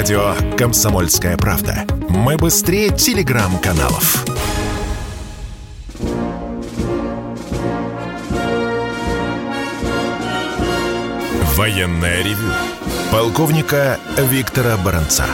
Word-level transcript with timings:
Радио 0.00 0.34
«Комсомольская 0.56 1.36
правда». 1.36 1.84
Мы 2.08 2.38
быстрее 2.38 2.88
телеграм-каналов. 2.88 4.24
Военное 11.54 12.22
ревю. 12.22 12.50
Полковника 13.12 14.00
Виктора 14.16 14.78
Баранца. 14.78 15.26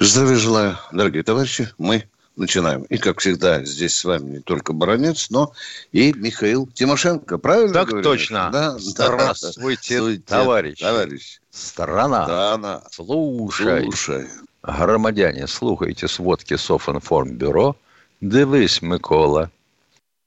Здравия 0.00 0.36
желаю, 0.36 0.78
дорогие 0.90 1.22
товарищи. 1.22 1.68
Мы 1.76 2.04
начинаем. 2.36 2.82
И, 2.84 2.98
как 2.98 3.20
всегда, 3.20 3.64
здесь 3.64 3.94
с 3.96 4.04
вами 4.04 4.30
не 4.30 4.40
только 4.40 4.72
Баранец, 4.72 5.30
но 5.30 5.52
и 5.92 6.12
Михаил 6.12 6.66
Тимошенко. 6.66 7.38
Правильно 7.38 7.72
Так 7.72 7.88
говорю? 7.88 8.04
точно. 8.04 8.50
Да? 8.52 8.78
Здравствуйте, 8.78 9.98
Здравствуйте, 9.98 10.22
товарищ. 10.26 10.78
Товарищ. 10.78 11.40
Страна. 11.50 12.24
Страна. 12.24 12.82
Слушай. 12.90 13.82
Слушай. 13.84 14.28
Громадяне, 14.62 15.46
слухайте 15.46 16.08
сводки 16.08 16.56
Софинформбюро. 16.56 17.76
Дивись, 18.20 18.80
Микола. 18.80 19.50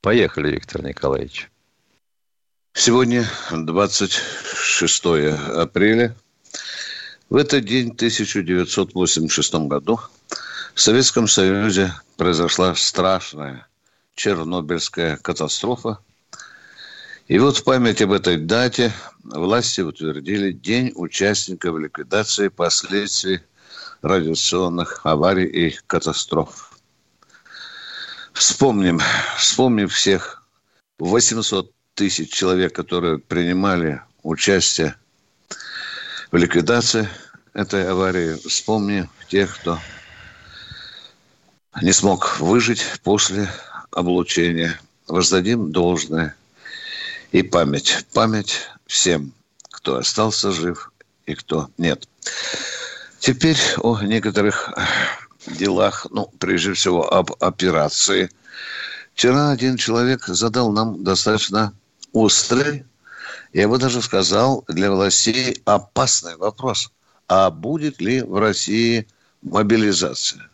Поехали, 0.02 0.52
Виктор 0.52 0.84
Николаевич. 0.84 1.50
Сегодня 2.74 3.26
26 3.52 5.06
апреля. 5.56 6.16
В 7.30 7.38
этот 7.38 7.64
день, 7.66 7.92
в 7.92 7.96
1986 7.96 9.54
году, 9.68 10.00
в 10.76 10.82
Советском 10.82 11.30
Союзе 11.30 11.94
произошла 12.18 12.76
страшная 12.76 13.66
Чернобыльская 14.14 15.16
катастрофа. 15.16 16.00
И 17.28 17.40
вот 17.40 17.58
в 17.58 17.64
память 17.64 18.02
об 18.02 18.12
этой 18.12 18.36
дате 18.36 18.92
власти 19.24 19.80
утвердили 19.80 20.52
День 20.52 20.92
участников 20.96 21.78
ликвидации 21.78 22.50
последствий 22.50 23.40
радиационных 24.02 25.00
аварий 25.06 25.46
и 25.46 25.80
катастроф. 25.88 26.78
Вспомним, 28.34 29.00
вспомним 29.38 29.88
всех 29.88 30.44
800 31.00 31.72
тысяч 31.94 32.34
человек, 32.34 32.76
которые 32.76 33.20
принимали 33.20 34.02
участие 34.24 34.96
в 36.32 36.36
ликвидации 36.36 37.08
этой 37.54 37.90
аварии. 37.90 38.36
Вспомним 38.46 39.10
тех, 39.30 39.58
кто 39.58 39.80
не 41.82 41.92
смог 41.92 42.40
выжить 42.40 42.84
после 43.04 43.50
облучения. 43.92 44.80
Воздадим 45.08 45.72
должное 45.72 46.36
и 47.32 47.44
память. 47.44 48.06
Память 48.14 48.70
всем, 48.88 49.34
кто 49.72 49.98
остался 49.98 50.52
жив 50.52 50.92
и 51.26 51.36
кто 51.36 51.70
нет. 51.78 52.08
Теперь 53.20 53.58
о 53.78 54.02
некоторых 54.02 54.74
делах, 55.48 56.08
ну, 56.12 56.32
прежде 56.40 56.74
всего, 56.74 57.12
об 57.12 57.32
операции. 57.40 58.30
Вчера 59.14 59.52
один 59.52 59.78
человек 59.78 60.26
задал 60.26 60.72
нам 60.72 61.04
достаточно 61.04 61.74
острый, 62.14 62.86
я 63.54 63.68
бы 63.68 63.78
даже 63.78 64.02
сказал, 64.02 64.64
для 64.68 64.92
властей 64.92 65.62
опасный 65.66 66.36
вопрос. 66.36 66.92
А 67.28 67.50
будет 67.50 68.02
ли 68.02 68.22
в 68.22 68.38
России 68.38 69.08
мобилизация? 69.42 70.50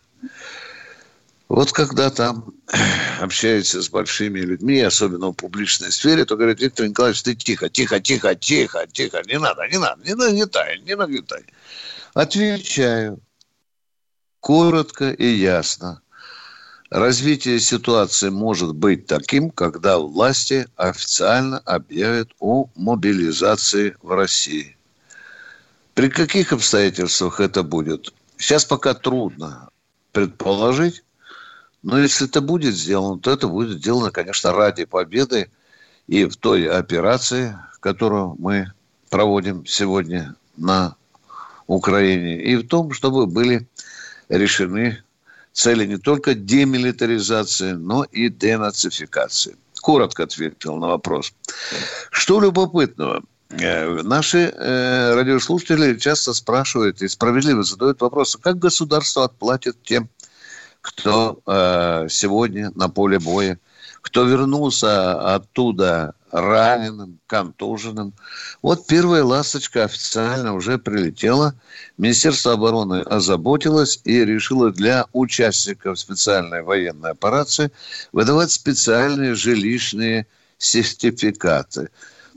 Вот 1.52 1.74
когда 1.74 2.10
там 2.10 2.54
общаются 3.20 3.82
с 3.82 3.90
большими 3.90 4.40
людьми, 4.40 4.80
особенно 4.80 5.28
в 5.28 5.34
публичной 5.34 5.92
сфере, 5.92 6.24
то 6.24 6.38
говорят, 6.38 6.62
Виктор 6.62 6.88
Николаевич, 6.88 7.24
ты 7.24 7.36
тихо, 7.36 7.68
тихо, 7.68 8.00
тихо, 8.00 8.36
тихо, 8.36 8.88
тихо, 8.90 9.22
не 9.28 9.38
надо, 9.38 9.68
не 9.68 9.78
надо, 9.78 10.02
не 10.02 10.16
нагнетай, 10.16 10.80
не 10.80 10.96
нагнетай. 10.96 11.44
Отвечаю 12.14 13.20
коротко 14.40 15.12
и 15.12 15.28
ясно. 15.28 16.02
Развитие 16.90 17.60
ситуации 17.60 18.30
может 18.30 18.73
быть 18.73 19.06
таким, 19.08 19.50
когда 19.50 20.00
власти 20.00 20.70
официально 20.78 21.60
объявят 21.60 22.30
о 22.40 22.70
мобилизации 22.76 23.98
в 24.02 24.16
России. 24.16 24.78
При 25.95 26.08
каких 26.08 26.54
обстоятельствах 26.54 27.42
это 27.42 27.61
будет? 27.61 28.14
Сейчас 28.38 28.64
пока 28.64 28.94
трудно 28.94 29.70
предположить, 30.14 31.04
но 31.83 31.99
если 31.99 32.27
это 32.27 32.42
будет 32.42 32.75
сделано, 32.75 33.19
то 33.19 33.31
это 33.31 33.47
будет 33.47 33.80
сделано, 33.80 34.11
конечно, 34.11 34.52
ради 34.52 34.86
победы 34.86 35.49
и 36.08 36.25
в 36.25 36.36
той 36.36 36.67
операции, 36.69 37.58
которую 37.80 38.36
мы 38.37 38.71
проводим 39.09 39.65
сегодня 39.65 40.36
на 40.58 40.95
Украине, 41.67 42.42
и 42.42 42.55
в 42.55 42.67
том, 42.67 42.92
чтобы 42.93 43.25
были 43.25 43.67
решены 44.30 45.03
цели 45.53 45.86
не 45.86 45.97
только 45.97 46.33
демилитаризации, 46.33 47.71
но 47.71 48.03
и 48.03 48.30
денацификации. 48.30 49.55
Коротко 49.81 50.23
ответил 50.23 50.75
на 50.77 50.87
вопрос. 50.87 51.33
Что 52.11 52.39
любопытного? 52.39 53.23
Э, 53.49 54.02
наши 54.03 54.53
э, 54.55 55.13
радиослушатели 55.15 55.98
часто 55.98 56.33
спрашивают 56.33 57.02
и 57.02 57.08
справедливо 57.08 57.63
задают 57.63 57.99
вопрос, 57.99 58.37
как 58.42 58.59
государство 58.59 59.25
отплатит 59.25 59.75
тем, 59.83 60.09
кто 60.81 61.39
э, 61.45 62.08
сегодня 62.09 62.71
на 62.75 62.89
поле 62.89 63.19
боя, 63.19 63.59
кто 64.02 64.23
вернулся 64.23 65.36
оттуда 65.36 66.15
раненым, 66.31 67.19
контуженным. 67.27 68.14
Вот 68.61 68.87
первая 68.87 69.23
ласточка 69.23 69.83
официально 69.83 70.53
уже 70.53 70.77
прилетела. 70.80 71.53
Министерство 71.97 72.53
обороны 72.53 73.02
озаботилось 73.02 74.02
и 74.05 74.25
решило 74.25 74.71
для 74.71 75.05
участников 75.14 75.99
специальной 75.99 76.64
военной 76.64 77.11
операции 77.11 77.71
выдавать 78.11 78.52
специальные 78.52 79.36
жилищные 79.36 80.25
сертификаты. 80.58 81.89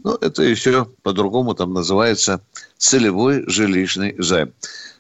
Ну, 0.03 0.17
это 0.17 0.43
еще 0.43 0.87
по-другому 1.03 1.55
там 1.55 1.73
называется 1.73 2.43
целевой 2.77 3.45
жилищный 3.47 4.15
займ. 4.19 4.53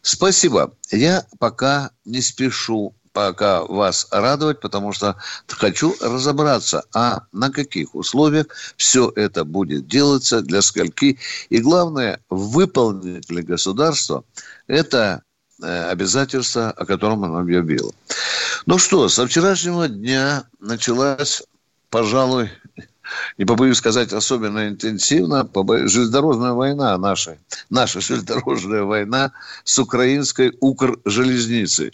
Спасибо. 0.02 0.72
Я 0.90 1.26
пока 1.38 1.90
не 2.04 2.22
спешу 2.22 2.94
пока 3.14 3.62
вас 3.62 4.08
радовать, 4.10 4.60
потому 4.60 4.92
что 4.92 5.16
хочу 5.48 5.94
разобраться, 6.00 6.84
а 6.92 7.22
на 7.32 7.50
каких 7.50 7.94
условиях 7.94 8.46
все 8.76 9.10
это 9.14 9.44
будет 9.44 9.86
делаться, 9.86 10.42
для 10.42 10.60
скольки. 10.60 11.18
И 11.48 11.58
главное, 11.60 12.20
выполнит 12.28 13.30
ли 13.30 13.42
государство 13.42 14.24
это 14.66 15.22
э, 15.62 15.90
обязательство, 15.90 16.70
о 16.72 16.84
котором 16.84 17.22
он 17.22 17.36
объявил. 17.36 17.94
Ну 18.66 18.78
что, 18.78 19.08
со 19.08 19.26
вчерашнего 19.26 19.88
дня 19.88 20.44
началась, 20.58 21.42
пожалуй, 21.90 22.50
не 23.38 23.44
побоюсь 23.44 23.78
сказать, 23.78 24.12
особенно 24.12 24.68
интенсивно, 24.68 25.48
железнодорожная 25.54 26.52
война 26.52 26.96
наша, 26.98 27.38
наша 27.70 28.00
железнодорожная 28.00 28.82
война 28.82 29.32
с 29.64 29.78
украинской 29.78 30.52
Укржелезницей. 30.60 31.92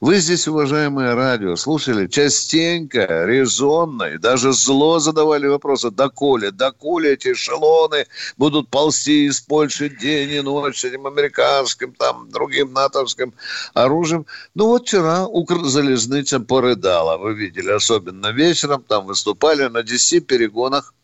Вы 0.00 0.18
здесь, 0.18 0.46
уважаемые 0.46 1.14
радио, 1.14 1.56
слушали 1.56 2.06
частенько, 2.06 3.24
резонно 3.24 4.04
и 4.04 4.18
даже 4.18 4.52
зло 4.52 4.98
задавали 4.98 5.46
вопросы, 5.46 5.90
доколе, 5.90 6.50
доколе 6.50 7.14
эти 7.14 7.32
эшелоны 7.32 8.06
будут 8.36 8.68
ползти 8.68 9.26
из 9.26 9.40
Польши 9.40 9.88
день 9.88 10.30
и 10.32 10.40
ночь 10.42 10.84
этим 10.84 11.06
американским, 11.06 11.92
там, 11.92 12.30
другим 12.30 12.74
натовским 12.74 13.32
оружием. 13.72 14.26
Ну 14.54 14.66
вот 14.66 14.86
вчера 14.86 15.26
Укрзалезница 15.26 16.40
порыдала, 16.40 17.16
вы 17.16 17.34
видели, 17.34 17.70
особенно 17.70 18.32
вечером, 18.32 18.82
там 18.82 19.06
выступали 19.06 19.64
на 19.68 19.82
10 19.82 20.26
перегонах 20.36 20.94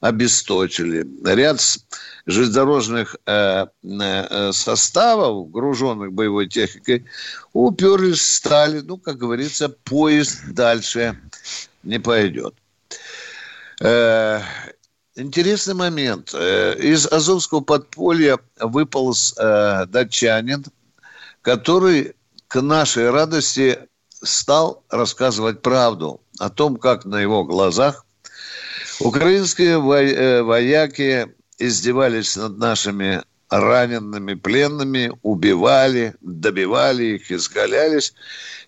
обесточили. 0.00 1.04
Ряд 1.24 1.60
железнодорожных 2.26 3.16
э, 3.26 3.66
э, 3.82 4.52
составов, 4.52 5.50
груженных 5.50 6.12
боевой 6.12 6.46
техникой, 6.46 7.04
уперлись, 7.52 8.36
стали, 8.36 8.80
ну, 8.80 8.98
как 8.98 9.18
говорится, 9.18 9.68
поезд 9.68 10.40
дальше 10.52 11.18
не 11.82 11.98
пойдет. 11.98 12.54
Э, 13.80 14.40
интересный 15.16 15.74
момент. 15.74 16.32
Э, 16.32 16.76
из 16.78 17.06
Азовского 17.06 17.60
подполья 17.60 18.38
выполз 18.60 19.34
э, 19.36 19.86
датчанин, 19.86 20.64
который 21.42 22.14
к 22.46 22.60
нашей 22.60 23.10
радости 23.10 23.78
стал 24.22 24.84
рассказывать 24.90 25.62
правду 25.62 26.20
о 26.38 26.50
том, 26.50 26.76
как 26.76 27.04
на 27.04 27.20
его 27.20 27.44
глазах 27.44 28.04
Украинские 29.00 29.74
э, 29.74 30.42
вояки 30.42 31.28
издевались 31.58 32.36
над 32.36 32.58
нашими 32.58 33.22
ранеными, 33.50 34.34
пленными, 34.34 35.12
убивали, 35.22 36.14
добивали 36.20 37.04
их, 37.04 37.30
изгалялись. 37.30 38.14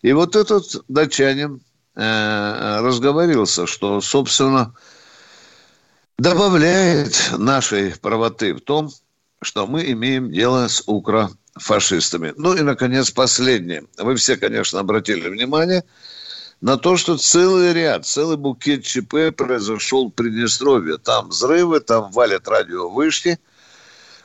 И 0.02 0.12
вот 0.12 0.36
этот 0.36 0.64
датчанин 0.88 1.60
э, 1.96 2.78
разговорился, 2.80 3.66
что, 3.66 4.00
собственно, 4.00 4.74
добавляет 6.18 7.32
нашей 7.36 7.94
правоты 7.98 8.54
в 8.54 8.60
том, 8.60 8.90
что 9.42 9.66
мы 9.66 9.90
имеем 9.92 10.30
дело 10.30 10.68
с 10.68 10.82
укрофашистами. 10.86 12.32
Ну 12.36 12.54
и, 12.54 12.62
наконец, 12.62 13.10
последнее. 13.10 13.84
Вы 13.98 14.16
все, 14.16 14.36
конечно, 14.36 14.80
обратили 14.80 15.28
внимание 15.28 15.84
на 16.60 16.76
то, 16.76 16.96
что 16.96 17.16
целый 17.16 17.72
ряд, 17.72 18.06
целый 18.06 18.36
букет 18.36 18.84
ЧП 18.84 19.34
произошел 19.36 20.08
в 20.08 20.12
Приднестровье. 20.12 20.98
Там 20.98 21.30
взрывы, 21.30 21.80
там 21.80 22.10
валят 22.10 22.48
радиовышки. 22.48 23.38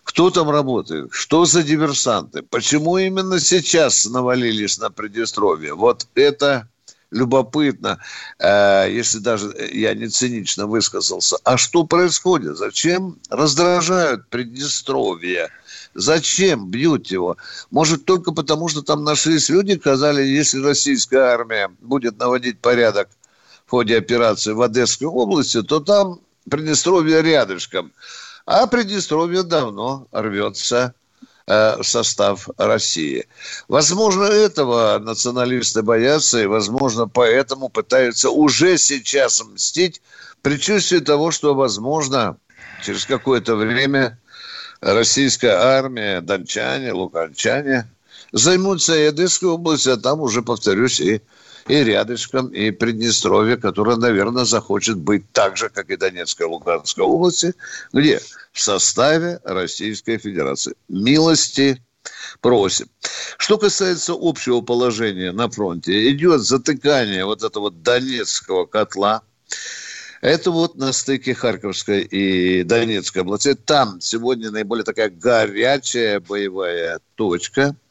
Кто 0.04 0.30
там 0.30 0.50
работает? 0.50 1.10
Что 1.12 1.46
за 1.46 1.64
диверсанты? 1.64 2.44
Почему 2.44 2.98
именно 2.98 3.40
сейчас 3.40 4.06
навалились 4.06 4.78
на 4.78 4.90
Приднестровье? 4.92 5.74
Вот 5.74 6.08
это 6.14 6.70
любопытно, 7.12 8.00
э, 8.40 8.88
если 8.92 9.20
даже 9.20 9.56
я 9.72 9.94
не 9.94 10.08
цинично 10.08 10.68
высказался, 10.68 11.38
а 11.44 11.58
что 11.58 11.86
происходит? 11.86 12.58
Зачем 12.58 13.18
раздражают 13.30 14.30
Приднестровье? 14.30 15.50
Зачем 15.96 16.70
бьют 16.70 17.08
его? 17.08 17.38
Может, 17.72 18.06
только 18.06 18.32
потому, 18.32 18.68
что 18.68 18.82
там 18.82 19.04
нашлись 19.04 19.50
люди, 19.50 19.78
сказали, 19.78 20.22
если 20.22 20.62
российская 20.62 21.22
армия 21.22 21.72
будет 21.80 22.20
наводить 22.20 22.60
порядок 22.60 23.10
в 23.66 23.72
ходе 23.72 23.98
операции 23.98 24.52
в 24.52 24.62
Одесской 24.62 25.08
области, 25.08 25.62
то 25.64 25.80
там 25.80 26.20
Приднестровье 26.50 27.24
рядышком. 27.24 27.92
А 28.46 28.68
Приднестровье 28.68 29.42
давно 29.42 30.08
рвется 30.12 30.94
Э, 31.48 31.84
состав 31.84 32.50
России. 32.58 33.28
Возможно, 33.68 34.24
этого 34.24 34.98
националисты 34.98 35.84
боятся, 35.84 36.42
и, 36.42 36.48
возможно, 36.48 37.08
поэтому 37.08 37.70
пытаются 37.70 38.32
уже 38.32 38.80
сейчас 38.80 39.44
мстить, 39.46 40.02
предчувствие 40.42 41.02
того, 41.02 41.30
что, 41.30 41.54
возможно, 41.54 42.38
через 42.84 43.06
какое-то 43.06 43.56
время 43.56 44.18
российская 44.94 45.56
армия, 45.58 46.22
дончане, 46.22 46.94
луканчане 46.94 47.88
займутся 48.32 48.96
и 48.96 49.06
Одесской 49.06 49.50
областью, 49.50 49.94
а 49.94 49.98
там 49.98 50.22
уже, 50.22 50.42
повторюсь, 50.42 51.00
и 51.00 51.22
и 51.68 51.84
рядышком, 51.84 52.50
и 52.50 52.70
Приднестровье, 52.70 53.58
которое, 53.58 53.98
наверное, 53.98 54.46
захочет 54.46 54.98
быть 54.98 55.24
так 55.32 55.58
же, 55.58 55.70
как 55.70 55.90
и 55.90 55.98
Донецкая 55.98 56.48
Луганская 56.48 57.06
области, 57.06 57.56
где 57.92 58.22
в 58.52 58.62
составе 58.62 59.40
Российской 59.44 60.18
Федерации. 60.20 60.76
Милости 60.90 61.82
просим. 62.42 62.88
Что 63.38 63.58
касается 63.58 64.14
общего 64.16 64.62
положения 64.62 65.32
на 65.32 65.50
фронте, 65.50 66.12
идет 66.12 66.42
затыкание 66.42 67.26
вот 67.26 67.42
этого 67.42 67.72
донецкого 67.72 68.66
котла. 68.66 69.24
Это 70.26 70.50
вот 70.50 70.76
на 70.76 70.92
стыке 70.92 71.36
Харьковской 71.36 72.02
и 72.02 72.64
Донецкой 72.64 73.22
области. 73.22 73.54
Там 73.54 74.02
сегодня 74.02 74.50
наиболее 74.50 74.84
такая 74.84 75.12
горячая 75.12 76.20
боевая 76.20 77.00
точка– 77.16 77.76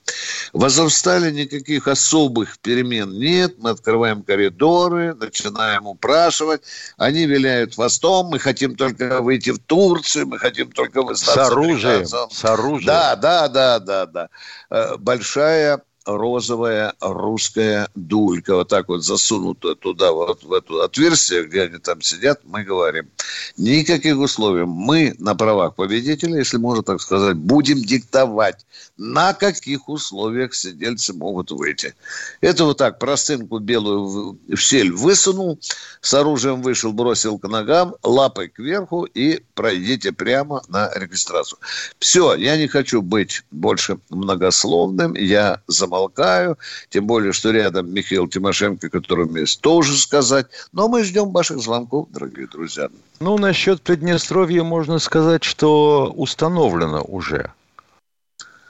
в 0.53 0.65
Азовстале 0.65 1.33
никаких 1.33 1.89
особых 1.89 2.59
перемен 2.59 3.19
нет. 3.19 3.55
Мы 3.59 3.71
открываем 3.71 4.23
коридоры, 4.23 5.15
начинаем 5.15 5.87
упрашивать. 5.87 6.63
Они 6.97 7.27
виляют 7.27 7.75
хвостом. 7.75 8.27
Мы 8.27 8.39
хотим 8.39 8.77
только 8.77 9.21
выйти 9.21 9.51
в 9.51 9.59
Турцию, 9.59 10.27
мы 10.27 10.39
хотим 10.39 10.71
только 10.71 11.03
выставить. 11.03 11.35
С 11.35 11.51
оружием. 11.51 12.07
С 12.07 12.45
оружием. 12.45 12.87
Да, 12.87 13.17
да, 13.17 13.49
да, 13.49 13.79
да, 13.79 14.07
да. 14.07 14.29
Э, 14.71 14.97
большая 14.99 15.83
розовая 16.05 16.95
русская 17.01 17.89
дулька, 17.95 18.57
вот 18.57 18.69
так 18.69 18.89
вот 18.89 19.05
засунутая 19.05 19.75
туда, 19.75 20.13
вот 20.13 20.43
в 20.43 20.53
это 20.53 20.85
отверстие, 20.85 21.45
где 21.45 21.63
они 21.63 21.79
там 21.79 22.03
сидят, 22.03 22.41
мы 22.45 22.65
говорим, 22.65 23.09
никаких 23.57 24.19
условий. 24.19 24.65
Мы 24.65 25.15
на 25.19 25.35
правах 25.35 25.75
победителя, 25.75 26.39
если 26.39 26.59
можно 26.59 26.83
так 26.83 27.01
сказать, 27.01 27.37
будем 27.37 27.79
диктовать, 27.83 28.67
на 28.97 29.35
каких 29.35 29.89
условиях 29.89 30.55
сидельцы 30.55 31.13
могут 31.13 31.51
выйти. 31.51 31.95
Это 32.41 32.65
вот 32.65 32.79
так, 32.79 32.99
простынку 32.99 33.59
белую 33.59 34.39
в 34.49 34.57
щель 34.57 34.93
высунул, 34.93 35.59
с 36.01 36.15
оружием 36.15 36.63
вышел, 36.63 36.93
бросил 36.93 37.39
к 37.39 37.49
ногам, 37.49 37.97
лапой 38.03 38.49
кверху 38.49 39.05
и 39.05 39.43
пройдите 39.55 40.13
прямо 40.13 40.63
на 40.69 40.91
регистрацию. 40.95 41.59
Все, 41.99 42.35
я 42.35 42.57
не 42.57 42.69
хочу 42.69 43.03
быть 43.03 43.43
больше 43.51 43.99
многословным, 44.11 45.15
я 45.15 45.61
замолкаю, 45.67 46.59
тем 46.91 47.07
более, 47.07 47.33
что 47.33 47.51
рядом 47.51 47.93
Михаил 47.93 48.29
Тимошенко, 48.29 48.91
которому 48.91 49.37
есть 49.39 49.61
тоже 49.61 49.99
сказать. 49.99 50.47
Но 50.73 50.89
мы 50.89 51.03
ждем 51.05 51.31
ваших 51.31 51.59
звонков, 51.59 52.09
дорогие 52.11 52.47
друзья. 52.47 52.89
Ну, 53.21 53.39
насчет 53.39 53.83
Приднестровья 53.83 54.63
можно 54.63 54.99
сказать, 54.99 55.45
что 55.45 56.13
установлено 56.17 57.03
уже. 57.03 57.53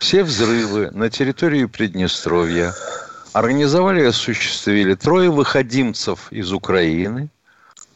Все 0.05 0.23
взрывы 0.23 0.91
на 0.91 1.09
территории 1.09 1.65
Приднестровья 1.65 2.75
организовали 3.33 4.03
и 4.03 4.09
осуществили 4.09 4.95
трое 4.95 5.31
выходимцев 5.31 6.31
из 6.31 6.53
Украины, 6.53 7.31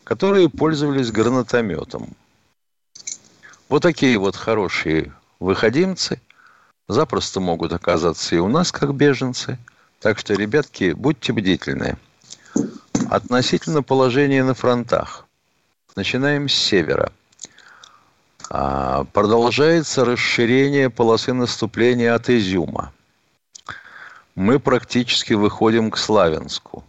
которые 0.05 0.49
пользовались 0.49 1.13
гранатометом. 1.13 2.17
Вот 3.69 3.83
такие 3.83 4.17
вот 4.17 4.37
хорошие 4.37 5.13
выходимцы– 5.39 6.19
запросто 6.89 7.41
могут 7.41 7.75
оказаться 7.75 8.35
и 8.35 8.39
у 8.39 8.49
нас 8.49 8.73
как 8.73 8.95
беженцы. 8.95 9.59
Так 10.01 10.19
что, 10.19 10.33
ребятки, 10.33 10.93
будьте 10.93 11.35
бдительны. 11.35 11.99
Относительно 13.11 13.83
положения 13.83 14.43
на 14.45 14.55
фронтах. 14.55 15.27
Начинаем 15.95 16.49
с 16.49 16.55
севера. 16.55 17.13
А, 18.51 19.05
продолжается 19.05 20.05
расширение 20.05 20.89
полосы 20.89 21.35
наступления 21.35 22.15
от 22.15 22.31
Изюма. 22.31 22.93
Мы 24.35 24.59
практически 24.59 25.35
выходим 25.35 25.91
к 25.91 25.99
Славянску. 25.99 26.85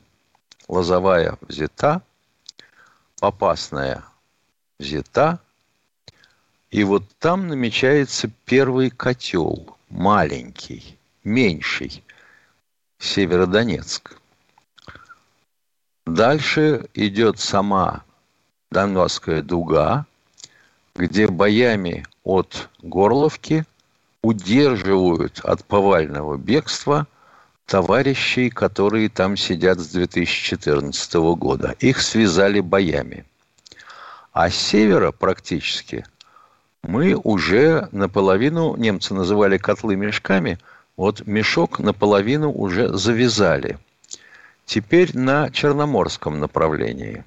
Лозовая 0.68 1.38
взята, 1.42 2.02
Попасная 3.20 4.06
взята, 4.80 5.40
и 6.72 6.86
вот 6.86 7.04
там 7.18 7.48
намечается 7.48 8.30
первый 8.46 8.90
котел– 8.90 9.78
маленький, 9.90 10.98
меньший, 11.26 12.04
Северодонецк. 13.00 14.16
Дальше 16.06 16.88
идет 16.94 17.40
сама 17.40 18.04
Донбасская 18.72 19.42
дуга, 19.42 20.06
где 20.96 21.28
боями 21.28 22.06
от 22.24 22.70
Горловки 22.82 23.66
удерживают 24.22 25.40
от 25.44 25.64
повального 25.66 26.38
бегства 26.38 27.08
товарищей, 27.66 28.50
которые 28.50 29.10
там 29.10 29.38
сидят 29.38 29.80
с 29.80 29.88
2014 29.90 31.14
года. 31.36 31.76
Их 31.80 32.02
связали 32.02 32.60
боями. 32.60 33.26
А 34.34 34.50
с 34.50 34.56
севера 34.56 35.12
практически– 35.12 36.06
мы 36.84 37.16
уже 37.16 37.90
наполовину, 37.92 38.76
немцы 38.78 39.14
называли 39.14 39.58
котлы 39.58 39.96
мешками, 39.96 40.60
вот 40.96 41.26
мешок 41.28 41.80
наполовину 41.80 42.52
уже 42.52 42.90
завязали. 42.98 43.78
Теперь 44.66 45.18
на 45.18 45.50
Черноморском 45.50 46.40
направлении. 46.40 47.24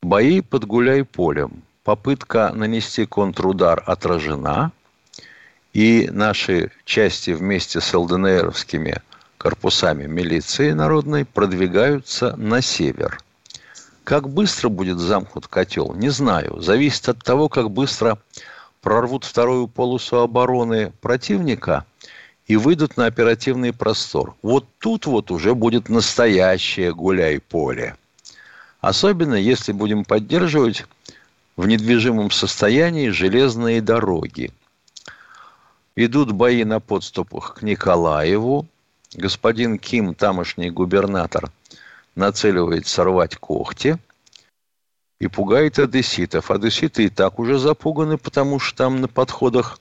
Бои 0.00 0.40
под 0.40 0.64
Гуляй-полем. 0.64 1.62
Попытка 1.84 2.52
нанести 2.54 3.06
контрудар 3.06 3.82
отражена, 3.86 4.72
и 5.72 6.08
наши 6.12 6.70
части 6.84 7.30
вместе 7.30 7.80
с 7.80 7.94
ЛДНРовскими 7.94 9.02
корпусами 9.38 10.06
милиции 10.06 10.72
народной 10.72 11.24
продвигаются 11.24 12.36
на 12.36 12.60
север– 12.62 13.18
как 14.04 14.28
быстро 14.28 14.68
будет 14.68 14.98
замкнут 14.98 15.46
котел, 15.46 15.94
не 15.94 16.08
знаю. 16.08 16.60
Зависит 16.60 17.08
от 17.08 17.22
того, 17.22 17.48
как 17.48 17.70
быстро 17.70 18.18
прорвут 18.80 19.24
вторую 19.24 19.68
полосу 19.68 20.18
обороны 20.18 20.92
противника 21.00 21.84
и 22.46 22.56
выйдут 22.56 22.96
на 22.96 23.06
оперативный 23.06 23.72
простор. 23.72 24.34
Вот 24.42 24.66
тут 24.78 25.06
вот 25.06 25.30
уже 25.30 25.54
будет 25.54 25.88
настоящее 25.88 26.92
гуляй-поле. 26.92 27.96
Особенно, 28.80 29.34
если 29.34 29.70
будем 29.70 30.04
поддерживать 30.04 30.84
в 31.56 31.66
недвижимом 31.66 32.30
состоянии 32.30 33.08
железные 33.08 33.80
дороги. 33.80 34.50
Идут 35.96 36.32
бои 36.32 36.64
на 36.64 36.80
подступах 36.80 37.54
к 37.54 37.62
Николаеву. 37.62 38.66
Господин 39.14 39.78
Ким, 39.78 40.14
тамошний 40.14 40.70
губернатор– 40.70 41.50
нацеливает 42.14 42.86
сорвать 42.86 43.36
когти 43.36 43.98
и 45.18 45.28
пугает 45.28 45.78
одесситов. 45.78 46.50
Одесситы 46.50 47.04
и 47.04 47.08
так 47.08 47.38
уже 47.38 47.58
запуганы, 47.58 48.18
потому 48.18 48.58
что 48.58 48.76
там 48.76 49.00
на 49.00 49.08
подходах 49.08 49.78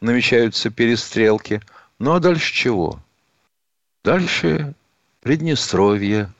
намечаются 0.00 0.70
перестрелки. 0.70 1.60
Ну 1.98 2.14
а 2.14 2.20
дальше 2.20 2.52
чего? 2.52 2.98
Дальше 4.04 4.74
Приднестровье. 5.20 6.32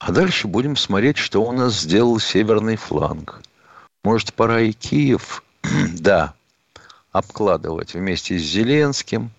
А 0.00 0.12
дальше 0.12 0.48
будем 0.48 0.76
смотреть, 0.76 1.18
что 1.18 1.42
у 1.42 1.52
нас 1.52 1.80
сделал 1.80 2.18
северный 2.18 2.76
фланг. 2.76 3.42
Может, 4.02 4.32
пора 4.32 4.62
и 4.62 4.72
Киев 4.72 5.44
да, 5.92 6.32
обкладывать 7.12 7.92
вместе 7.92 8.38
с 8.38 8.42
Зеленским, 8.42 9.30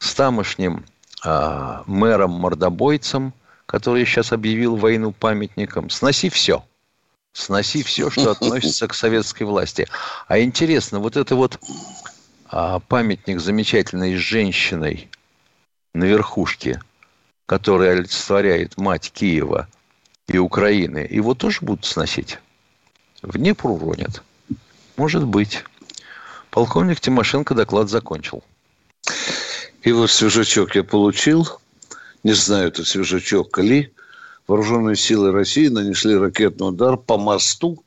с 0.00 0.12
тамошним 0.14 0.84
э, 1.24 1.82
мэром-мордобойцем, 1.86 3.32
который 3.66 4.04
сейчас 4.04 4.32
объявил 4.32 4.74
войну 4.74 5.12
памятникам. 5.12 5.88
Сноси 5.90 6.28
все. 6.28 6.64
Сноси 7.32 7.84
все, 7.84 8.10
что 8.10 8.30
относится 8.32 8.88
к 8.88 8.94
советской 8.94 9.44
власти. 9.44 9.86
А 10.26 10.40
интересно, 10.40 10.98
вот 10.98 11.16
это 11.16 11.36
вот 11.36 11.60
а, 12.46 12.80
памятник 12.80 13.38
замечательной 13.38 14.16
женщиной 14.16 15.08
на 15.94 16.02
верхушке, 16.02 16.82
который 17.46 17.92
олицетворяет 17.92 18.76
мать 18.76 19.12
Киева 19.14 19.68
и 20.28 20.38
Украины, 20.38 21.06
его 21.10 21.34
тоже 21.34 21.58
будут 21.60 21.84
сносить? 21.84 22.38
В 23.22 23.38
Днепр 23.38 23.68
уронят? 23.68 24.22
Может 24.96 25.24
быть. 25.24 25.64
Полковник 26.50 27.00
Тимошенко 27.00 27.54
доклад 27.54 27.90
закончил. 27.90 28.42
И 29.82 29.92
вот 29.92 30.10
свежачок 30.10 30.76
я 30.76 30.84
получил. 30.84 31.48
Не 32.22 32.32
знаю, 32.32 32.68
это 32.68 32.84
свежачок 32.84 33.58
ли. 33.58 33.92
Вооруженные 34.46 34.96
силы 34.96 35.32
России 35.32 35.68
нанесли 35.68 36.16
ракетный 36.16 36.68
удар 36.68 36.96
по 36.96 37.18
мосту 37.18 37.82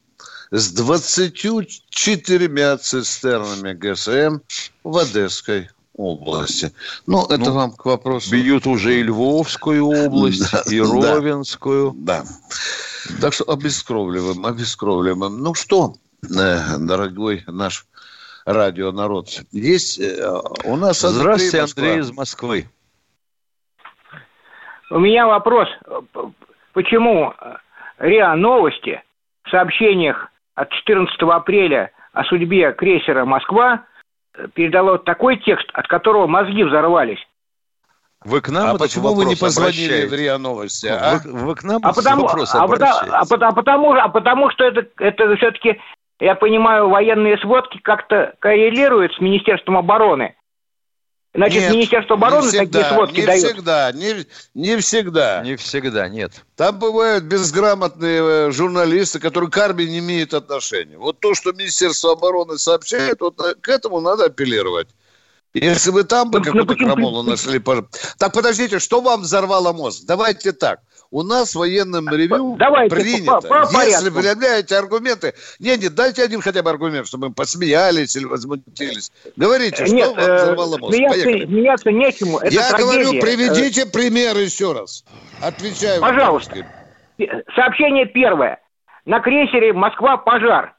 с 0.51 0.71
24 0.71 2.77
цистернами 2.77 3.73
ГСМ 3.73 4.39
в 4.83 4.97
Одесской 4.97 5.69
области. 5.97 6.71
Ну, 7.05 7.25
это 7.25 7.49
ну, 7.49 7.53
вам 7.53 7.71
к 7.71 7.85
вопросу. 7.85 8.31
Бьют 8.31 8.65
уже 8.67 8.99
и 8.99 9.03
Львовскую 9.03 9.85
область, 9.85 10.51
да, 10.51 10.61
и 10.71 10.79
Ровенскую. 10.79 11.93
Да. 11.95 12.21
да. 12.21 12.27
Так 13.21 13.33
что 13.33 13.43
обескровливаем, 13.45 14.45
обескровливаем. 14.45 15.41
Ну 15.41 15.53
что, 15.53 15.93
э, 16.23 16.77
дорогой 16.77 17.43
наш 17.47 17.85
радио 18.45 18.91
народ, 18.91 19.27
есть 19.51 19.99
э, 19.99 20.41
у 20.63 20.75
нас... 20.75 21.01
Здравствуйте, 21.01 21.61
Андрей 21.61 21.99
из 21.99 22.11
Москвы. 22.11 22.69
У 24.89 24.99
меня 24.99 25.27
вопрос. 25.27 25.67
Почему 26.73 27.33
РИА 27.97 28.35
Новости 28.35 29.03
в 29.43 29.49
сообщениях 29.49 30.31
от 30.55 30.69
14 30.71 31.21
апреля 31.23 31.91
о 32.13 32.23
судьбе 32.23 32.71
крейсера 32.71 33.25
«Москва» 33.25 33.85
передало 34.53 34.97
такой 34.97 35.37
текст, 35.37 35.69
от 35.73 35.87
которого 35.87 36.27
мозги 36.27 36.63
взорвались. 36.63 37.19
Вы 38.23 38.41
к 38.41 38.49
нам 38.49 38.75
а 38.75 38.77
почему 38.77 39.13
вы 39.13 39.25
не 39.25 39.35
позвонили 39.35 40.05
в 40.05 40.13
РИА 40.13 40.37
Новости? 40.37 40.87
А? 40.87 41.19
Вы, 41.23 41.45
вы 41.45 41.55
к 41.55 41.63
нам 41.63 41.81
а 41.83 41.93
потому, 41.93 42.27
а, 42.27 42.33
а, 42.33 42.63
а, 42.63 43.21
а, 43.21 43.51
потому, 43.51 43.93
а 43.93 44.09
потому 44.09 44.49
что 44.51 44.63
это, 44.63 44.87
это 44.99 45.35
все-таки, 45.35 45.79
я 46.19 46.35
понимаю, 46.35 46.89
военные 46.89 47.37
сводки 47.37 47.79
как-то 47.79 48.33
коррелируют 48.39 49.13
с 49.13 49.19
Министерством 49.19 49.77
обороны. 49.77 50.35
Значит, 51.33 51.61
нет, 51.61 51.73
Министерство 51.73 52.15
обороны 52.15 52.47
всегда, 52.47 52.79
такие 52.79 52.93
сводки 52.93 53.19
не 53.19 53.25
дает? 53.25 53.43
Всегда, 53.45 53.91
не, 53.91 54.25
не 54.55 54.77
всегда. 54.77 55.41
Не 55.43 55.55
всегда, 55.55 56.09
нет. 56.09 56.31
Там 56.55 56.79
бывают 56.79 57.25
безграмотные 57.25 58.47
э, 58.47 58.51
журналисты, 58.51 59.19
которые 59.19 59.51
к 59.51 59.57
армии 59.57 59.83
не 59.83 59.99
имеют 59.99 60.33
отношения. 60.33 60.97
Вот 60.97 61.19
то, 61.19 61.35
что 61.35 61.51
Министерство 61.51 62.13
обороны 62.13 62.57
сообщает, 62.57 63.21
вот 63.21 63.39
э, 63.39 63.53
к 63.61 63.69
этому 63.69 63.99
надо 63.99 64.25
апеллировать. 64.25 64.87
Если 65.53 65.91
вы 65.91 66.03
там 66.03 66.31
бы 66.31 66.39
ну, 66.39 66.45
какую-то 66.45 66.75
крамолу 66.75 67.23
нашли... 67.23 67.61
Так, 68.17 68.33
подождите, 68.33 68.79
что 68.79 69.01
вам 69.01 69.21
взорвало 69.21 69.73
мозг? 69.73 70.03
Давайте 70.05 70.51
так. 70.51 70.79
У 71.11 71.23
нас 71.23 71.55
в 71.55 71.59
военном 71.59 72.09
ревю 72.09 72.55
Давайте, 72.57 72.95
принято, 72.95 73.39
по, 73.41 73.65
по 73.65 73.85
если 73.85 74.09
предъявляете 74.09 74.75
аргументы... 74.75 75.33
Не, 75.59 75.77
не, 75.77 75.89
дайте 75.89 76.23
один 76.23 76.41
хотя 76.41 76.61
бы 76.63 76.69
аргумент, 76.69 77.07
чтобы 77.07 77.29
мы 77.29 77.33
посмеялись 77.33 78.15
или 78.15 78.25
возмутились. 78.25 79.11
Говорите, 79.35 79.85
что 79.85 79.95
Нет, 79.95 80.07
вам 80.07 80.35
взорвало 80.35 80.77
мозг? 80.77 80.95
Смеяться, 80.95 81.47
смеяться 81.47 81.91
нечему. 81.91 82.39
Это 82.39 82.53
Я 82.53 82.69
трагедия. 82.69 83.03
говорю, 83.03 83.21
приведите 83.21 83.85
пример 83.85 84.37
еще 84.37 84.73
раз. 84.73 85.05
Отвечаю. 85.41 86.01
Пожалуйста. 86.01 86.65
Сообщение 87.55 88.05
первое. 88.05 88.59
На 89.05 89.21
крейсере 89.21 89.71
«Москва» 89.73 90.17
пожар. 90.17 90.75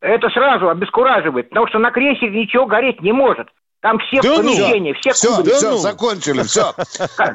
Это 0.00 0.28
сразу 0.30 0.68
обескураживает, 0.68 1.48
потому 1.48 1.66
что 1.68 1.78
на 1.78 1.90
крейсере 1.90 2.30
ничего 2.30 2.66
гореть 2.66 3.00
не 3.02 3.12
может. 3.12 3.48
Там 3.80 4.00
все 4.00 4.20
да 4.22 4.36
помещения, 4.38 4.92
ну, 4.92 5.00
все 5.00 5.12
все, 5.12 5.36
кубрики. 5.36 5.56
все, 5.56 5.70
ну. 5.70 5.78
закончили, 5.78 6.42
все. 6.42 6.74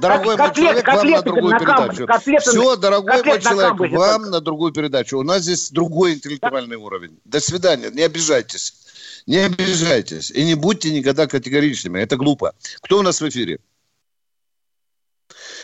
Дорогой 0.02 0.36
мой 0.36 0.54
человек, 0.54 0.86
вам 0.86 1.10
на 1.10 1.22
другую 1.22 1.60
передачу. 1.60 2.08
Все, 2.42 2.76
дорогой 2.76 3.24
мой 3.24 3.42
человек, 3.42 3.92
вам 3.94 4.22
на 4.30 4.42
другую 4.42 4.74
передачу. 4.74 5.20
У 5.20 5.24
нас 5.24 5.44
здесь 5.44 5.72
другой 5.72 6.16
интеллектуальный 6.16 6.76
уровень. 6.76 7.18
До 7.24 7.40
свидания, 7.40 7.92
не 7.92 8.02
обижайтесь. 8.02 8.74
Не 9.26 9.38
обижайтесь. 9.38 10.32
И 10.32 10.44
не 10.44 10.56
будьте 10.56 10.92
никогда 10.92 11.28
категоричными. 11.28 12.02
Это 12.02 12.18
глупо. 12.18 12.54
Кто 12.82 13.00
у 13.00 13.02
нас 13.04 13.22
в 13.22 13.30
эфире? 13.30 13.60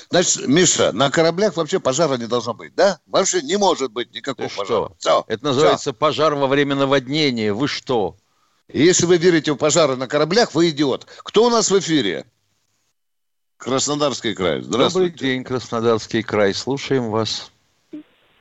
Значит, 0.10 0.48
Миша, 0.48 0.94
на 0.94 1.12
кораблях 1.12 1.58
вообще 1.58 1.80
пожара 1.82 2.18
не 2.18 2.26
должно 2.26 2.54
быть, 2.54 2.74
да? 2.74 3.00
Вообще 3.06 3.42
не 3.42 3.58
может 3.58 3.92
быть 3.92 4.14
никакого 4.14 4.48
Ты 4.48 4.56
пожара. 4.56 4.86
Что? 4.86 4.96
Все. 4.98 5.26
Это 5.28 5.44
называется 5.44 5.92
Все. 5.92 5.94
пожар 5.94 6.36
во 6.36 6.48
время 6.48 6.76
наводнения. 6.76 7.54
Вы 7.54 7.68
что? 7.68 8.16
Если 8.72 9.06
вы 9.06 9.18
верите 9.18 9.52
в 9.54 9.58
пожары 9.58 9.96
на 9.96 10.08
кораблях, 10.08 10.54
вы 10.54 10.70
идиот. 10.70 11.06
Кто 11.24 11.46
у 11.46 11.50
нас 11.50 11.72
в 11.72 11.80
эфире? 11.80 12.26
Краснодарский 13.58 14.36
край. 14.36 14.62
Здравствуйте. 14.62 15.12
Добрый 15.12 15.30
день, 15.30 15.44
Краснодарский 15.44 16.24
край. 16.24 16.54
Слушаем 16.54 17.10
вас. 17.10 17.52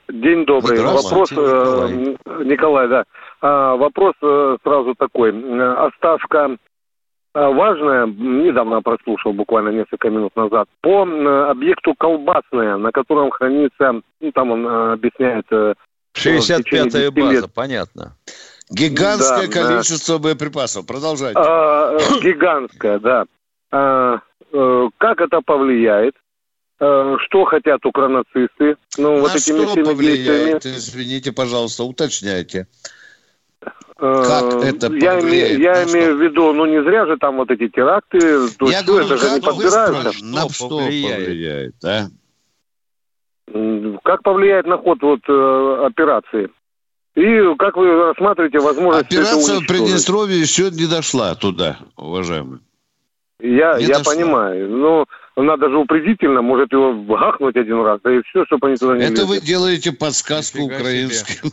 День 0.07 0.45
добрый. 0.45 0.81
Вопрос, 0.81 1.31
Николай. 1.31 2.17
Э, 2.25 2.43
Николай, 2.45 2.87
да. 2.87 3.03
А, 3.41 3.75
вопрос 3.75 4.15
э, 4.21 4.57
сразу 4.63 4.95
такой. 4.95 5.29
Оставка 5.75 6.57
э, 7.35 7.47
важная, 7.47 8.07
недавно 8.07 8.81
прослушал, 8.81 9.33
буквально 9.33 9.69
несколько 9.69 10.09
минут 10.09 10.35
назад, 10.35 10.67
по 10.81 11.03
объекту 11.03 11.93
колбасная, 11.95 12.77
на 12.77 12.91
котором 12.91 13.29
хранится, 13.29 14.01
ну, 14.19 14.31
там 14.31 14.51
он 14.51 14.67
объясняет... 14.67 15.45
65-я 16.15 17.11
база, 17.11 17.31
лет. 17.31 17.53
понятно. 17.53 18.15
Гигантское 18.69 19.47
да, 19.47 19.53
количество 19.53 20.19
да. 20.19 20.23
боеприпасов. 20.23 20.85
Продолжайте. 20.85 21.39
А, 21.39 21.97
э, 21.97 22.19
гигантское, 22.21 22.99
да. 22.99 23.25
А, 23.71 24.19
а, 24.53 24.89
как 24.97 25.21
это 25.21 25.41
повлияет? 25.41 26.15
А, 26.79 27.17
что 27.19 27.45
хотят 27.45 27.83
укронацисты? 27.85 28.77
Ну, 28.97 29.15
На 29.15 29.21
вот 29.21 29.35
этими 29.35 29.65
что 29.65 29.83
повлияет? 29.83 30.65
Извините, 30.65 31.31
пожалуйста, 31.31 31.83
уточняйте. 31.83 32.67
Как 33.97 34.63
это 34.63 34.87
повлияет? 34.87 35.03
Я, 35.03 35.19
имею, 35.19 35.59
я 35.59 35.83
имею 35.85 36.17
в 36.17 36.21
виду, 36.21 36.53
ну 36.53 36.65
не 36.65 36.81
зря 36.83 37.05
же 37.05 37.17
там 37.17 37.37
вот 37.37 37.51
эти 37.51 37.67
теракты, 37.67 38.47
то 38.57 38.69
я 38.69 38.83
говорю, 38.83 39.05
это 39.07 39.17
же 39.17 39.31
не 39.31 39.41
подбирается. 39.41 40.23
На 40.23 40.47
что 40.47 40.69
повлияет, 40.69 41.25
повлияет 41.25 41.75
а? 41.83 42.07
Как 44.03 44.21
повлияет 44.23 44.67
на 44.67 44.77
ход 44.77 45.01
вот 45.01 45.23
операции? 45.85 46.49
И 47.15 47.55
как 47.57 47.75
вы 47.75 47.91
рассматриваете 48.07 48.59
возможность 48.59 49.07
Операция 49.07 49.59
в 49.59 49.67
Приднестровье 49.67 50.39
еще 50.39 50.69
не 50.71 50.85
дошла 50.85 51.35
туда, 51.35 51.79
уважаемый. 51.97 52.59
Я, 53.41 53.77
я 53.77 53.99
понимаю. 53.99 54.69
Но 54.69 55.05
надо 55.35 55.69
же 55.69 55.77
упредительно, 55.77 56.41
может 56.41 56.71
его 56.71 56.93
гахнуть 56.93 57.55
один 57.55 57.81
раз, 57.81 57.99
да 58.03 58.11
и 58.11 58.21
все, 58.23 58.45
чтобы 58.45 58.67
они 58.67 58.75
туда 58.75 58.97
не 58.97 59.03
Это 59.03 59.21
лезли. 59.21 59.25
вы 59.25 59.39
делаете 59.39 59.91
подсказку 59.91 60.63
украинским. 60.63 61.51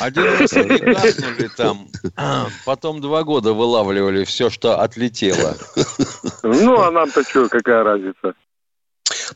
Один 0.00 0.24
раз 0.24 0.52
они 0.54 0.78
гахнули 0.78 1.50
там, 1.56 1.88
потом 2.64 3.00
два 3.00 3.22
года 3.24 3.52
вылавливали 3.52 4.24
все, 4.24 4.48
что 4.48 4.80
отлетело. 4.80 5.56
Ну, 6.42 6.80
а 6.80 6.90
нам-то 6.90 7.22
что, 7.22 7.48
какая 7.48 7.82
разница? 7.82 8.34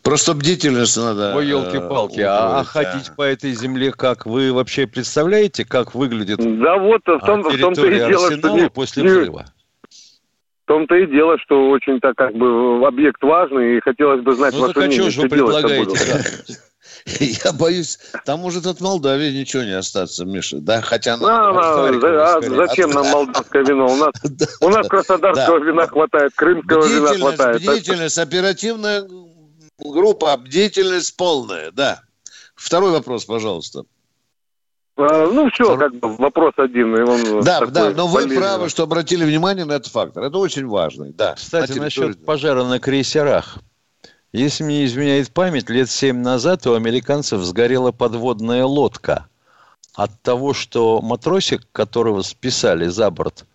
Просто 0.02 0.34
бдительность 0.34 0.96
надо. 0.96 1.34
Ой, 1.36 1.46
елки-палки, 1.46 2.20
э, 2.20 2.26
а, 2.26 2.60
а 2.60 2.64
ходить 2.64 3.12
по 3.16 3.22
этой 3.22 3.52
земле 3.52 3.92
как? 3.92 4.26
Вы 4.26 4.52
вообще 4.52 4.86
представляете, 4.86 5.64
как 5.64 5.94
выглядит 5.94 6.38
да 6.38 6.76
вот 6.78 7.02
в 7.04 7.18
том, 7.20 7.42
в 7.42 7.58
том-то 7.58 7.86
и 7.86 7.96
дело, 7.96 8.32
что 8.36 8.48
не, 8.50 8.68
после 8.68 9.04
взрыва? 9.04 9.46
В 10.64 10.66
том-то 10.66 10.94
и 10.94 11.06
дело, 11.06 11.38
что 11.38 11.68
очень 11.70 12.00
так 12.00 12.16
как 12.16 12.34
бы 12.34 12.86
объект 12.86 13.22
важный, 13.22 13.76
и 13.76 13.80
хотелось 13.80 14.22
бы 14.22 14.32
знать 14.32 14.54
ну, 14.54 14.62
ваше 14.62 14.74
так, 14.74 14.86
мнение, 14.86 15.08
а 15.08 15.10
что 15.10 15.22
вы 15.22 15.28
предлагаете? 15.28 16.54
Я 17.20 17.52
боюсь, 17.52 17.98
там 18.24 18.40
может 18.40 18.66
от 18.66 18.80
Молдавии 18.80 19.30
ничего 19.30 19.62
не 19.62 19.76
остаться, 19.76 20.24
Миша. 20.24 20.58
Да, 20.60 20.80
хотя... 20.80 21.16
А, 21.20 21.50
а, 21.50 22.40
зачем 22.40 22.90
нам 22.90 23.06
молдавское 23.08 23.62
вино? 23.62 23.86
У 23.86 23.96
нас, 23.96 24.12
у 24.60 24.68
нас 24.70 24.88
краснодарского 24.88 25.58
вина 25.58 25.86
хватает, 25.86 26.32
крымского 26.34 26.86
вина 26.86 27.14
хватает. 27.14 27.60
Бдительность, 27.60 28.18
оперативная 28.18 29.06
группа 29.78 30.37
бдительность 30.37 31.16
полная, 31.16 31.71
да. 31.71 32.02
Второй 32.54 32.93
вопрос, 32.93 33.25
пожалуйста. 33.25 33.85
А, 34.97 35.26
ну, 35.26 35.50
все, 35.50 35.64
Второй... 35.64 35.90
как 35.90 36.00
бы 36.00 36.16
вопрос 36.16 36.54
один. 36.57 36.95
И 36.97 37.00
он 37.00 37.40
да, 37.43 37.66
да, 37.66 37.90
но 37.90 38.07
вы 38.07 38.23
полезный. 38.23 38.37
правы, 38.37 38.69
что 38.69 38.85
обратили 38.85 39.25
внимание 39.25 39.64
на 39.64 39.73
этот 39.73 39.93
фактор. 39.93 40.25
Это 40.25 40.38
очень 40.38 40.66
важно, 40.66 41.07
да. 41.12 41.35
Кстати, 41.35 41.73
на 41.73 41.85
насчет 41.85 42.25
пожара 42.25 42.64
на 42.64 42.78
крейсерах. 42.78 43.59
Если 44.33 44.64
мне 44.64 44.85
изменяет 44.85 45.33
память, 45.33 45.69
лет 45.71 45.90
семь 45.90 46.19
назад 46.19 46.66
у 46.66 46.75
американцев 46.75 47.40
сгорела 47.43 47.93
подводная 47.93 48.64
лодка. 48.64 49.28
от 49.95 50.21
того, 50.23 50.54
что 50.54 51.00
матросик, 51.00 51.66
которого 51.73 52.23
списали 52.23 52.88
за 52.88 53.11
борт, 53.11 53.47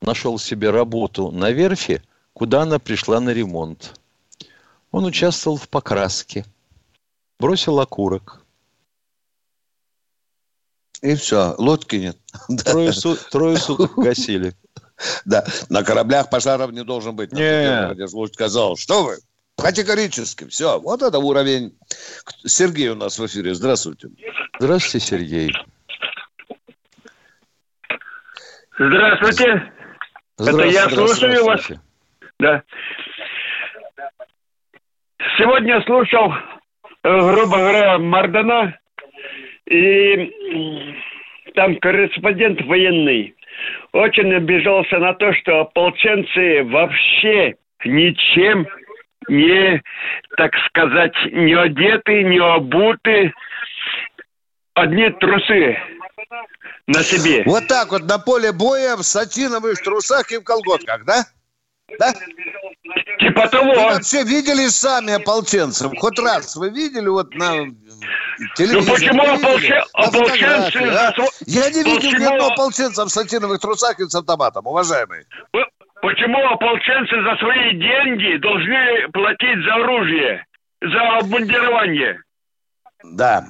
нашел 0.00 0.38
себе 0.38 0.70
работу 0.70 1.30
на 1.32 1.50
верфи, 1.50 2.02
куда 2.32 2.62
она 2.62 2.78
пришла 2.78 3.20
на 3.20 3.30
ремонт. 3.30 3.99
Он 4.90 5.04
участвовал 5.04 5.56
в 5.56 5.68
покраске, 5.68 6.44
бросил 7.38 7.78
окурок. 7.78 8.40
И 11.02 11.14
все, 11.14 11.54
лодки 11.58 11.96
нет. 11.96 12.18
Трое, 12.64 12.92
су- 12.92 13.16
трое 13.30 13.56
суток 13.56 13.94
гасили. 13.96 14.54
Да, 15.24 15.46
на 15.70 15.82
кораблях 15.82 16.28
пожаров 16.28 16.72
не 16.72 16.84
должен 16.84 17.16
быть. 17.16 17.32
Нет. 17.32 17.96
сказал, 18.34 18.76
что 18.76 19.04
вы, 19.04 19.18
категорически, 19.56 20.46
все, 20.48 20.78
вот 20.78 21.00
это 21.02 21.18
уровень. 21.18 21.78
Сергей 22.44 22.88
у 22.88 22.94
нас 22.96 23.18
в 23.18 23.26
эфире, 23.26 23.54
здравствуйте. 23.54 24.08
Здравствуйте, 24.58 25.06
Сергей. 25.06 25.54
Здравствуйте. 28.78 29.72
Это 30.38 30.64
я 30.64 30.88
слушаю 30.90 31.44
вас. 31.44 31.62
Да. 32.38 32.62
Сегодня 35.38 35.82
слушал, 35.82 36.32
э, 36.32 37.32
грубо 37.32 37.58
говоря, 37.58 37.98
Мардана, 37.98 38.78
и 39.66 40.96
там 41.54 41.76
корреспондент 41.76 42.62
военный 42.62 43.34
очень 43.92 44.32
обижался 44.34 44.98
на 44.98 45.14
то, 45.14 45.32
что 45.34 45.60
ополченцы 45.60 46.64
вообще 46.64 47.56
ничем 47.84 48.66
не, 49.28 49.82
так 50.36 50.52
сказать, 50.68 51.14
не 51.30 51.54
одеты, 51.54 52.22
не 52.24 52.38
обуты, 52.38 53.32
одни 54.74 55.10
трусы 55.10 55.78
на 56.86 57.02
себе. 57.02 57.42
Вот 57.44 57.66
так 57.68 57.90
вот 57.90 58.02
на 58.02 58.18
поле 58.18 58.52
боя 58.52 58.96
в 58.96 59.02
сатиновых 59.02 59.82
трусах 59.82 60.30
и 60.32 60.38
в 60.38 60.44
колготках, 60.44 61.04
да? 61.04 61.24
Да? 61.98 62.12
Типа 63.18 63.48
того. 63.48 63.72
Вы 63.72 63.74
вообще 63.74 64.24
видели 64.24 64.68
сами 64.68 65.14
ополченцев? 65.14 65.92
Хоть 65.98 66.18
раз 66.18 66.56
вы 66.56 66.70
видели 66.70 67.08
вот 67.08 67.34
на 67.34 67.52
телевизоре? 68.56 68.80
Ну 68.80 68.92
почему 68.92 69.22
ополче... 69.22 69.84
ополченцы... 69.92 70.78
А? 70.78 71.12
Я 71.46 71.70
не 71.70 71.82
видел 71.82 71.96
почему... 71.96 72.20
ни 72.20 72.24
одного 72.24 72.52
ополченца 72.52 73.04
в 73.04 73.10
сатиновых 73.10 73.60
трусах 73.60 73.98
и 74.00 74.04
с 74.04 74.14
автоматом, 74.14 74.66
уважаемый. 74.66 75.26
Почему 76.02 76.38
ополченцы 76.48 77.22
за 77.22 77.36
свои 77.36 77.72
деньги 77.72 78.36
должны 78.38 79.08
платить 79.12 79.64
за 79.64 79.74
оружие, 79.74 80.46
за 80.80 81.18
обмундирование? 81.18 82.22
Да. 83.02 83.44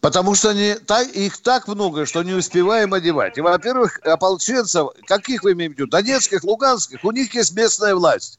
Потому 0.00 0.34
что 0.36 0.50
они, 0.50 0.74
так, 0.74 1.08
их 1.08 1.38
так 1.38 1.66
много, 1.66 2.06
что 2.06 2.22
не 2.22 2.32
успеваем 2.32 2.94
одевать. 2.94 3.36
И, 3.36 3.40
во-первых, 3.40 3.98
ополченцев, 4.04 4.90
каких 5.06 5.42
вы 5.42 5.52
имеете 5.52 5.74
в 5.74 5.78
виду? 5.78 5.90
Донецких, 5.90 6.44
Луганских, 6.44 7.04
у 7.04 7.10
них 7.10 7.34
есть 7.34 7.54
местная 7.56 7.94
власть. 7.96 8.38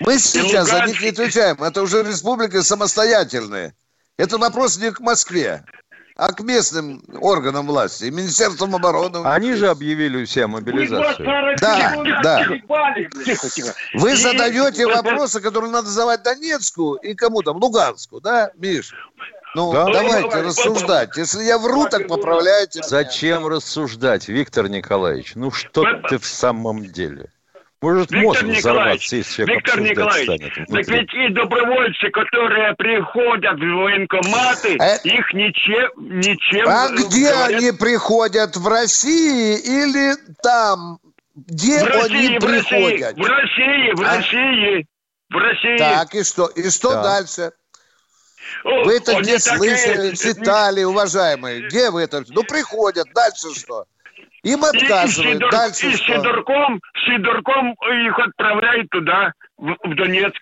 Мы 0.00 0.18
сейчас 0.18 0.68
за 0.68 0.86
них 0.86 1.00
не 1.00 1.08
отвечаем. 1.08 1.62
Это 1.62 1.82
уже 1.82 2.02
республика 2.02 2.62
самостоятельная. 2.62 3.74
Это 4.16 4.38
вопрос 4.38 4.78
не 4.78 4.90
к 4.90 4.98
Москве, 4.98 5.64
а 6.16 6.32
к 6.32 6.40
местным 6.40 7.04
органам 7.20 7.68
власти, 7.68 8.04
Министерством 8.04 8.74
обороны. 8.74 9.18
Они 9.24 9.54
же 9.54 9.68
объявили 9.68 10.24
все 10.24 10.48
мобилизацию. 10.48 11.56
Да, 11.60 11.94
да. 12.24 12.44
Тихо, 13.24 13.48
тихо. 13.48 13.74
Вы 13.94 14.16
задаете 14.16 14.86
вопросы, 14.86 15.40
которые 15.40 15.70
надо 15.70 15.88
задавать 15.88 16.24
Донецку 16.24 16.94
и 16.94 17.14
кому 17.14 17.42
там, 17.42 17.58
Луганску, 17.58 18.20
да, 18.20 18.50
Миш? 18.56 18.92
Ну, 19.54 19.72
да? 19.72 19.86
давайте 19.86 20.40
рассуждать. 20.42 21.16
Если 21.16 21.44
я 21.44 21.58
вру, 21.58 21.88
так 21.88 22.06
поправляйте. 22.08 22.82
Зачем 22.82 23.46
рассуждать, 23.46 24.28
Виктор 24.28 24.68
Николаевич? 24.68 25.32
Ну, 25.34 25.50
что 25.50 25.84
ты 26.08 26.18
в 26.18 26.26
самом 26.26 26.84
деле? 26.84 27.30
Может, 27.80 28.10
Виктор 28.10 28.44
мозг 28.44 28.58
взорваться, 28.58 29.16
если 29.16 29.34
человек 29.36 29.56
Виктор 29.56 29.80
Николаевич, 29.80 30.24
станет 30.24 30.68
так 30.68 30.88
ведь 30.88 31.14
и 31.14 31.32
добровольцы, 31.32 32.10
которые 32.10 32.74
приходят 32.74 33.54
в 33.54 33.82
военкоматы, 33.82 34.76
а... 34.80 34.96
их 34.96 35.32
ничем, 35.32 35.88
ничем... 36.18 36.68
А 36.68 36.88
где 36.88 37.30
говорят... 37.30 37.50
они 37.50 37.70
приходят? 37.70 38.56
В 38.56 38.66
России 38.66 39.58
или 39.58 40.14
там? 40.42 40.98
Где 41.36 41.84
в 41.84 41.86
России, 41.86 42.26
они 42.26 42.38
в 42.38 42.40
приходят? 42.40 43.16
России, 43.16 43.22
в 43.22 43.28
России, 43.28 43.94
в 43.94 44.00
а? 44.00 44.16
России, 44.16 44.86
в 45.30 45.36
России. 45.36 45.78
Так, 45.78 46.14
и 46.16 46.24
что? 46.24 46.46
И 46.48 46.70
что 46.70 46.90
да. 46.94 47.02
дальше? 47.04 47.52
Вы 48.64 48.96
это 48.96 49.20
где 49.20 49.38
слышали, 49.38 50.14
читали, 50.14 50.84
уважаемые? 50.84 51.66
Где 51.68 51.90
вы 51.90 52.02
это? 52.02 52.24
Ну, 52.28 52.42
приходят, 52.42 53.06
дальше 53.14 53.54
что? 53.54 53.84
Им 54.42 54.64
отказывают, 54.64 55.42
и, 55.42 55.50
дальше 55.50 55.88
и 55.88 55.96
что? 55.96 56.14
Сидорком, 56.14 56.80
Сидорком 57.06 57.72
их 57.72 58.18
отправляют 58.18 58.88
туда, 58.90 59.32
в, 59.56 59.74
в 59.82 59.96
Донецк. 59.96 60.40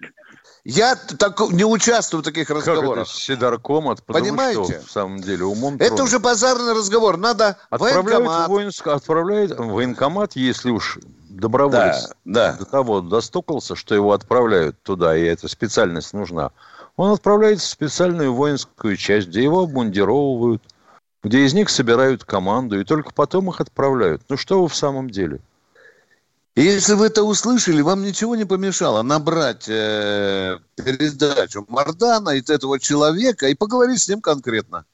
Я 0.64 0.96
так, 0.96 1.38
не 1.50 1.64
участвую 1.64 2.22
в 2.22 2.24
таких 2.24 2.50
разговорах. 2.50 3.06
Как 3.06 3.14
это, 3.14 3.20
Сидорком, 3.20 3.88
от, 3.88 4.04
Понимаете? 4.04 4.64
Что, 4.64 4.86
в 4.86 4.90
самом 4.90 5.18
деле, 5.18 5.44
умом 5.44 5.76
Это 5.78 6.02
уже 6.02 6.18
базарный 6.18 6.72
разговор. 6.72 7.16
Надо 7.16 7.56
отправляют 7.70 8.04
военкомат. 8.04 8.48
Воинск, 8.48 8.86
отправляют 8.88 9.58
военкомат, 9.58 10.32
если 10.34 10.70
уж 10.70 10.98
доброволец 11.28 12.08
да, 12.24 12.52
да. 12.52 12.56
до 12.58 12.64
того 12.64 13.00
достукался, 13.00 13.76
что 13.76 13.94
его 13.94 14.12
отправляют 14.12 14.82
туда, 14.82 15.16
и 15.16 15.22
эта 15.22 15.48
специальность 15.48 16.12
нужна. 16.12 16.50
Он 16.96 17.12
отправляется 17.12 17.66
в 17.66 17.70
специальную 17.70 18.32
воинскую 18.32 18.96
часть, 18.96 19.28
где 19.28 19.42
его 19.42 19.62
обмундировывают, 19.62 20.62
где 21.22 21.44
из 21.44 21.52
них 21.52 21.68
собирают 21.68 22.24
команду, 22.24 22.80
и 22.80 22.84
только 22.84 23.12
потом 23.12 23.50
их 23.50 23.60
отправляют. 23.60 24.22
Ну 24.28 24.36
что 24.36 24.62
вы 24.62 24.68
в 24.68 24.74
самом 24.74 25.10
деле? 25.10 25.40
И 26.54 26.62
если 26.62 26.94
вы 26.94 27.08
это 27.08 27.22
услышали, 27.22 27.82
вам 27.82 28.02
ничего 28.02 28.34
не 28.34 28.46
помешало 28.46 29.02
набрать 29.02 29.68
э, 29.68 30.56
передачу 30.74 31.66
Мардана 31.68 32.30
из 32.30 32.48
этого 32.48 32.80
человека 32.80 33.48
и 33.48 33.54
поговорить 33.54 34.00
с 34.00 34.08
ним 34.08 34.22
конкретно. 34.22 34.86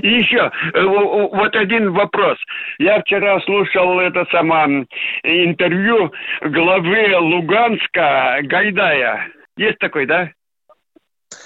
И 0.00 0.08
еще 0.08 0.50
э, 0.72 0.82
вот 0.82 1.54
один 1.54 1.92
вопрос. 1.92 2.38
Я 2.78 3.02
вчера 3.02 3.38
слушал 3.40 4.00
это 4.00 4.24
самое 4.30 4.86
интервью 5.24 6.10
главы 6.40 7.16
Луганска 7.18 8.38
Гайдая. 8.44 9.28
Есть 9.58 9.78
такой, 9.78 10.06
да? 10.06 10.30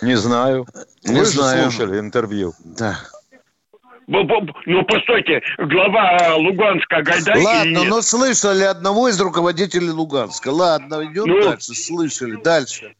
Не 0.02 0.16
знаю. 0.16 0.66
Не 1.04 1.20
Вы 1.20 1.24
знаю. 1.24 1.64
же 1.64 1.70
слушали 1.70 1.98
интервью. 1.98 2.52
Да. 2.64 2.98
Ну, 4.08 4.84
постойте, 4.84 5.42
глава 5.58 6.36
Луганска 6.36 7.02
Гайдай 7.02 7.42
Ладно, 7.42 7.84
но 7.84 8.00
слышали 8.00 8.64
одного 8.64 9.08
из 9.08 9.20
руководителей 9.20 9.90
Луганска. 9.90 10.48
Ладно, 10.48 11.04
идем 11.04 11.26
ну, 11.26 11.42
дальше. 11.42 11.74
Слышали. 11.74 12.36
Дальше. 12.42 12.94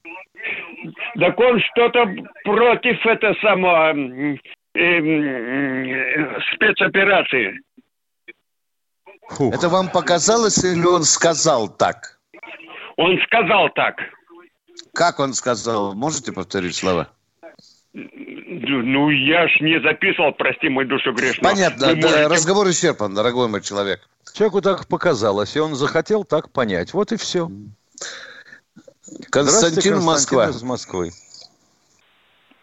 Так 1.18 1.38
он 1.40 1.60
что-то 1.72 2.04
против 2.44 3.06
это 3.06 3.34
самого 3.40 3.94
э, 3.94 4.36
э, 4.74 6.40
спецоперации. 6.54 7.58
Фух. 9.30 9.54
Это 9.54 9.70
вам 9.70 9.88
показалось 9.88 10.62
или 10.62 10.84
он 10.84 11.04
сказал 11.04 11.68
так? 11.68 12.18
Он 12.96 13.18
сказал 13.26 13.70
так. 13.70 13.96
Как 14.94 15.20
он 15.20 15.34
сказал? 15.34 15.94
Можете 15.94 16.32
повторить 16.32 16.76
слова? 16.76 17.08
Ну, 17.92 19.10
я 19.10 19.48
ж 19.48 19.60
не 19.60 19.80
записывал, 19.80 20.32
прости 20.32 20.68
мой 20.68 20.84
душу 20.84 21.12
грешную. 21.12 21.54
Понятно, 21.54 21.86
можете... 21.94 22.26
разговор 22.26 22.68
исчерпан, 22.70 23.14
дорогой 23.14 23.48
мой 23.48 23.62
человек. 23.62 24.00
Человеку 24.32 24.60
так 24.60 24.86
показалось, 24.86 25.56
и 25.56 25.60
он 25.60 25.74
захотел 25.74 26.24
так 26.24 26.50
понять. 26.50 26.92
Вот 26.92 27.12
и 27.12 27.16
все. 27.16 27.50
Константин, 29.30 29.30
Константин 29.30 29.98
Москва. 30.00 30.48
из 30.48 30.62
Москвы. 30.62 31.10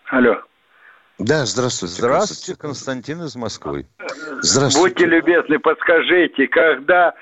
Алло. 0.06 0.38
Да, 1.17 1.45
здравствуйте. 1.45 1.95
Здравствуйте, 1.95 2.60
Константин 2.60 3.23
из 3.23 3.36
Москвы. 3.36 3.88
Здравствуйте. 4.41 4.95
Будьте 4.95 5.06
любезны, 5.06 5.60
подскажите, 5.60 6.47
когда 6.47 7.13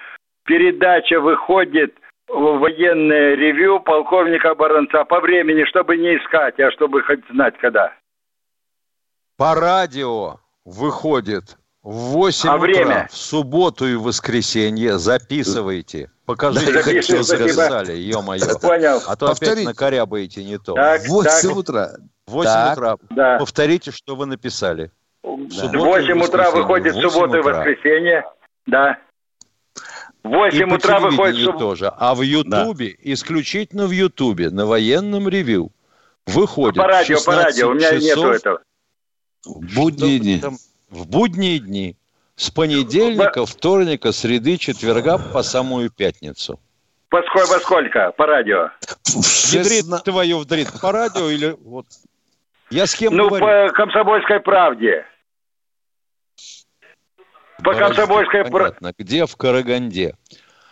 передача 0.46 1.20
выходит 1.20 1.96
военное 2.28 3.36
ревю 3.36 3.80
полковника 3.80 4.56
Баранца 4.56 5.04
по 5.06 5.20
времени, 5.20 5.66
чтобы 5.66 5.98
не 5.98 6.18
искать, 6.18 6.60
а 6.60 6.72
чтобы 6.72 7.04
хоть 7.04 7.26
знать 7.30 7.56
когда. 7.60 7.94
По 9.38 9.56
радио 9.56 10.40
выходит 10.66 11.58
в 11.82 12.14
8 12.14 12.50
а 12.50 12.56
утра 12.56 12.66
время? 12.66 13.08
в 13.12 13.16
субботу 13.16 13.86
и 13.86 13.96
воскресенье. 13.96 14.98
Записывайте. 14.98 16.10
Покажите, 16.26 16.72
как 16.72 17.04
что 17.04 17.24
записали, 17.24 17.94
ё-моё. 17.94 18.46
Понял. 18.62 19.02
А 19.06 19.16
то 19.16 19.28
Повторите. 19.28 19.54
опять 19.54 19.66
накорябаете 19.66 20.44
не 20.44 20.58
то. 20.58 20.74
Так, 20.74 21.02
8 21.08 21.30
так. 21.50 21.58
утра. 21.58 21.92
8 22.28 22.50
так. 22.50 22.78
утра. 22.78 22.98
Да. 23.10 23.38
Повторите, 23.38 23.92
что 23.92 24.16
вы 24.16 24.26
написали. 24.28 24.92
В 25.24 25.38
8 25.38 26.22
утра 26.22 26.52
выходит 26.52 26.96
в 26.96 27.02
субботу 27.02 27.38
и 27.38 27.42
воскресенье. 27.42 28.26
Да. 28.66 28.98
В 30.24 30.30
8 30.30 30.74
утра 30.74 31.00
выходит... 31.00 31.58
тоже. 31.58 31.92
А 31.98 32.16
в 32.16 32.22
Ютубе, 32.22 32.90
да. 32.92 33.14
исключительно 33.14 33.88
в 33.88 33.92
Ютубе, 33.92 34.50
на 34.50 34.66
военном 34.66 35.28
ревю, 35.28 35.72
выходит 36.26 36.78
По 36.78 36.88
радио, 36.88 37.18
по 37.24 37.36
радио, 37.36 37.70
у 37.70 37.74
меня 37.74 37.92
нету 37.92 38.32
этого. 38.32 38.62
Будни 39.46 40.18
дни. 40.20 40.42
в 40.90 41.08
будние 41.08 41.60
дни. 41.60 41.98
С 42.36 42.50
понедельника, 42.50 43.46
вторника, 43.46 44.12
среды, 44.12 44.58
четверга 44.58 45.18
по 45.18 45.44
самую 45.44 45.92
пятницу. 45.92 46.60
По 47.10 47.22
сколько, 47.24 47.48
по 47.48 47.60
сколько? 47.60 48.12
По 48.18 48.26
радио? 48.26 48.72
Вдрит 49.06 50.04
твою 50.04 50.40
вдрит. 50.40 50.70
По 50.82 50.92
радио 50.92 51.30
или 51.30 51.56
вот? 51.64 51.86
Я 52.72 52.88
с 52.88 52.96
кем 52.96 53.16
Ну, 53.16 53.28
говорю? 53.28 53.46
по 53.46 53.74
комсомольской 53.74 54.40
правде. 54.40 55.06
По 57.64 57.74
комсомольской. 57.74 58.44
Понятно. 58.46 58.94
Где 58.98 59.26
в 59.26 59.36
Караганде? 59.36 60.16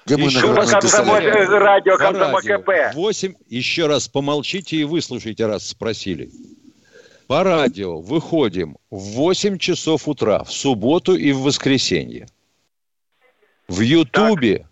Где 0.06 0.17
мы 0.17 0.23
Еще 0.23 0.47
на 0.47 0.56
раз 0.56 0.71
комсомоль- 0.71 1.25
радио 1.30 1.93
По 1.93 1.99
Комсомол 1.99 2.39
радио. 2.39 2.58
КП. 2.60 2.95
Восемь. 2.95 3.36
Еще 3.47 3.88
раз 3.88 4.08
помолчите 4.08 4.77
и 4.77 4.84
выслушайте, 4.84 5.45
раз 5.45 5.67
спросили. 5.67 6.32
По 7.27 7.43
радио 7.43 8.01
выходим 8.01 8.77
в 8.89 8.99
8 9.13 9.58
часов 9.58 10.08
утра, 10.08 10.43
в 10.43 10.51
субботу 10.51 11.15
и 11.15 11.32
в 11.32 11.41
воскресенье. 11.43 12.27
В 13.69 13.80
Ютубе, 13.80 14.67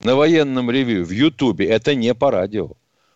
на 0.00 0.14
военном 0.14 0.70
ревью, 0.70 1.04
в 1.04 1.10
Ютубе, 1.10 1.66
это 1.66 1.94
не 1.96 2.14
по 2.14 2.30
радио. 2.30 2.72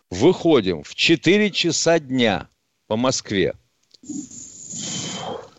Выходим 0.09 0.83
в 0.83 0.95
4 0.95 1.51
часа 1.51 1.99
дня 1.99 2.49
по 2.87 2.97
Москве. 2.97 3.53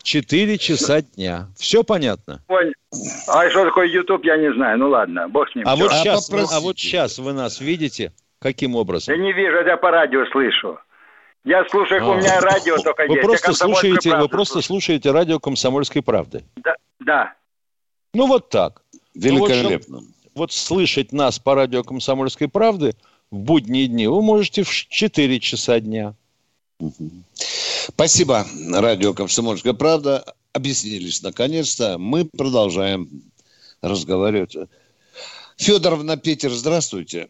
4 0.02 0.58
часа 0.58 1.02
дня. 1.02 1.48
Все 1.56 1.82
понятно? 1.84 2.42
Понял. 2.46 2.72
А 3.28 3.48
что 3.50 3.64
такое 3.64 3.86
YouTube, 3.86 4.24
я 4.24 4.36
не 4.36 4.52
знаю. 4.52 4.78
Ну 4.78 4.88
ладно, 4.90 5.28
бог 5.28 5.48
с 5.50 5.54
ним. 5.54 5.66
А 5.66 5.76
вот, 5.76 5.92
А 5.92 5.98
сейчас, 5.98 6.28
ну, 6.28 6.36
а 6.36 6.40
попросите. 6.40 6.64
вот 6.64 6.78
сейчас 6.78 7.18
вы 7.18 7.32
нас 7.32 7.60
видите? 7.60 8.12
Каким 8.40 8.74
образом? 8.74 9.14
Я 9.14 9.20
не 9.20 9.32
вижу, 9.32 9.58
я 9.64 9.76
по 9.76 9.90
радио 9.90 10.24
слышу. 10.32 10.78
Я 11.44 11.64
слушаю, 11.68 12.06
у 12.06 12.14
меня 12.14 12.38
А. 12.38 12.40
радио 12.40 12.76
только 12.78 13.04
Вы 13.06 13.14
есть. 13.14 13.22
Просто 13.22 13.46
«Комсомольскую 13.46 13.92
слушаете, 13.92 14.08
вы 14.10 14.14
правду» 14.16 14.28
просто 14.28 14.60
слушаете 14.62 15.10
радио 15.10 15.38
«Комсомольской 15.38 16.02
правды». 16.02 16.44
Да, 16.56 16.74
да. 17.00 17.34
Ну, 18.12 18.26
вот 18.26 18.48
так. 18.48 18.82
Великолепно. 19.14 20.00
Вот 20.34 20.52
слышать 20.52 21.12
нас 21.12 21.38
по 21.38 21.54
радио 21.54 21.82
«Комсомольской 21.82 22.48
правды» 22.48 22.94
в 23.30 23.36
будние 23.36 23.86
дни 23.86 24.06
вы 24.06 24.22
можете 24.22 24.62
в 24.64 24.70
4 24.70 25.40
часа 25.40 25.80
дня. 25.80 26.14
Спасибо, 27.34 28.44
радио 28.72 29.14
«Комсомольская 29.14 29.74
правда». 29.74 30.24
Объяснились 30.52 31.22
наконец-то. 31.22 31.96
Мы 31.98 32.24
продолжаем 32.24 33.08
разговаривать. 33.82 34.56
Федоровна, 35.56 36.16
Питер, 36.16 36.50
здравствуйте. 36.50 37.28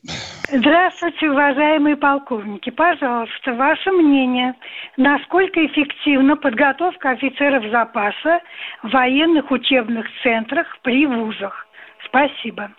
Здравствуйте, 0.50 1.28
уважаемые 1.28 1.96
полковники. 1.96 2.70
Пожалуйста, 2.70 3.54
ваше 3.54 3.90
мнение. 3.90 4.54
Насколько 4.96 5.66
эффективна 5.66 6.37
подготовка 6.37 7.11
офицеров 7.11 7.64
запаса 7.70 8.40
в 8.85 8.90
военных 8.90 9.50
учебных 9.50 10.06
центрах 10.22 10.66
при 10.83 11.06
вузах? 11.06 11.66
Спасибо. 12.06 12.72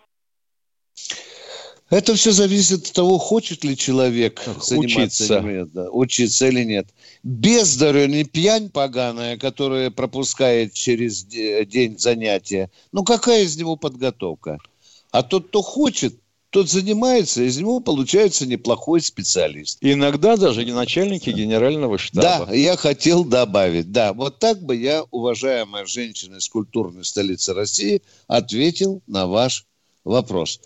Это 1.91 2.15
все 2.15 2.31
зависит 2.31 2.87
от 2.87 2.93
того, 2.93 3.17
хочет 3.17 3.65
ли 3.65 3.75
человек 3.75 4.41
заниматься 4.61 5.25
Учиться. 5.25 5.39
или 5.39 5.53
нет, 5.57 5.71
да, 5.73 5.89
учиться 5.91 6.47
или 6.47 6.63
нет. 6.63 6.87
Бездарю 7.21 8.07
не 8.07 8.23
пьянь 8.23 8.69
поганая, 8.69 9.37
которая 9.37 9.91
пропускает 9.91 10.71
через 10.71 11.25
де- 11.25 11.65
день 11.65 11.99
занятия. 11.99 12.71
Ну, 12.93 13.03
какая 13.03 13.43
из 13.43 13.57
него 13.57 13.75
подготовка? 13.75 14.57
А 15.11 15.21
тот, 15.21 15.49
кто 15.49 15.61
хочет, 15.61 16.15
тот 16.49 16.69
занимается, 16.69 17.43
из 17.43 17.57
него 17.57 17.81
получается 17.81 18.47
неплохой 18.47 19.01
специалист. 19.01 19.77
Иногда 19.81 20.37
даже 20.37 20.63
и 20.63 20.71
начальники 20.71 21.29
генерального 21.29 21.97
штаба. 21.97 22.45
Да, 22.45 22.53
я 22.53 22.77
хотел 22.77 23.25
добавить. 23.25 23.91
Да, 23.91 24.13
вот 24.13 24.39
так 24.39 24.63
бы 24.63 24.77
я, 24.77 25.03
уважаемая 25.11 25.85
женщина 25.85 26.37
из 26.37 26.47
культурной 26.47 27.03
столицы 27.03 27.53
России, 27.53 28.01
ответил 28.27 29.01
на 29.07 29.27
ваш 29.27 29.65
вопрос. 30.05 30.61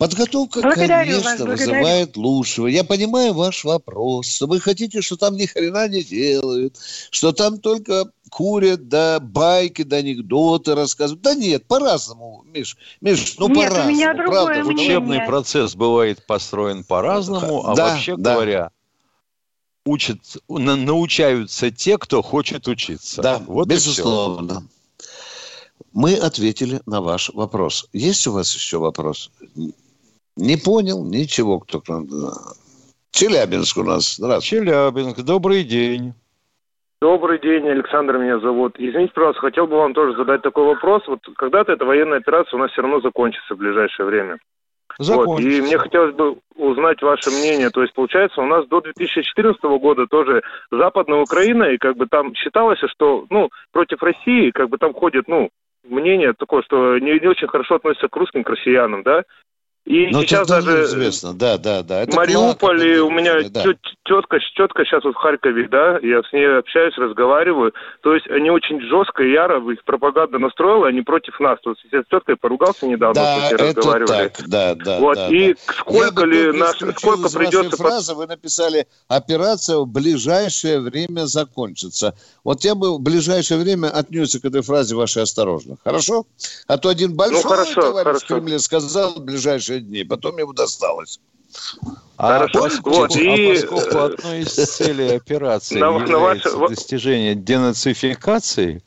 Подготовка, 0.00 0.62
Благодарю 0.62 1.16
вас, 1.16 1.24
конечно, 1.24 1.44
благодарю. 1.44 1.72
вызывает 1.72 2.16
лучшего. 2.16 2.66
Я 2.68 2.84
понимаю 2.84 3.34
ваш 3.34 3.64
вопрос. 3.64 4.40
Вы 4.40 4.58
хотите, 4.58 5.02
что 5.02 5.18
там 5.18 5.36
ни 5.36 5.44
хрена 5.44 5.88
не 5.88 6.02
делают, 6.02 6.78
что 7.10 7.32
там 7.32 7.58
только 7.58 8.10
курят, 8.30 8.88
да 8.88 9.20
байки, 9.20 9.82
да 9.82 9.96
анекдоты 9.98 10.74
рассказывают. 10.74 11.20
Да 11.20 11.34
нет, 11.34 11.66
по-разному, 11.66 12.46
Миш. 12.46 12.78
Миш, 13.02 13.34
ну 13.36 13.48
Нет, 13.48 13.58
у 13.58 13.60
по-разному. 13.60 13.90
меня 13.90 14.14
другое 14.14 14.44
правда 14.46 14.64
мнение. 14.72 14.86
Учебный 14.96 15.26
процесс 15.26 15.74
бывает 15.74 16.26
построен 16.26 16.82
по-разному, 16.82 17.66
а 17.68 17.74
Да, 17.74 17.88
вообще 17.90 18.16
да. 18.16 18.32
говоря, 18.32 18.70
учат, 19.84 20.16
на- 20.48 20.76
научаются 20.76 21.70
те, 21.70 21.98
кто 21.98 22.22
хочет 22.22 22.68
учиться. 22.68 23.20
Да, 23.20 23.42
вот 23.46 23.68
безусловно. 23.68 24.66
Мы 25.92 26.14
ответили 26.14 26.80
на 26.86 27.02
ваш 27.02 27.28
вопрос. 27.34 27.86
Есть 27.92 28.26
у 28.28 28.32
вас 28.32 28.54
еще 28.54 28.78
вопрос? 28.78 29.30
Не 30.40 30.56
понял? 30.56 31.04
Ничего. 31.04 31.60
Кто... 31.60 31.82
Челябинск 33.12 33.76
у 33.76 33.84
нас. 33.84 34.16
Здравствуйте. 34.16 34.64
Челябинск, 34.64 35.20
добрый 35.22 35.64
день. 35.64 36.14
Добрый 37.02 37.38
день, 37.40 37.66
Александр 37.66 38.18
меня 38.18 38.38
зовут. 38.40 38.74
Извините, 38.78 39.12
пожалуйста, 39.14 39.40
хотел 39.40 39.66
бы 39.66 39.76
вам 39.76 39.94
тоже 39.94 40.16
задать 40.16 40.42
такой 40.42 40.64
вопрос. 40.64 41.02
Вот 41.06 41.20
когда-то 41.36 41.72
эта 41.72 41.84
военная 41.84 42.18
операция 42.18 42.56
у 42.56 42.60
нас 42.60 42.70
все 42.72 42.82
равно 42.82 43.00
закончится 43.00 43.54
в 43.54 43.58
ближайшее 43.58 44.06
время. 44.06 44.38
Вот. 44.98 45.40
И 45.40 45.62
мне 45.62 45.78
хотелось 45.78 46.14
бы 46.14 46.36
узнать 46.56 47.00
ваше 47.00 47.30
мнение. 47.30 47.70
То 47.70 47.82
есть, 47.82 47.94
получается, 47.94 48.42
у 48.42 48.46
нас 48.46 48.66
до 48.66 48.80
2014 48.82 49.62
года 49.80 50.06
тоже 50.06 50.42
Западная 50.70 51.20
Украина, 51.20 51.64
и 51.64 51.78
как 51.78 51.96
бы 51.96 52.06
там 52.06 52.34
считалось, 52.34 52.80
что, 52.90 53.24
ну, 53.30 53.48
против 53.72 54.02
России, 54.02 54.50
как 54.50 54.68
бы 54.68 54.76
там 54.76 54.92
ходит, 54.92 55.26
ну, 55.26 55.48
мнение 55.88 56.34
такое, 56.34 56.62
что 56.62 56.98
не, 56.98 57.18
не 57.18 57.28
очень 57.28 57.48
хорошо 57.48 57.76
относятся 57.76 58.08
к 58.08 58.16
русским, 58.16 58.44
к 58.44 58.50
россиянам, 58.50 59.02
да? 59.02 59.24
И 59.90 60.06
Ну, 60.12 60.20
сейчас 60.22 60.46
даже 60.46 60.84
известно. 60.84 61.34
Да, 61.34 61.58
да, 61.58 61.82
да. 61.82 62.02
Это 62.02 62.14
Мариуполь, 62.14 62.78
Клака 62.78 62.84
и 62.86 62.98
у 62.98 63.10
меня 63.10 63.42
да. 63.50 63.64
тет- 63.64 63.78
тетка, 64.04 64.38
тетка 64.56 64.84
сейчас 64.84 65.02
вот 65.02 65.16
в 65.16 65.18
Харькове, 65.18 65.66
да, 65.68 65.98
я 66.00 66.22
с 66.22 66.32
ней 66.32 66.46
общаюсь, 66.58 66.96
разговариваю. 66.96 67.72
То 68.04 68.14
есть 68.14 68.28
они 68.30 68.50
очень 68.50 68.80
жестко 68.82 69.24
и 69.24 69.32
яро 69.32 69.58
их 69.72 69.82
пропаганда 69.84 70.38
настроила, 70.38 70.86
они 70.86 71.02
против 71.02 71.40
нас. 71.40 71.58
То 71.64 71.70
есть 71.70 71.82
я 71.90 72.02
с 72.02 72.06
теткой 72.08 72.36
поругался 72.36 72.86
недавно, 72.86 73.14
Да, 73.14 73.48
это 73.50 73.64
разговаривали. 73.64 74.06
так, 74.06 74.48
да, 74.48 74.74
да. 74.76 74.98
Вот, 75.00 75.16
да, 75.16 75.26
и 75.28 75.54
да. 75.54 75.60
сколько 75.76 76.24
Я 76.24 76.26
ли 76.26 76.52
наш, 76.56 76.76
сколько 76.76 77.26
из 77.26 77.34
вашей 77.34 77.38
придется... 77.50 77.76
фразы, 77.76 78.14
вы 78.14 78.26
написали, 78.28 78.86
операция 79.08 79.78
в 79.78 79.88
ближайшее 79.88 80.78
время 80.78 81.26
закончится. 81.26 82.14
Вот 82.44 82.62
я 82.62 82.76
бы 82.76 82.94
в 82.96 83.00
ближайшее 83.00 83.58
время 83.58 83.88
отнесся 83.88 84.40
к 84.40 84.44
этой 84.44 84.62
фразе 84.62 84.94
вашей 84.94 85.24
осторожно. 85.24 85.78
Хорошо? 85.82 86.26
А 86.68 86.78
то 86.78 86.90
один 86.90 87.16
большой 87.16 87.42
Ну, 87.42 87.48
хорошо, 87.48 87.80
товарищ 87.80 88.04
хорошо. 88.04 88.24
в 88.24 88.28
Кремле 88.28 88.58
сказал 88.60 89.14
в 89.14 89.24
ближайшие 89.80 89.82
дни, 89.82 90.04
потом 90.04 90.38
ему 90.38 90.52
досталось. 90.52 91.20
А 92.16 92.34
Хорошо. 92.38 92.60
поскольку, 92.60 92.90
Вот, 92.90 93.16
и, 93.16 93.28
а 93.50 93.54
поскольку 93.54 93.98
э, 93.98 94.04
одной 94.14 94.40
из 94.40 94.52
целей 94.54 95.16
операции 95.16 95.78
на- 95.80 95.90
на 95.98 96.02
является 96.02 96.56
ваше- 96.56 96.74
достижение 96.76 97.34
денацификации, 97.34 98.82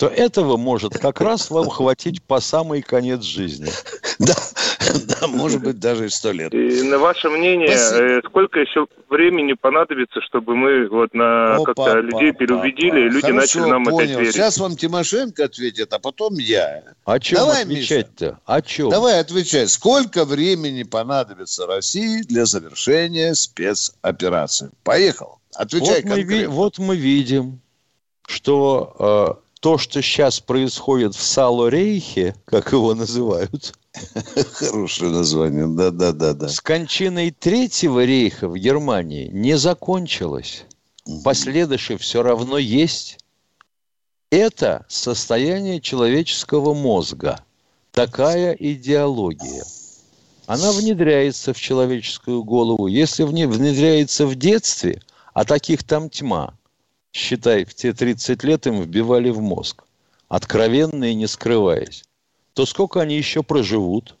то 0.00 0.06
этого 0.06 0.56
может 0.56 0.98
как 0.98 1.20
раз 1.20 1.50
вам 1.50 1.68
хватить 1.68 2.22
по 2.22 2.40
самый 2.40 2.80
конец 2.80 3.22
жизни. 3.22 3.70
Да, 4.18 4.34
да, 5.20 5.26
может 5.28 5.62
быть, 5.62 5.78
даже 5.78 6.06
и 6.06 6.08
сто 6.08 6.32
лет. 6.32 6.52
И 6.54 6.82
на 6.82 6.98
ваше 6.98 7.28
мнение, 7.28 7.76
Спасибо. 7.76 8.02
э, 8.02 8.22
сколько 8.26 8.60
еще 8.60 8.86
времени 9.08 9.52
понадобится, 9.52 10.20
чтобы 10.22 10.56
мы 10.56 10.88
вот 10.88 11.12
на 11.12 11.56
Опа, 11.56 11.64
как-то 11.64 12.00
людей 12.00 12.30
опа, 12.30 12.38
переубедили, 12.38 13.00
и 13.00 13.08
люди 13.10 13.20
Хорошо, 13.20 13.34
начали 13.36 13.70
нам 13.70 13.84
понял. 13.84 13.98
опять 13.98 14.10
верить? 14.10 14.34
Сейчас 14.34 14.58
вам 14.58 14.76
Тимошенко 14.76 15.44
ответит, 15.44 15.92
а 15.92 15.98
потом 15.98 16.34
я. 16.34 16.82
О 17.04 17.20
чем 17.20 17.38
Давай, 17.38 17.62
отвечать-то? 17.62 18.40
О 18.46 18.62
чем? 18.62 18.88
Давай 18.88 19.20
отвечай. 19.20 19.68
Сколько 19.68 20.24
времени 20.24 20.82
понадобится 20.82 21.66
России 21.66 22.22
для 22.22 22.46
завершения 22.46 23.34
спецоперации? 23.34 24.70
Поехал. 24.82 25.40
Отвечай 25.54 26.02
вот, 26.02 26.04
мы, 26.04 26.16
конкретно. 26.16 26.50
вот 26.50 26.78
мы 26.78 26.96
видим, 26.96 27.60
что 28.26 29.36
э, 29.38 29.49
то, 29.60 29.76
что 29.78 30.02
сейчас 30.02 30.40
происходит 30.40 31.14
в 31.14 31.22
Сало-Рейхе, 31.22 32.34
как 32.46 32.72
его 32.72 32.94
называют, 32.94 33.74
Хорошее 34.52 35.10
название. 35.10 35.66
Да, 35.66 35.90
да, 35.90 36.12
да, 36.12 36.32
да. 36.32 36.48
с 36.48 36.60
кончиной 36.60 37.30
Третьего 37.32 38.04
рейха 38.04 38.48
в 38.48 38.56
Германии 38.56 39.28
не 39.32 39.58
закончилось. 39.58 40.64
Последующее 41.24 41.98
все 41.98 42.22
равно 42.22 42.56
есть. 42.56 43.18
Это 44.30 44.86
состояние 44.88 45.80
человеческого 45.80 46.72
мозга. 46.72 47.40
Такая 47.90 48.52
идеология. 48.52 49.64
Она 50.46 50.70
внедряется 50.72 51.52
в 51.52 51.60
человеческую 51.60 52.44
голову. 52.44 52.86
Если 52.86 53.24
вне- 53.24 53.48
внедряется 53.48 54.26
в 54.26 54.36
детстве, 54.36 55.02
а 55.34 55.44
таких 55.44 55.82
там 55.82 56.08
тьма, 56.08 56.54
считай, 57.12 57.64
в 57.64 57.74
те 57.74 57.92
30 57.92 58.44
лет 58.44 58.66
им 58.66 58.80
вбивали 58.82 59.30
в 59.30 59.40
мозг, 59.40 59.84
откровенно 60.28 61.04
и 61.04 61.14
не 61.14 61.26
скрываясь, 61.26 62.04
то 62.54 62.66
сколько 62.66 63.00
они 63.00 63.16
еще 63.16 63.42
проживут? 63.42 64.16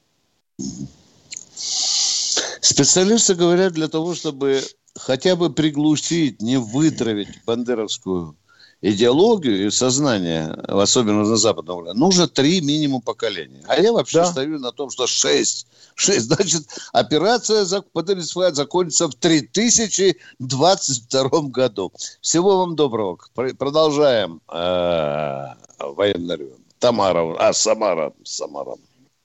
Специалисты 2.60 3.34
говорят, 3.34 3.72
для 3.72 3.88
того, 3.88 4.14
чтобы 4.14 4.62
хотя 4.94 5.36
бы 5.36 5.52
приглушить, 5.52 6.40
не 6.40 6.58
вытравить 6.58 7.44
бандеровскую 7.44 8.36
идеологию 8.82 9.66
и 9.66 9.70
сознание, 9.70 10.50
особенно 10.68 11.24
на 11.24 11.36
западном 11.36 11.78
уровне, 11.78 11.94
нужно 11.94 12.28
три 12.28 12.60
минимум 12.60 13.00
поколения. 13.02 13.64
А 13.68 13.80
я 13.80 13.92
вообще 13.92 14.18
да. 14.18 14.26
стою 14.26 14.58
на 14.58 14.72
том, 14.72 14.90
что 14.90 15.06
шесть. 15.06 15.68
Шесть. 15.94 16.26
Значит, 16.26 16.64
операция 16.92 17.64
по 17.92 18.04
закончится 18.52 19.06
в 19.08 19.14
3022 19.14 21.30
году. 21.48 21.92
Всего 22.20 22.58
вам 22.58 22.76
доброго. 22.76 23.16
Продолжаем 23.58 24.42
э, 24.52 25.46
военный 25.78 26.36
ревю. 26.36 26.58
Тамара, 26.78 27.34
а, 27.38 27.52
Самара, 27.52 28.12
Самара. 28.24 28.76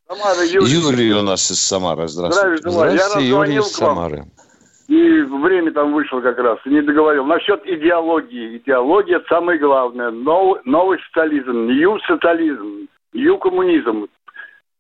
Самара 0.08 0.46
Юрий. 0.46 0.72
Юрий 0.72 1.14
у 1.14 1.22
нас 1.22 1.50
из 1.50 1.62
Самары. 1.62 2.10
Здравствуйте. 2.10 2.58
Здравствуйте, 2.58 2.98
Здравствуйте 2.98 3.30
Юрий 3.30 3.60
из 3.60 3.72
Самары. 3.72 4.30
И 4.88 5.22
время 5.22 5.72
там 5.72 5.94
вышло 5.94 6.22
как 6.22 6.38
раз, 6.38 6.60
не 6.66 6.82
договорил. 6.82 7.26
Насчет 7.26 7.66
идеологии. 7.66 8.58
Идеология 8.58 9.22
самое 9.28 9.58
главное. 9.58 10.12
Новый, 10.12 10.62
новый 10.66 11.00
социализм, 11.08 11.68
нью-социализм, 11.68 12.88
нью-коммунизм. 13.14 14.08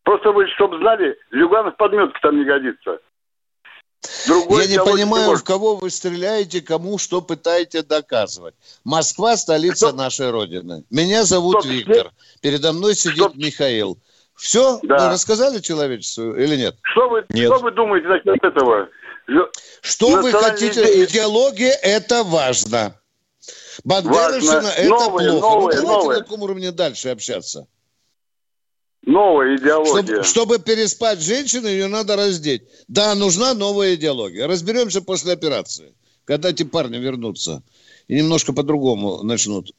Просто 0.03 0.31
вы, 0.31 0.47
чтобы 0.49 0.77
знали, 0.77 1.17
Зюганов 1.31 1.75
подметки 1.77 2.19
там 2.21 2.37
не 2.37 2.45
годится. 2.45 2.99
Другой 4.27 4.65
Я 4.65 4.69
не 4.69 4.77
понимаю, 4.77 5.31
не 5.31 5.35
в 5.35 5.43
кого 5.43 5.75
вы 5.75 5.89
стреляете, 5.89 6.61
кому 6.61 6.99
что 6.99 7.21
пытаете 7.21 7.81
доказывать. 7.81 8.53
Москва– 8.83 9.35
столица 9.37 9.87
Стоп. 9.87 9.95
нашей 9.97 10.29
Родины. 10.29 10.83
Меня 10.91 11.23
зовут 11.23 11.61
Стоп. 11.61 11.71
Виктор. 11.71 12.11
Передо 12.41 12.73
мной 12.73 12.93
сидит 12.93 13.17
Стоп. 13.17 13.35
Михаил. 13.35 13.97
Все? 14.35 14.79
Да. 14.83 15.05
Вы 15.05 15.13
рассказали 15.13 15.59
человечеству 15.59 16.35
или 16.35 16.55
нет? 16.55 16.75
Что 16.83 17.09
вы, 17.09 17.25
нет. 17.29 17.51
Что 17.51 17.63
вы 17.63 17.71
думаете 17.71 18.07
насчет 18.07 18.43
этого? 18.43 18.89
Что 19.81 20.21
вы 20.21 20.31
хотите? 20.31 21.05
Идеология– 21.05 21.71
это 21.81 22.23
важно. 22.23 22.99
Бандеровщина– 23.83 24.67
это 24.77 24.89
новые, 24.89 25.31
плохо. 25.31 25.47
Новые, 25.47 25.81
ну, 25.81 25.81
давайте 25.81 25.81
новые. 25.81 26.19
на 26.19 26.23
каком 26.23 26.41
уровне 26.43 26.71
дальше 26.71 27.09
общаться. 27.09 27.67
Новая 29.05 29.55
идеология. 29.57 30.23
Чтобы, 30.23 30.23
чтобы 30.23 30.59
переспать 30.59 31.19
женщину, 31.19 31.67
ее 31.67 31.87
надо 31.87 32.15
раздеть. 32.15 32.63
Да, 32.87 33.13
нужна 33.13 33.53
новая 33.53 33.95
идеология. 33.95 34.47
Разберемся 34.47 35.01
после 35.01 35.33
операции, 35.33 35.93
когда 36.25 36.49
эти 36.49 36.63
парни 36.63 36.97
вернутся 36.97 37.61
и 38.07 38.15
немножко 38.15 38.53
по-другому 38.53 39.23
начнут 39.23 39.71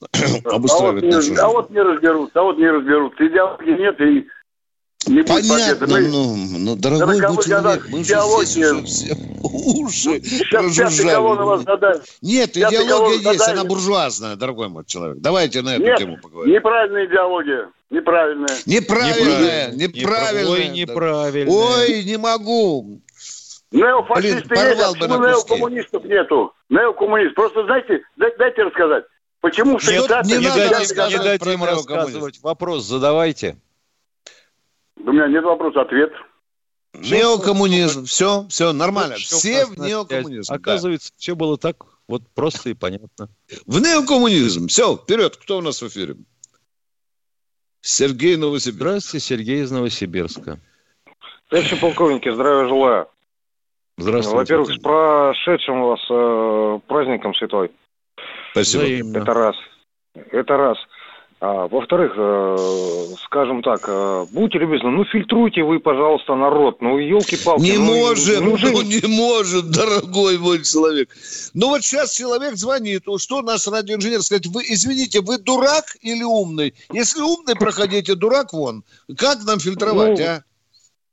обустраивать 0.45 1.05
а 1.05 1.09
вот, 1.09 1.17
нашу 1.17 1.31
не, 1.31 1.37
А 1.39 1.49
вот 1.49 1.71
не 1.71 1.81
разберутся, 1.81 2.41
а 2.41 2.43
вот 2.43 2.59
не 2.59 2.71
разберутся. 2.71 3.27
Идеологии 3.27 3.79
нет, 3.79 4.01
и 4.01 4.27
не 5.07 5.23
Понятно, 5.23 5.87
мы... 5.87 6.09
ну, 6.09 6.37
ну, 6.37 6.77
дорогой 6.77 7.21
мой 7.21 7.45
человек, 7.45 7.87
мы 7.88 7.99
же 7.99 8.05
здесь 8.05 8.57
уже 8.57 8.83
все 8.85 9.14
уши 9.42 10.21
прожужжали. 10.51 12.01
Нет, 12.23 12.57
идеология 12.57 13.33
есть, 13.33 13.49
она 13.49 13.64
буржуазная, 13.64 14.37
дорогой 14.37 14.69
мой 14.69 14.85
человек. 14.85 15.19
Давайте 15.19 15.62
на 15.62 15.77
эту 15.77 15.85
Нет, 15.85 15.99
тему 15.99 16.19
поговорим. 16.21 16.53
неправильная 16.53 17.07
идеология. 17.07 17.71
Неправильная. 17.88 18.49
Неправильная, 18.66 19.71
неправильная. 19.73 20.47
Ой, 20.47 20.69
неправильная. 20.69 21.55
Ой, 21.55 22.05
не 22.05 22.16
могу. 22.16 23.01
Неофашисты 23.71 24.49
Блин, 24.49 24.69
есть, 24.69 24.81
а 24.81 24.92
почему 24.92 25.19
неокоммунистов 25.19 26.05
нету? 26.05 26.53
Неокоммунист. 26.69 27.35
Просто 27.35 27.64
знаете, 27.64 28.01
дайте 28.16 28.62
рассказать. 28.62 29.05
Почему 29.40 29.79
в 29.79 29.83
Швейцарии... 29.83 30.27
Не, 30.27 30.38
не, 30.38 31.11
не 31.11 31.19
дайте 31.19 31.53
им 31.53 31.62
рассказывать. 31.62 32.40
Вопрос 32.42 32.85
задавайте. 32.85 33.57
У 35.07 35.12
меня 35.12 35.29
нет 35.29 35.45
вопроса, 35.45 35.83
ответ. 35.83 36.12
Неокоммунизм. 36.92 38.07
Все, 38.07 38.45
все, 38.49 38.73
нормально. 38.73 39.14
Все, 39.14 39.37
все 39.37 39.66
в 39.66 39.79
неокоммунизм. 39.79 40.53
Оказывается, 40.53 41.12
да. 41.12 41.16
все 41.19 41.37
было 41.37 41.57
так 41.57 41.77
вот 42.09 42.23
просто 42.35 42.71
и 42.71 42.75
понятно. 42.75 43.29
В 43.66 43.81
неокоммунизм. 43.81 44.66
Все, 44.66 44.97
вперед. 44.97 45.37
Кто 45.37 45.59
у 45.59 45.61
нас 45.61 45.81
в 45.81 45.87
эфире? 45.87 46.16
Сергей 47.83 48.37
Новосибирск. 48.37 48.81
Здравствуйте, 48.81 49.27
Сергей 49.27 49.62
из 49.62 49.71
Новосибирска. 49.71 50.59
Товарищи 51.51 51.81
полковники, 51.81 52.29
здравия 52.33 52.69
желаю. 52.69 53.09
Здравствуйте. 53.99 54.37
Во-первых, 54.37 54.75
с 54.75 54.79
прошедшим 54.81 55.83
вас 55.83 56.01
э, 56.11 56.81
праздником 56.88 57.33
святой. 57.35 57.71
Спасибо. 58.51 59.21
Это 59.21 59.35
раз. 59.35 59.57
Это 60.14 60.57
раз. 60.57 60.79
А, 61.38 61.68
во-вторых, 61.68 62.12
э, 62.16 62.57
скажем 63.27 63.62
так, 63.62 63.81
э, 63.87 64.25
будьте 64.33 64.59
любезны, 64.59 64.88
ну 64.88 65.05
фильтруйте 65.05 65.62
вы, 65.62 65.81
пожалуйста, 65.81 66.35
народ. 66.35 66.81
Ну, 66.81 66.96
елки-палки. 66.96 67.61
Не 67.61 67.77
ну, 67.77 67.94
может, 67.94 68.40
ну, 68.40 68.57
ну 68.59 68.81
не 68.81 69.07
может, 69.07 69.70
дорогой 69.70 70.38
мой 70.38 70.62
человек. 70.64 71.11
Ну 71.53 71.68
вот 71.68 71.83
сейчас 71.83 72.14
человек 72.16 72.57
звонит, 72.57 73.03
что 73.18 73.42
наш 73.42 73.66
радиоинженер 73.66 74.22
сказать, 74.22 74.46
вы, 74.46 74.62
извините, 74.66 75.20
вы 75.20 75.37
дурак 75.37 75.85
или 76.01 76.22
умный? 76.22 76.72
Если 76.90 77.20
умный, 77.20 77.55
проходите, 77.55 78.14
дурак 78.14 78.55
вон. 78.55 78.83
Как 79.18 79.44
нам 79.44 79.61
фильтровать, 79.61 80.18
ну, 80.18 80.25
а? 80.25 80.42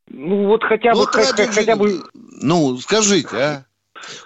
Ну 0.07 0.47
вот 0.47 0.63
хотя 0.63 0.93
бы, 0.93 0.99
вот 0.99 1.09
хотя, 1.09 1.47
хотя 1.47 1.75
бы... 1.75 2.01
Ну, 2.13 2.77
скажите, 2.77 3.36
а? 3.36 3.65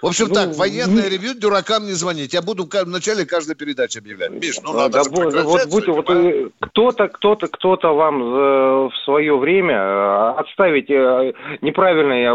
В 0.02 0.06
общем 0.06 0.26
ну, 0.28 0.34
так, 0.34 0.56
военное 0.56 1.04
ну, 1.04 1.10
ревью 1.10 1.34
дуракам 1.38 1.84
не 1.86 1.92
звонить. 1.92 2.34
Я 2.34 2.42
буду 2.42 2.64
в 2.64 2.88
начале 2.88 3.24
каждой 3.24 3.56
передачи 3.56 3.98
объявлять. 3.98 4.30
Миш, 4.30 4.56
ну 4.64 4.72
надо 4.72 4.98
да, 4.98 5.02
вот, 5.10 5.34
вот 5.34 5.70
будьте, 5.70 5.92
вот 5.92 6.10
э, 6.10 6.48
кто-то, 6.60 7.08
кто-то, 7.08 7.46
кто-то 7.48 7.94
вам 7.94 8.88
в 8.88 8.92
свое 9.04 9.36
время 9.36 9.76
э, 9.76 10.34
отставить 10.38 10.90
э, 10.90 11.32
неправильно, 11.62 12.12
я 12.12 12.34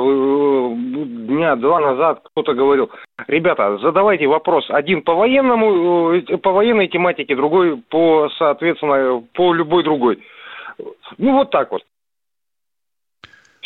дня 1.34 1.56
два 1.56 1.80
назад 1.80 2.22
кто-то 2.32 2.54
говорил, 2.54 2.90
ребята, 3.28 3.78
задавайте 3.82 4.28
вопрос 4.28 4.66
один 4.70 5.02
по 5.02 5.16
военному, 5.16 6.22
по 6.42 6.52
военной 6.52 6.88
тематике, 6.88 7.36
другой 7.36 7.78
по, 7.90 8.30
соответственно, 8.38 9.24
по 9.34 9.54
любой 9.54 9.84
другой. 9.84 10.24
Ну 11.18 11.34
вот 11.34 11.52
так 11.52 11.72
вот. 11.72 11.84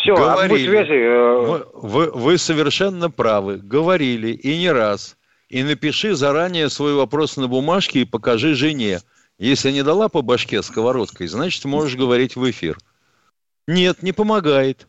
Все, 0.08 0.16
говорили. 0.16 0.68
связи... 0.68 0.92
Э, 0.92 1.46
вы, 1.46 1.66
вы, 1.74 2.12
вы 2.12 2.38
совершенно 2.38 3.10
правы. 3.10 3.58
Говорили 3.58 4.32
и 4.32 4.58
не 4.58 4.72
раз. 4.72 5.18
И 5.50 5.64
напиши 5.64 6.16
заранее 6.16 6.70
свой 6.70 6.94
вопрос 6.94 7.36
на 7.38 7.48
бумажке 7.48 8.02
и 8.02 8.06
покажи 8.06 8.54
жене. 8.54 9.02
Если 9.38 9.72
не 9.72 9.84
дала 9.84 10.10
по 10.10 10.22
башке 10.22 10.64
сковородкой, 10.64 11.28
значит, 11.28 11.64
можешь 11.66 11.98
говорить 11.98 12.36
в 12.36 12.50
эфир. 12.50 12.78
Нет, 13.68 14.02
не 14.02 14.14
помогает. 14.14 14.88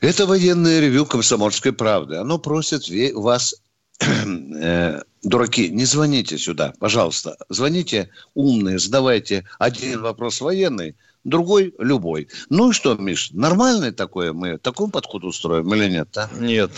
Это 0.00 0.26
военное 0.26 0.80
ревю 0.80 1.06
комсомольской 1.06 1.72
правды. 1.72 2.16
Оно 2.16 2.38
просит 2.38 2.82
вас, 3.14 3.54
э, 4.00 5.00
дураки, 5.22 5.70
не 5.70 5.86
звоните 5.86 6.36
сюда, 6.36 6.74
пожалуйста. 6.78 7.36
Звоните 7.48 8.10
умные, 8.34 8.78
задавайте 8.78 9.48
один 9.58 10.02
вопрос 10.02 10.42
военный, 10.42 10.94
другой 11.24 11.74
любой. 11.78 12.28
Ну 12.50 12.70
и 12.70 12.72
что, 12.72 12.94
Миш, 12.94 13.30
нормальный 13.32 13.90
такое 13.90 14.32
мы, 14.32 14.58
такой 14.58 14.90
подход 14.90 15.24
устроим 15.24 15.72
или 15.74 15.88
нет? 15.88 16.08
А? 16.16 16.28
Нет, 16.38 16.70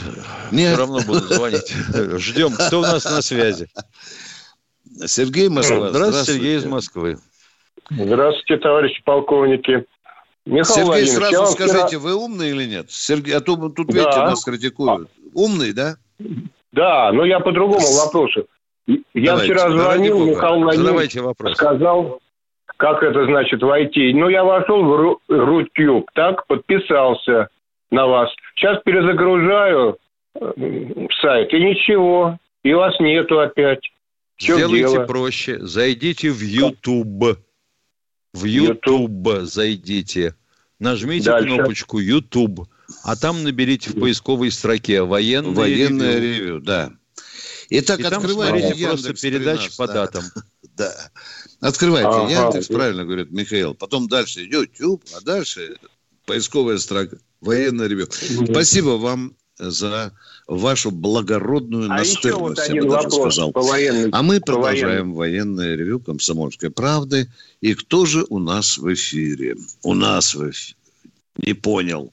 нет, 0.52 0.72
все 0.72 0.76
равно 0.76 1.00
буду 1.06 1.20
звонить. 1.20 1.68
Ждем. 2.18 2.52
Кто 2.52 2.78
у 2.78 2.82
нас 2.82 3.04
на 3.04 3.22
связи? 3.22 3.68
Сергей 5.04 5.48
Москва. 5.48 5.90
Здравствуйте, 5.90 6.08
Здравствуйте, 6.08 6.32
Сергей 6.32 6.56
из 6.56 6.64
Москвы. 6.64 7.18
Здравствуйте, 7.90 8.56
товарищи 8.62 9.02
полковники. 9.04 9.84
Михаил 10.46 10.92
Сергей, 10.92 11.06
сразу 11.08 11.46
скажите, 11.46 11.86
вчера... 11.86 12.00
вы 12.00 12.14
умный 12.14 12.50
или 12.50 12.64
нет? 12.64 12.86
Сергей, 12.90 13.34
а 13.34 13.40
то 13.40 13.56
тут, 13.56 13.88
видите, 13.88 14.04
да. 14.04 14.30
нас 14.30 14.44
критикуют. 14.44 15.10
Умный, 15.34 15.72
да? 15.72 15.96
Да, 16.72 17.10
но 17.12 17.24
я 17.24 17.40
по 17.40 17.52
другому 17.52 17.86
вопросу. 18.04 18.46
Я 18.86 19.32
давайте, 19.32 19.54
вчера 19.54 19.70
звонил, 19.70 20.24
Михаил 20.24 20.60
Владимирович 20.62 21.56
сказал, 21.56 22.20
как 22.76 23.02
это 23.02 23.24
значит 23.26 23.62
войти? 23.62 24.12
Ну, 24.12 24.28
я 24.28 24.44
вошел 24.44 24.82
в 24.82 25.18
Рутюб, 25.28 26.10
так, 26.14 26.46
подписался 26.46 27.48
на 27.90 28.06
вас. 28.06 28.30
Сейчас 28.54 28.82
перезагружаю 28.84 29.98
э, 30.34 30.52
сайт, 31.20 31.52
и 31.52 31.60
ничего, 31.60 32.38
и 32.62 32.72
вас 32.72 32.98
нету 33.00 33.40
опять. 33.40 33.80
Чем 34.36 34.56
Сделайте 34.56 34.92
дело? 34.92 35.06
проще, 35.06 35.58
зайдите 35.60 36.30
в 36.30 36.40
YouTube. 36.40 37.38
В 38.34 38.44
YouTube, 38.44 38.84
YouTube 38.84 39.46
зайдите. 39.46 40.34
Нажмите 40.78 41.30
Дальше. 41.30 41.54
кнопочку 41.54 41.98
YouTube, 41.98 42.68
а 43.02 43.16
там 43.16 43.42
наберите 43.44 43.90
в 43.90 43.98
поисковой 43.98 44.50
строке 44.50 45.02
военное, 45.02 45.54
военное 45.54 46.16
ревью. 46.16 46.36
ревью. 46.36 46.60
Да. 46.60 46.90
Итак, 47.70 48.00
и 48.00 48.02
открывайте 48.04 48.74
там 48.74 48.90
просто 48.90 49.14
передачи 49.14 49.74
по 49.76 49.86
датам. 49.86 50.22
Да. 50.76 51.10
Открывайте 51.60 52.08
ага. 52.08 52.30
Яндекс, 52.30 52.68
правильно 52.68 53.04
говорит 53.04 53.30
Михаил. 53.30 53.74
Потом 53.74 54.08
дальше 54.08 54.42
YouTube, 54.42 55.02
а 55.16 55.20
дальше 55.22 55.78
поисковая 56.26 56.78
строка. 56.78 57.18
Военное 57.40 57.86
ревю. 57.86 58.06
Спасибо 58.10 58.90
вам 58.98 59.34
за 59.58 60.12
вашу 60.46 60.90
благородную 60.90 61.86
а 61.86 61.96
настырность, 61.96 62.68
вот 62.68 62.68
я 62.68 62.82
бы 62.82 62.90
даже 62.90 63.10
сказал. 63.10 63.52
По 63.52 63.62
военной, 63.62 64.10
а 64.12 64.22
мы 64.22 64.40
продолжаем 64.40 65.14
военное 65.14 65.74
ревю 65.76 65.98
комсомольской 65.98 66.70
правды. 66.70 67.30
И 67.62 67.74
кто 67.74 68.04
же 68.04 68.26
у 68.28 68.38
нас 68.38 68.76
в 68.76 68.92
эфире? 68.92 69.56
У 69.82 69.94
нас 69.94 70.34
в 70.34 70.50
эфире. 70.50 70.76
Не 71.38 71.54
понял. 71.54 72.12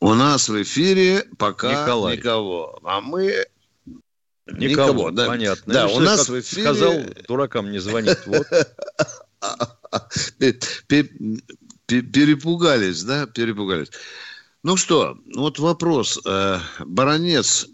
У 0.00 0.14
нас 0.14 0.48
в 0.48 0.62
эфире 0.62 1.26
пока 1.38 1.82
Николай. 1.82 2.16
никого. 2.16 2.78
А 2.84 3.00
мы 3.00 3.46
Никого, 4.52 4.92
Никого 4.92 5.10
да. 5.10 5.26
понятно. 5.26 5.74
Да, 5.74 5.86
у 5.88 6.00
нас 6.00 6.28
в 6.28 6.40
эфире... 6.40 6.62
Сказал, 6.62 6.94
дуракам 7.26 7.70
не 7.70 7.78
звонить. 7.78 8.18
Вот. 8.26 8.46
Перепугались, 11.86 13.02
да, 13.02 13.26
перепугались. 13.26 13.90
Ну 14.62 14.76
что, 14.76 15.16
вот 15.34 15.58
вопрос. 15.58 16.20
Э, 16.24 16.58
баронец, 16.80 17.68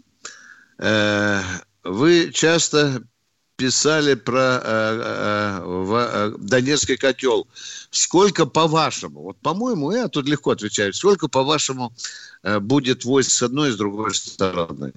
э, 0.77 1.41
вы 1.83 2.31
часто 2.33 3.03
писали 3.55 4.13
про 4.15 4.61
э, 4.63 6.33
Донецкий 6.37 6.97
котел. 6.97 7.47
Сколько 7.89 8.45
по-вашему, 8.45 9.21
вот 9.23 9.37
по-моему, 9.39 9.91
я 9.91 10.07
тут 10.09 10.27
легко 10.27 10.51
отвечаю, 10.51 10.93
сколько 10.93 11.27
по-вашему 11.27 11.93
будет 12.43 13.05
войск 13.05 13.31
с 13.31 13.41
одной 13.43 13.69
и 13.69 13.71
с 13.71 13.77
другой 13.77 14.13
стороны? 14.13 14.93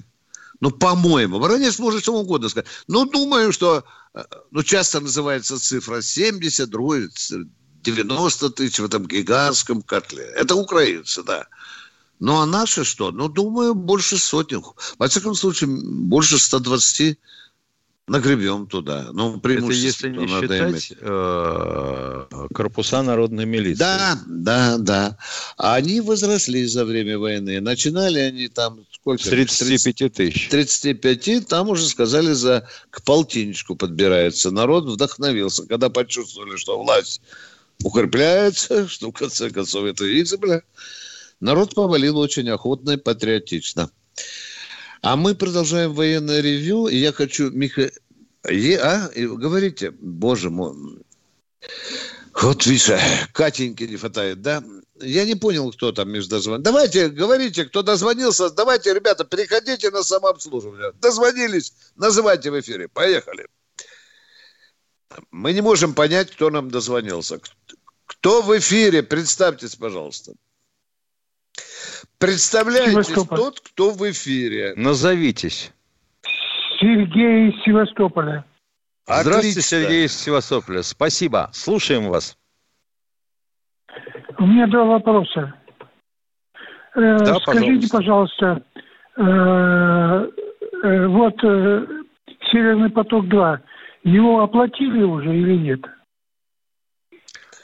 Ну, 0.61 0.71
по-моему. 0.71 1.39
Воронеж 1.39 1.79
может 1.79 2.03
что 2.03 2.15
угодно 2.15 2.49
сказать. 2.49 2.69
Ну, 2.89 3.05
думаю, 3.05 3.53
что... 3.53 3.85
Э, 4.15 4.25
ну, 4.51 4.63
часто 4.63 5.01
называется 5.01 5.59
цифра 5.59 6.03
70, 6.03 6.69
другой 6.69 7.09
90 7.83 8.51
тысяч 8.51 8.79
в 8.79 8.85
этом 8.85 9.07
гигантском 9.07 9.83
котле. 9.83 10.25
Это 10.25 10.57
украинцы, 10.57 11.23
да. 11.23 11.47
Ну, 12.21 12.41
а 12.41 12.47
наши 12.47 12.85
что? 12.85 13.13
Ну, 13.13 13.29
думаю, 13.29 13.75
больше 13.75 14.19
сотен. 14.19 14.63
Во 14.99 15.07
всяком 15.07 15.35
случае, 15.35 15.71
больше 15.71 16.39
120 16.39 17.19
нагребем 18.09 18.67
туда. 18.67 19.09
Ну, 19.13 19.37
Это 19.37 19.73
если 19.73 20.09
не 20.11 20.27
считать 20.27 20.93
э, 21.01 22.25
корпуса 22.55 23.03
народной 23.03 23.47
милиции. 23.47 23.79
Да, 23.79 24.19
да, 24.27 24.79
да. 24.79 25.19
Они 25.57 26.01
возросли 26.01 26.67
за 26.67 26.85
время 26.85 27.19
войны. 27.19 27.61
Начинали 27.61 28.19
они 28.19 28.49
там 28.49 28.85
сколько? 28.93 29.23
С 29.23 29.29
35 29.29 30.13
тысяч. 30.13 30.49
35, 30.49 31.47
там 31.47 31.69
уже 31.69 31.87
сказали, 31.87 32.33
за 32.33 32.69
к 32.91 33.03
полтинничку 33.03 33.77
подбирается. 33.77 34.51
Народ 34.51 34.85
вдохновился, 34.85 35.67
когда 35.67 35.89
почувствовали, 35.91 36.57
что 36.57 36.83
власть 36.83 37.21
укрепляется, 37.83 38.89
что 38.89 39.11
в 39.11 39.13
конце 39.13 39.51
концов 39.51 39.85
это 39.85 40.05
избрали. 40.21 40.63
Народ 41.41 41.75
повалил 41.75 42.19
очень 42.19 42.49
охотно 42.51 42.93
и 42.93 42.97
патриотично. 42.97 43.91
А 45.03 45.17
мы 45.17 45.35
продолжаем 45.35 45.93
военное 45.95 46.41
ревю, 46.41 46.89
и 46.89 46.97
я 46.97 47.13
хочу, 47.13 47.51
Миха... 47.51 47.91
Е, 48.49 48.79
а? 48.79 49.11
Говорите, 49.15 49.91
боже 49.91 50.51
мой. 50.51 50.75
Вот, 52.41 52.67
видишь, 52.67 52.91
Катеньки 53.33 53.85
не 53.85 53.97
хватает, 53.97 54.43
да? 54.43 54.63
Я 55.01 55.25
не 55.25 55.35
понял, 55.35 55.71
кто 55.73 55.93
там 55.93 56.11
между 56.11 56.31
дозвонил. 56.31 56.63
Давайте, 56.63 57.09
говорите, 57.09 57.65
кто 57.65 57.83
дозвонился. 57.83 58.51
Давайте, 58.51 58.95
ребята, 58.95 59.25
переходите 59.25 59.91
на 59.91 60.03
самообслуживание. 60.03 60.93
Дозвонились, 61.01 61.73
называйте 61.97 62.51
в 62.51 62.59
эфире. 62.61 62.89
Поехали. 62.89 63.47
Мы 65.31 65.53
не 65.53 65.61
можем 65.61 65.95
понять, 65.95 66.31
кто 66.31 66.51
нам 66.51 66.71
дозвонился. 66.71 67.41
Кто 68.07 68.43
в 68.43 68.57
эфире? 68.59 69.03
Представьтесь, 69.03 69.77
пожалуйста. 69.77 70.33
Представляете, 72.19 73.15
тот, 73.29 73.61
кто 73.61 73.91
в 73.91 74.11
эфире. 74.11 74.75
Назовитесь. 74.77 75.73
Сергей 76.81 77.51
из 77.51 77.65
Севастополя. 77.65 78.45
Здравствуйте, 79.07 79.63
Сергей 79.63 80.05
из 80.07 80.19
Севастополя. 80.19 80.83
Спасибо. 80.83 81.49
Слушаем 81.53 82.09
вас. 82.09 82.37
У 84.39 84.47
меня 84.47 84.67
два 84.67 84.85
вопроса. 84.85 85.55
Э, 86.95 87.19
да, 87.19 87.37
Скажите, 87.37 87.89
пожалуйста, 87.91 88.63
э, 89.17 89.23
э, 89.23 91.07
вот 91.07 91.35
Северный 92.51 92.91
поток-2, 92.91 93.59
его 94.05 94.43
оплатили 94.43 95.03
уже 95.03 95.37
или 95.37 95.57
нет? 95.57 95.81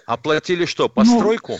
Оплатили 0.06 0.64
что, 0.66 0.88
постройку? 0.88 1.52
Ну, 1.52 1.58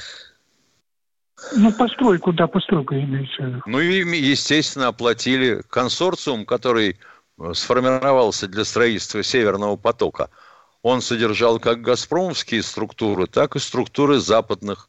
ну, 1.52 1.72
постройку, 1.72 2.32
да, 2.32 2.46
постройку 2.46 2.94
имеется 2.94 3.42
в 3.42 3.46
виду. 3.46 3.62
Ну, 3.66 3.80
и, 3.80 3.98
естественно, 4.18 4.88
оплатили 4.88 5.62
консорциум, 5.68 6.44
который 6.46 6.98
э, 7.38 7.52
сформировался 7.54 8.48
для 8.48 8.64
строительства 8.64 9.22
Северного 9.22 9.76
потока. 9.76 10.30
Он 10.82 11.00
содержал 11.00 11.58
как 11.58 11.80
газпромовские 11.80 12.62
структуры, 12.62 13.26
так 13.26 13.56
и 13.56 13.58
структуры 13.58 14.18
западных 14.18 14.88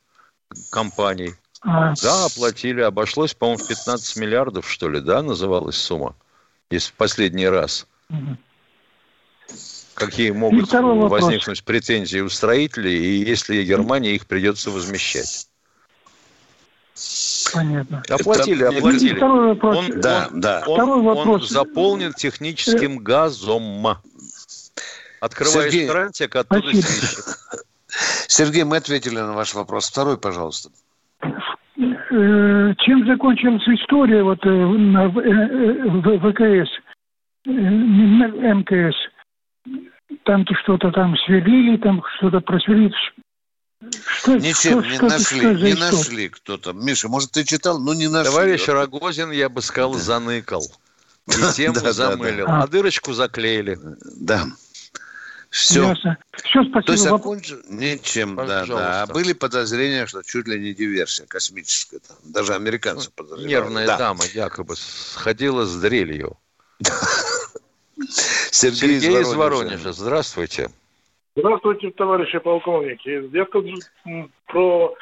компаний. 0.72 1.34
А... 1.62 1.94
Да, 2.02 2.26
оплатили. 2.26 2.82
Обошлось, 2.82 3.34
по-моему, 3.34 3.64
в 3.64 3.68
15 3.68 4.18
миллиардов, 4.18 4.70
что 4.70 4.90
ли, 4.90 5.00
да, 5.00 5.22
называлась 5.22 5.78
сумма? 5.78 6.16
Если 6.70 6.92
в 6.92 6.96
последний 6.96 7.48
раз. 7.48 7.88
Угу. 8.10 8.38
Какие 9.96 10.32
могут 10.32 10.72
возникнуть 10.74 11.64
претензии 11.64 12.20
у 12.20 12.30
строителей, 12.30 12.98
и 12.98 13.26
если 13.26 13.64
Германия 13.64 14.14
их 14.14 14.28
придется 14.28 14.70
возмещать? 14.70 15.48
Понятно. 17.54 18.04
Оплатили, 18.10 18.64
оплатили. 18.64 19.16
Второй 19.16 19.48
вопрос. 19.50 19.78
Он, 19.78 20.02
да, 20.02 20.30
он, 20.32 20.42
да. 20.42 20.64
Он, 20.66 20.76
Второй 20.76 21.02
вопрос. 21.02 21.42
он 21.42 21.48
заполнен 21.48 22.14
техническим 22.14 23.00
газом. 23.00 23.86
Открываешь 25.20 25.72
Сергей, 25.72 25.90
крантик, 25.90 26.36
оттуда 26.36 26.72
Сергей, 28.28 28.64
мы 28.64 28.78
ответили 28.78 29.16
на 29.16 29.34
ваш 29.34 29.54
вопрос. 29.54 29.90
Второй, 29.90 30.18
пожалуйста. 30.18 30.70
Э, 31.22 32.74
чем 32.80 33.06
закончилась 33.08 33.68
история 33.68 34.24
вот 34.24 34.40
э, 34.46 34.50
на 34.50 35.06
э, 35.06 36.20
ВКС, 36.20 36.70
МКС? 37.46 38.96
Там-то 40.24 40.54
что-то 40.64 40.92
там 40.92 41.16
сверлили, 41.26 41.78
там 41.78 42.02
что-то 42.18 42.40
просверлили. 42.40 42.94
Что, 44.20 44.36
Ничем 44.36 44.84
что, 44.84 44.90
не 44.90 44.96
что, 44.96 45.06
нашли, 45.06 45.40
что 45.40 45.54
не 45.54 45.76
что? 45.76 45.92
нашли 45.92 46.30
кто-то. 46.30 46.74
Миша, 46.74 47.08
может, 47.08 47.32
ты 47.32 47.44
читал, 47.44 47.80
но 47.80 47.94
не 47.94 48.08
нашли. 48.08 48.32
Товарищ 48.32 48.68
Рогозин, 48.68 49.32
я 49.32 49.50
бы 49.50 49.62
сказал, 49.62 49.94
да. 49.94 50.00
заныкал. 50.00 50.66
И 51.28 51.54
тему 51.54 51.76
да, 51.82 51.94
замылил. 51.94 52.46
Да, 52.46 52.60
да. 52.60 52.64
А 52.64 52.68
дырочку 52.68 53.14
заклеили. 53.14 53.80
Да. 54.18 54.46
Все. 55.50 55.88
Ясно. 55.90 56.18
Все, 56.34 56.64
спасибо. 56.64 56.82
То 56.82 56.92
есть 56.92 57.08
окончил 57.08 57.62
ничем, 57.70 58.36
да, 58.36 58.66
да. 58.66 59.04
А 59.04 59.08
были 59.08 59.34
подозрения, 59.34 60.06
что 60.06 60.22
чуть 60.22 60.48
ли 60.48 60.60
не 60.60 60.74
диверсия 60.74 61.26
космическая. 61.28 62.00
Там. 62.00 62.18
Даже 62.24 62.54
американцы 62.54 63.08
ну, 63.08 63.24
подозревали. 63.24 63.48
Нервная 63.48 63.88
да. 63.88 63.98
дама 63.98 64.26
якобы 64.34 64.76
сходила 64.76 65.66
с 65.66 65.76
дрелью. 65.78 66.38
Сергей, 68.52 69.00
Сергей 69.00 69.22
из 69.22 69.34
Воронежа. 69.34 69.94
Здравствуйте. 69.94 70.70
Здравствуйте, 71.38 71.92
товарищи 71.92 72.40
полковники. 72.40 73.30
Я 73.36 73.44
тут 73.46 73.66
про 74.46 74.96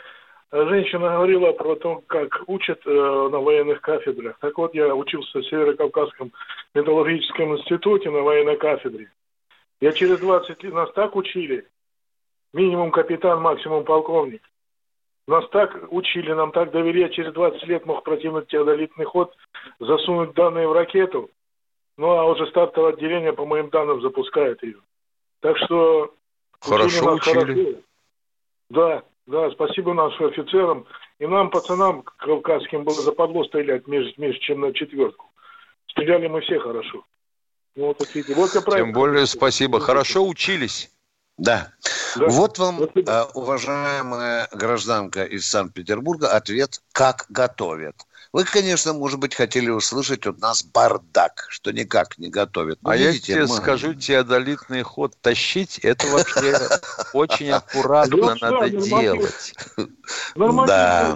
женщина 0.52 1.10
говорила 1.10 1.52
про 1.52 1.76
то, 1.76 2.02
как 2.08 2.42
учат 2.48 2.82
э, 2.88 2.90
на 2.90 3.38
военных 3.40 3.82
кафедрах. 3.82 4.40
Так 4.40 4.58
вот, 4.58 4.74
я 4.74 4.96
учился 4.96 5.40
в 5.40 5.46
Северо-Кавказском 5.46 6.32
металлургическом 6.74 7.56
институте 7.56 8.10
на 8.10 8.22
военной 8.22 8.58
кафедре. 8.58 9.12
Я 9.80 9.92
через 9.92 10.20
20 10.22 10.64
лет, 10.64 10.74
нас 10.74 10.92
так 10.94 11.16
учили, 11.16 11.68
минимум 12.52 12.90
капитан, 12.90 13.40
максимум 13.40 13.84
полковник. 13.84 14.42
Нас 15.28 15.48
так 15.50 15.88
учили, 15.92 16.34
нам 16.34 16.52
так 16.52 16.72
довели, 16.72 17.02
я 17.02 17.10
через 17.10 17.32
20 17.34 17.64
лет 17.68 17.86
мог 17.86 18.04
противный 18.04 18.44
теодолитный 18.48 19.06
ход, 19.06 19.36
засунуть 19.80 20.34
данные 20.34 20.68
в 20.68 20.74
ракету, 20.74 21.30
ну 21.96 22.10
а 22.10 22.26
уже 22.26 22.48
стартовое 22.48 22.94
отделение, 22.94 23.34
по 23.34 23.46
моим 23.46 23.70
данным, 23.70 24.02
запускает 24.02 24.64
ее. 24.64 24.80
Так 25.40 25.58
что 25.58 26.16
Хорошо 26.64 27.14
учили. 27.16 27.34
Хорошо. 27.34 27.78
Да, 28.70 29.04
да, 29.28 29.52
спасибо 29.52 29.94
нашим 29.94 30.28
офицерам. 30.28 30.86
И 31.20 31.28
нам, 31.28 31.50
пацанам 31.50 32.02
кавказским, 32.02 32.84
было 32.84 33.02
западло 33.02 33.44
стрелять 33.46 33.88
меньше, 33.88 34.14
меньше, 34.18 34.40
чем 34.40 34.62
на 34.62 34.74
четвертку. 34.74 35.30
Стреляли 35.88 36.28
мы 36.28 36.42
все 36.42 36.60
хорошо. 36.60 37.06
Ну, 37.76 37.88
вот, 37.88 37.98
такие. 37.98 38.24
вот 38.36 38.52
Тем 38.52 38.94
более 38.94 39.26
спасибо. 39.26 39.80
Хорошо 39.80 40.26
учились. 40.28 40.92
Да. 41.38 41.72
да. 42.16 42.28
Вот 42.28 42.60
вам, 42.60 42.84
Спасибо. 42.84 43.28
уважаемая 43.34 44.48
гражданка 44.52 45.24
из 45.24 45.48
Санкт-Петербурга, 45.48 46.32
ответ, 46.32 46.82
как 46.92 47.26
готовят. 47.30 47.96
Вы, 48.34 48.46
конечно, 48.46 48.94
может 48.94 49.20
быть, 49.20 49.36
хотели 49.36 49.70
услышать 49.70 50.26
от 50.26 50.42
нас 50.42 50.64
бардак, 50.64 51.46
что 51.50 51.72
никак 51.72 52.18
не 52.18 52.30
готовят. 52.30 52.80
Но 52.82 52.90
а 52.90 52.98
видите, 52.98 53.34
я 53.34 53.38
тебе 53.38 53.48
мы... 53.48 53.58
скажу, 53.58 53.94
теодолитный 53.94 54.82
ход 54.82 55.16
тащить, 55.22 55.78
это 55.78 56.08
вообще 56.08 56.58
очень 57.14 57.52
аккуратно 57.52 58.36
надо 58.42 58.70
делать. 58.72 59.54
Да. 60.36 61.14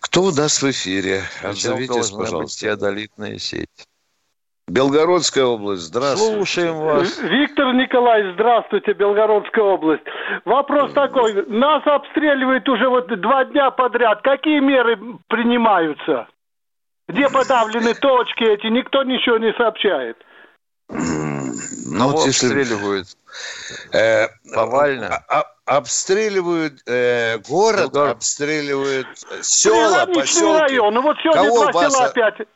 Кто 0.00 0.24
у 0.24 0.32
нас 0.32 0.60
в 0.60 0.68
эфире? 0.72 1.22
Отзовитесь, 1.40 2.10
пожалуйста. 2.10 2.60
теодолитная 2.60 3.38
сеть. 3.38 3.85
Белгородская 4.68 5.44
область, 5.44 5.82
здравствуйте. 5.82 6.34
Слушаем 6.34 6.76
вас. 6.78 7.18
Виктор 7.20 7.72
Николаевич, 7.72 8.34
здравствуйте, 8.34 8.94
Белгородская 8.94 9.64
область. 9.64 10.02
Вопрос 10.44 10.92
такой, 10.92 11.46
нас 11.46 11.86
обстреливают 11.86 12.68
уже 12.68 12.88
вот 12.88 13.06
два 13.20 13.44
дня 13.44 13.70
подряд. 13.70 14.22
Какие 14.22 14.58
меры 14.58 14.98
принимаются? 15.28 16.26
Где 17.08 17.28
подавлены 17.28 17.94
точки 17.94 18.42
эти? 18.42 18.66
Никто 18.66 19.04
ничего 19.04 19.38
не 19.38 19.52
сообщает. 19.52 20.16
Ну, 20.88 22.08
вот 22.10 22.26
если... 22.26 22.46
обстреливают 22.46 23.06
э, 23.92 24.26
повально. 24.52 25.22
А, 25.28 25.42
а, 25.42 25.76
обстреливают 25.78 26.82
э, 26.86 27.38
город, 27.48 27.92
Белгород. 27.92 28.16
обстреливают 28.16 29.06
села, 29.42 30.06
поселки. 30.06 30.60
район. 30.60 30.94
Ну 30.94 31.02
вот 31.02 31.16
сегодня 31.22 31.44
Кого 31.44 31.70
два 31.70 31.88
села 31.88 32.06
опять. 32.06 32.48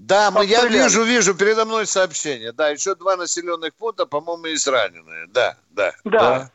Да, 0.00 0.30
мы, 0.30 0.46
я 0.46 0.64
вижу, 0.64 1.02
вижу, 1.04 1.34
передо 1.34 1.66
мной 1.66 1.86
сообщение. 1.86 2.52
Да, 2.52 2.70
еще 2.70 2.94
два 2.94 3.16
населенных 3.16 3.74
пункта, 3.74 4.06
по-моему, 4.06 4.46
есть 4.46 4.66
раненые. 4.66 5.26
Да, 5.28 5.56
да. 5.70 5.92
Да. 6.04 6.18
да. 6.18 6.50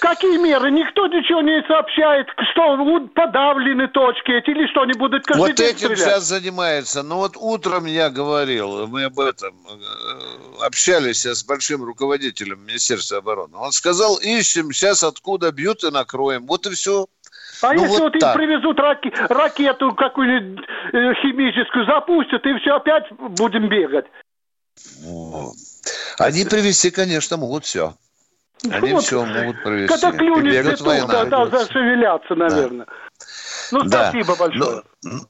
Какие 0.00 0.36
меры? 0.38 0.70
Никто 0.70 1.08
ничего 1.08 1.40
не 1.40 1.60
сообщает, 1.66 2.28
что 2.52 2.76
подавлены 3.14 3.88
точки 3.88 4.30
эти 4.30 4.50
или 4.50 4.68
что, 4.68 4.82
они 4.82 4.92
будут 4.92 5.24
каждый 5.24 5.40
вот 5.40 5.54
день 5.54 5.66
этим 5.70 5.78
стрелять? 5.78 5.98
сейчас 5.98 6.24
занимается. 6.24 7.02
Но 7.02 7.18
вот 7.18 7.36
утром 7.36 7.86
я 7.86 8.10
говорил, 8.10 8.86
мы 8.86 9.04
об 9.04 9.18
этом 9.18 9.54
э, 9.68 10.64
общались 10.64 11.26
с 11.26 11.42
большим 11.44 11.82
руководителем 11.82 12.64
Министерства 12.64 13.18
обороны. 13.18 13.56
Он 13.56 13.72
сказал, 13.72 14.16
ищем 14.18 14.70
сейчас 14.72 15.02
откуда 15.02 15.50
бьют 15.50 15.82
и 15.82 15.90
накроем. 15.90 16.46
Вот 16.46 16.66
и 16.66 16.70
все. 16.70 17.08
А 17.62 17.72
ну, 17.72 17.82
если 17.82 17.98
вот, 18.00 18.14
вот 18.14 18.22
им 18.22 18.32
привезут 18.34 18.78
раки, 18.78 19.12
ракету 19.28 19.94
какую-нибудь 19.94 20.64
э, 20.92 21.14
химическую, 21.22 21.86
запустят, 21.86 22.44
и 22.44 22.58
все, 22.58 22.76
опять 22.76 23.04
будем 23.12 23.68
бегать. 23.68 24.06
Они 26.18 26.44
привезти, 26.44 26.90
конечно, 26.90 27.36
могут 27.36 27.64
все. 27.64 27.94
Они 28.70 28.92
вот, 28.92 29.04
все 29.04 29.24
могут 29.24 29.62
провести. 29.62 29.88
Когда 29.88 30.12
клюнет 30.16 30.64
петух, 30.64 31.10
тогда 31.10 31.46
зашевелятся, 31.46 32.34
наверное. 32.34 32.86
Да. 32.86 32.92
Ну, 33.72 33.82
да. 33.84 34.10
спасибо 34.10 34.36
большое. 34.36 34.82
Но, 35.02 35.20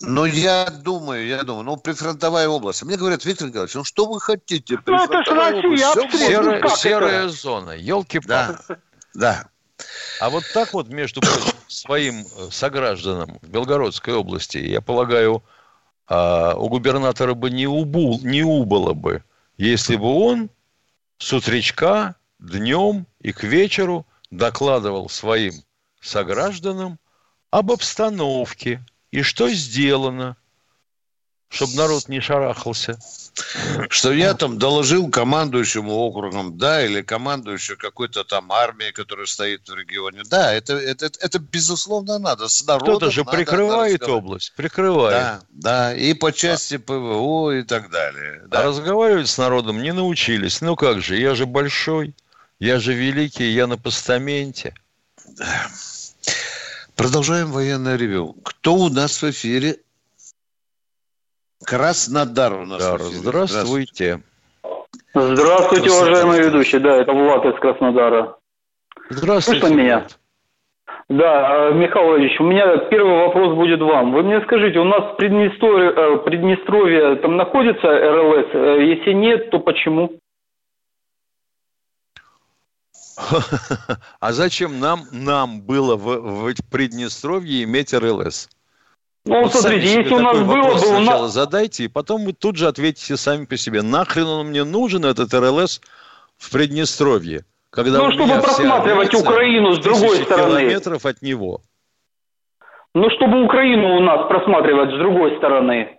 но 0.00 0.26
я 0.26 0.66
думаю, 0.66 1.26
я 1.26 1.42
думаю, 1.42 1.64
ну, 1.64 1.76
прифронтовая 1.76 2.48
область. 2.48 2.82
Мне 2.82 2.96
говорят, 2.96 3.24
Виктор 3.24 3.48
Николаевич, 3.48 3.74
ну, 3.74 3.84
что 3.84 4.06
вы 4.06 4.20
хотите? 4.20 4.78
Ну, 4.86 4.96
это 4.96 5.22
же 5.24 5.34
Россия, 5.34 6.26
Серая, 6.26 6.68
серая 6.68 7.28
зона, 7.28 7.72
елки-палки. 7.72 8.58
Да, 8.68 8.76
да. 9.14 9.44
А 10.20 10.30
вот 10.30 10.44
так 10.52 10.72
вот, 10.72 10.88
между 10.88 11.22
своим 11.68 12.26
э, 12.26 12.48
согражданам 12.50 13.38
в 13.42 13.48
Белгородской 13.48 14.14
области, 14.14 14.58
я 14.58 14.80
полагаю, 14.80 15.42
а, 16.06 16.54
у 16.56 16.68
губернатора 16.68 17.34
бы 17.34 17.50
не, 17.50 17.66
убул, 17.66 18.20
не 18.22 18.42
убыло 18.42 18.92
бы, 18.92 19.22
если 19.56 19.96
бы 19.96 20.06
он 20.06 20.50
с 21.18 21.32
утречка 21.32 22.16
днем 22.38 23.06
и 23.20 23.32
к 23.32 23.44
вечеру 23.44 24.06
докладывал 24.30 25.08
своим 25.08 25.54
согражданам 26.00 26.98
об 27.50 27.70
обстановке 27.72 28.84
и 29.10 29.22
что 29.22 29.48
сделано, 29.50 30.36
чтобы 31.48 31.74
народ 31.76 32.08
не 32.08 32.20
шарахался. 32.20 32.98
Что 33.88 34.12
я 34.12 34.34
там 34.34 34.58
доложил 34.58 35.10
командующему 35.10 35.92
округом, 35.92 36.58
да, 36.58 36.84
или 36.84 37.02
командующему 37.02 37.78
какой-то 37.78 38.24
там 38.24 38.52
армии, 38.52 38.90
которая 38.90 39.26
стоит 39.26 39.68
в 39.68 39.74
регионе. 39.74 40.22
Да, 40.28 40.52
это, 40.52 40.74
это, 40.74 41.06
это, 41.06 41.18
это 41.20 41.38
безусловно 41.38 42.18
надо. 42.18 42.48
С 42.48 42.64
народом 42.66 42.96
Кто-то 42.96 43.10
же 43.10 43.24
прикрывает 43.24 44.02
область, 44.02 44.52
прикрывает. 44.56 45.16
Да, 45.16 45.40
да, 45.50 45.94
и 45.94 46.14
по 46.14 46.32
части 46.32 46.76
ПВО 46.76 47.52
и 47.52 47.62
так 47.62 47.90
далее. 47.90 48.42
Да. 48.46 48.60
А 48.60 48.64
разговаривать 48.64 49.28
с 49.28 49.38
народом 49.38 49.82
не 49.82 49.92
научились. 49.92 50.60
Ну 50.60 50.76
как 50.76 51.00
же, 51.00 51.16
я 51.16 51.34
же 51.34 51.46
большой. 51.46 52.14
Я 52.58 52.78
же 52.78 52.92
великий, 52.92 53.50
я 53.52 53.66
на 53.66 53.78
постаменте. 53.78 54.74
Продолжаем 56.94 57.50
военное 57.52 57.96
ревю. 57.96 58.34
Кто 58.44 58.74
у 58.74 58.88
нас 58.90 59.22
в 59.22 59.30
эфире? 59.30 59.78
Краснодар 61.64 62.54
у 62.54 62.66
нас 62.66 62.78
да. 62.78 62.98
Здравствуйте. 62.98 64.22
Здравствуйте, 65.14 65.90
уважаемый 65.90 66.40
ведущий. 66.40 66.78
Да, 66.78 66.96
это 66.96 67.12
Влад 67.12 67.44
из 67.44 67.58
Краснодара. 67.60 68.36
Здравствуйте. 69.10 69.60
Слышно 69.60 69.74
меня? 69.74 70.06
Да, 71.08 71.70
э, 71.70 71.74
Михаил 71.74 72.16
Ильич, 72.16 72.38
у 72.38 72.44
меня 72.44 72.76
первый 72.88 73.26
вопрос 73.26 73.56
будет 73.56 73.80
вам. 73.80 74.12
Вы 74.12 74.22
мне 74.22 74.40
скажите, 74.42 74.78
у 74.78 74.84
нас 74.84 75.12
в 75.12 75.16
Приднестровье, 75.16 75.90
э, 75.90 76.18
Приднестровье 76.18 77.16
там 77.16 77.36
находится 77.36 77.88
РЛС? 77.88 78.46
Э, 78.52 78.84
если 78.84 79.12
нет, 79.12 79.50
то 79.50 79.58
почему? 79.58 80.12
А 84.20 84.32
зачем 84.32 84.78
нам, 84.78 85.00
нам 85.10 85.60
было 85.62 85.96
в, 85.96 86.52
в 86.52 86.54
Приднестровье 86.70 87.64
иметь 87.64 87.92
РЛС? 87.92 88.48
Ну, 89.26 89.42
вот 89.42 89.52
смотрите, 89.52 90.02
если 90.02 90.14
у 90.14 90.18
нас 90.18 90.38
было 90.38 90.72
бы... 90.72 90.78
Сначала 90.78 91.22
нас... 91.24 91.32
задайте, 91.32 91.84
и 91.84 91.88
потом 91.88 92.24
вы 92.24 92.32
тут 92.32 92.56
же 92.56 92.68
ответите 92.68 93.16
сами 93.16 93.44
по 93.44 93.56
себе. 93.56 93.82
Нахрен 93.82 94.26
он 94.26 94.46
мне 94.48 94.64
нужен, 94.64 95.04
этот 95.04 95.34
РЛС, 95.34 95.80
в 96.38 96.50
Приднестровье? 96.50 97.44
Когда 97.70 97.98
ну, 97.98 98.10
чтобы 98.12 98.40
просматривать 98.40 99.14
Украину 99.14 99.72
с 99.72 99.78
другой 99.78 100.24
стороны. 100.24 100.60
километров 100.60 101.06
от 101.06 101.22
него. 101.22 101.60
Ну, 102.94 103.08
чтобы 103.10 103.44
Украину 103.44 103.96
у 103.96 104.00
нас 104.00 104.26
просматривать 104.26 104.90
с 104.90 104.98
другой 104.98 105.36
стороны. 105.36 105.98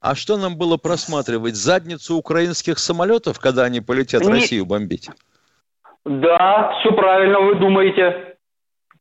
А 0.00 0.14
что 0.14 0.36
нам 0.36 0.56
было 0.56 0.76
просматривать? 0.76 1.54
Задницу 1.54 2.16
украинских 2.16 2.78
самолетов, 2.80 3.38
когда 3.38 3.62
они 3.62 3.80
полетят 3.80 4.22
Не... 4.22 4.32
Россию 4.32 4.66
бомбить? 4.66 5.08
Да, 6.04 6.76
все 6.80 6.92
правильно 6.92 7.40
вы 7.40 7.54
думаете. 7.54 8.36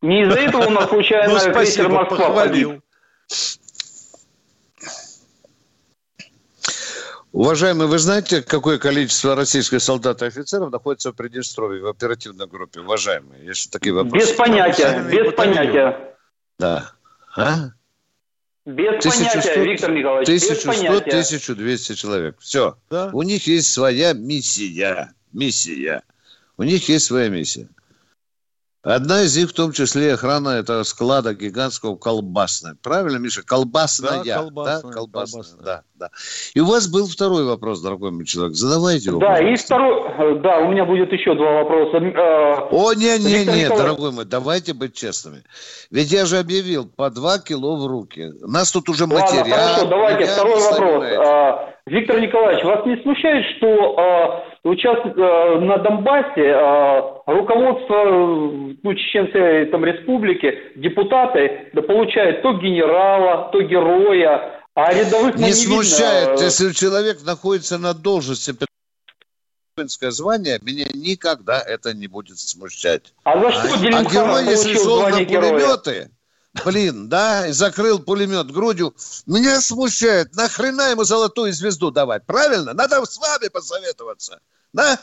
Не 0.01 0.21
из-за 0.21 0.39
этого 0.39 0.67
у 0.67 0.69
нас 0.69 0.87
случайно 0.89 1.33
ну, 1.33 1.53
крейсер 1.53 1.89
Москва 1.89 2.29
погиб. 2.29 2.81
Уважаемые, 7.31 7.87
вы 7.87 7.97
знаете, 7.97 8.41
какое 8.41 8.77
количество 8.77 9.35
российских 9.35 9.81
солдат 9.81 10.21
и 10.21 10.25
офицеров 10.25 10.69
находится 10.69 11.11
в 11.11 11.15
Приднестровье, 11.15 11.81
в 11.81 11.87
оперативной 11.87 12.45
группе? 12.45 12.81
Уважаемые, 12.81 13.45
если 13.45 13.69
такие 13.69 13.93
вопросы. 13.93 14.27
Без 14.27 14.33
понятия, 14.33 15.01
без 15.09 15.33
понятия. 15.33 16.15
Да. 16.59 16.91
А? 17.37 17.69
Без 18.65 19.05
1100, 19.05 19.09
понятия, 19.09 19.63
Виктор 19.63 19.91
Николаевич, 19.91 20.27
1100, 20.27 20.97
1200 20.97 21.93
человек. 21.95 22.35
Все. 22.39 22.77
Да? 22.89 23.09
У 23.13 23.21
них 23.23 23.47
есть 23.47 23.71
своя 23.71 24.11
миссия. 24.13 25.13
Миссия. 25.31 26.03
У 26.57 26.63
них 26.63 26.87
есть 26.89 27.05
своя 27.05 27.29
миссия. 27.29 27.69
Одна 28.83 29.21
из 29.21 29.37
них, 29.37 29.49
в 29.49 29.53
том 29.53 29.73
числе, 29.73 30.15
охрана 30.15 30.49
этого 30.49 30.81
склада 30.81 31.35
гигантского 31.35 31.95
колбасной. 31.95 32.73
Правильно, 32.81 33.17
Миша? 33.17 33.43
Колбасная. 33.43 34.23
Да, 34.23 34.37
колбасная. 34.37 34.81
Да, 34.81 34.97
колбасная. 34.97 35.43
колбасная. 35.43 35.63
Да, 35.63 35.81
да. 35.93 36.09
И 36.55 36.59
у 36.61 36.65
вас 36.65 36.87
был 36.87 37.05
второй 37.05 37.45
вопрос, 37.45 37.81
дорогой 37.81 38.09
мой 38.09 38.25
человек. 38.25 38.55
Задавайте 38.55 39.09
его. 39.09 39.19
Да, 39.19 39.33
пожалуйста. 39.33 39.53
и 39.53 39.65
второй... 39.65 40.39
Да, 40.41 40.57
у 40.59 40.71
меня 40.71 40.85
будет 40.85 41.13
еще 41.13 41.35
два 41.35 41.63
вопроса. 41.63 41.97
Э, 41.97 42.69
О, 42.71 42.93
не-не-не, 42.93 43.69
дорогой 43.69 44.11
мой, 44.11 44.25
давайте 44.25 44.73
быть 44.73 44.95
честными. 44.95 45.43
Ведь 45.91 46.11
я 46.11 46.25
же 46.25 46.39
объявил 46.39 46.87
по 46.87 47.11
два 47.11 47.37
кило 47.37 47.75
в 47.75 47.85
руки. 47.85 48.31
Нас 48.41 48.71
тут 48.71 48.89
уже 48.89 49.05
материал... 49.05 49.37
Ладно, 49.37 49.53
хорошо, 49.53 49.85
давайте, 49.85 50.25
второй 50.25 50.59
вопрос. 50.59 51.03
А, 51.19 51.73
Виктор 51.85 52.19
Николаевич, 52.19 52.63
вас 52.63 52.83
не 52.87 52.99
смущает, 53.03 53.45
что 53.57 54.43
сейчас 54.63 54.97
а, 55.03 55.59
на 55.59 55.77
Донбассе 55.77 56.53
а, 56.53 57.23
руководство 57.25 58.05
ну, 58.83 58.93
Чеченской 58.93 59.65
там, 59.65 59.83
республики, 59.85 60.53
депутаты 60.75 61.69
да, 61.73 61.81
получают 61.81 62.41
то 62.41 62.53
генерала, 62.53 63.49
то 63.51 63.61
героя, 63.61 64.61
а 64.75 64.93
рядовых 64.93 65.35
не, 65.37 65.45
не 65.45 65.53
смущает, 65.53 66.29
видно. 66.29 66.43
если 66.43 66.71
человек 66.73 67.23
находится 67.23 67.77
на 67.77 67.93
должности 67.93 68.53
воинское 69.75 70.11
звание, 70.11 70.59
меня 70.61 70.85
никогда 70.93 71.59
это 71.59 71.93
не 71.93 72.07
будет 72.07 72.37
смущать. 72.37 73.13
А 73.23 73.39
за 73.39 73.51
что 73.51 73.61
а, 73.61 73.99
а 73.99 74.03
герой, 74.03 74.45
если 74.45 74.73
шел 74.75 75.01
на 75.01 75.11
пулеметы, 75.11 75.25
героя? 75.25 76.09
Блин, 76.65 77.09
да, 77.09 77.47
и 77.47 77.51
закрыл 77.51 77.99
пулемет 77.99 78.51
грудью. 78.51 78.93
Меня 79.25 79.61
смущает, 79.61 80.35
нахрена 80.35 80.91
ему 80.91 81.03
золотую 81.03 81.53
звезду 81.53 81.91
давать, 81.91 82.25
правильно? 82.25 82.73
Надо 82.73 83.03
с 83.05 83.17
вами 83.17 83.49
посоветоваться, 83.49 84.39
да? 84.73 84.99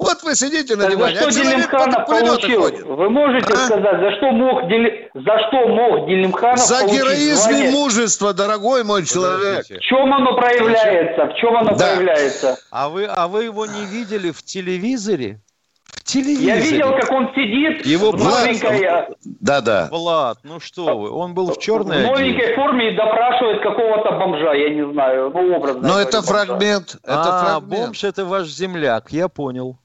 Вот 0.00 0.22
вы 0.22 0.34
сидите 0.34 0.76
на 0.76 0.88
диване, 0.88 1.20
за 1.20 1.30
что 1.30 1.40
а 1.40 1.44
Делимханов 1.44 2.06
получил? 2.06 2.62
Ходит. 2.62 2.82
Вы 2.86 3.10
можете 3.10 3.52
а? 3.52 3.66
сказать, 3.66 4.00
за 4.00 4.16
что 4.16 4.30
мог, 4.30 4.66
Дели... 4.66 5.10
за 5.12 5.38
что 5.46 5.68
мог 5.68 6.08
Делимханов 6.08 6.58
За 6.58 6.86
героизм 6.86 7.42
звание? 7.42 7.68
и 7.68 7.70
мужество, 7.70 8.32
дорогой 8.32 8.82
мой 8.82 9.04
человек. 9.04 9.66
В 9.66 9.80
чем 9.80 10.10
оно 10.10 10.36
проявляется? 10.36 11.26
В 11.26 11.34
чем 11.34 11.54
оно 11.54 11.76
да. 11.76 11.86
проявляется? 11.88 12.58
А 12.70 12.88
вы, 12.88 13.04
а 13.04 13.28
вы 13.28 13.44
его 13.44 13.66
не 13.66 13.84
видели 13.84 14.30
в 14.30 14.42
телевизоре? 14.42 15.42
Телевизоре. 16.10 16.46
Я 16.46 16.60
видел, 16.60 16.90
как 17.00 17.10
он 17.12 17.28
сидит 17.34 17.86
Его 17.86 18.10
в 18.10 18.18
новенькой... 18.18 19.16
Да, 19.24 19.60
да. 19.60 19.88
Влад, 19.90 20.38
ну 20.42 20.58
что 20.60 20.98
вы, 20.98 21.10
он 21.10 21.34
был 21.34 21.52
в 21.52 21.58
черной 21.58 22.02
В 22.04 22.06
новенькой 22.06 22.46
одежде. 22.46 22.54
форме 22.56 22.92
и 22.92 22.96
допрашивает 22.96 23.62
какого-то 23.62 24.18
бомжа, 24.18 24.54
я 24.54 24.70
не 24.70 24.92
знаю, 24.92 25.30
ну 25.32 25.56
образно. 25.56 25.86
Но 25.86 26.00
это 26.00 26.22
фрагмент. 26.22 26.96
Это 27.02 27.38
а, 27.38 27.44
фрагмент. 27.44 27.86
бомж 27.86 28.04
это 28.04 28.24
ваш 28.24 28.48
земляк, 28.48 29.12
я 29.12 29.28
понял. 29.28 29.78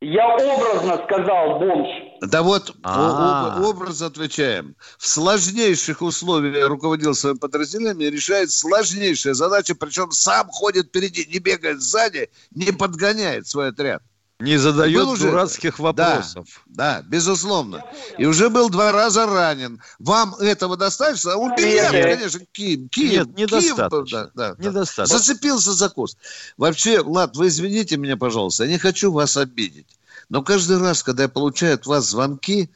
Я 0.00 0.28
образно 0.28 1.02
сказал 1.04 1.58
бомж. 1.58 1.88
Да 2.22 2.42
вот 2.42 2.72
А-а-а. 2.84 3.60
образ 3.62 4.00
отвечаем. 4.00 4.76
В 4.96 5.06
сложнейших 5.06 6.02
условиях 6.02 6.68
руководил 6.68 7.14
своим 7.14 7.38
подразделением 7.38 8.00
и 8.00 8.10
решает 8.10 8.50
сложнейшие 8.52 9.34
задачи, 9.34 9.74
причем 9.74 10.12
сам 10.12 10.48
ходит 10.48 10.86
впереди, 10.86 11.26
не 11.32 11.40
бегает 11.40 11.80
сзади, 11.80 12.30
не 12.52 12.72
подгоняет 12.72 13.48
свой 13.48 13.68
отряд. 13.68 14.02
Не 14.40 14.56
задает 14.56 15.04
уже... 15.04 15.24
дурацких 15.24 15.80
вопросов. 15.80 16.62
Да, 16.66 17.00
да, 17.00 17.08
безусловно. 17.08 17.84
И 18.18 18.24
уже 18.24 18.50
был 18.50 18.70
два 18.70 18.92
раза 18.92 19.26
ранен. 19.26 19.82
Вам 19.98 20.36
этого 20.36 20.76
достаточно? 20.76 21.36
Он 21.36 21.54
нет, 21.56 21.90
конечно, 21.90 22.40
Киев. 22.52 22.88
Киев 22.90 23.26
нет, 23.26 23.36
недостаточно. 23.36 24.24
Киев, 24.24 24.30
да, 24.34 24.54
да, 24.54 24.64
недостаточно. 24.64 25.18
Зацепился 25.18 25.72
за 25.72 25.88
куст. 25.88 26.18
Вообще, 26.56 27.02
Влад, 27.02 27.36
вы 27.36 27.48
извините 27.48 27.96
меня, 27.96 28.16
пожалуйста, 28.16 28.64
я 28.64 28.70
не 28.70 28.78
хочу 28.78 29.10
вас 29.10 29.36
обидеть. 29.36 29.98
Но 30.28 30.42
каждый 30.42 30.78
раз, 30.78 31.02
когда 31.02 31.24
я 31.24 31.28
получаю 31.28 31.74
от 31.74 31.86
вас 31.86 32.08
звонки, 32.08 32.70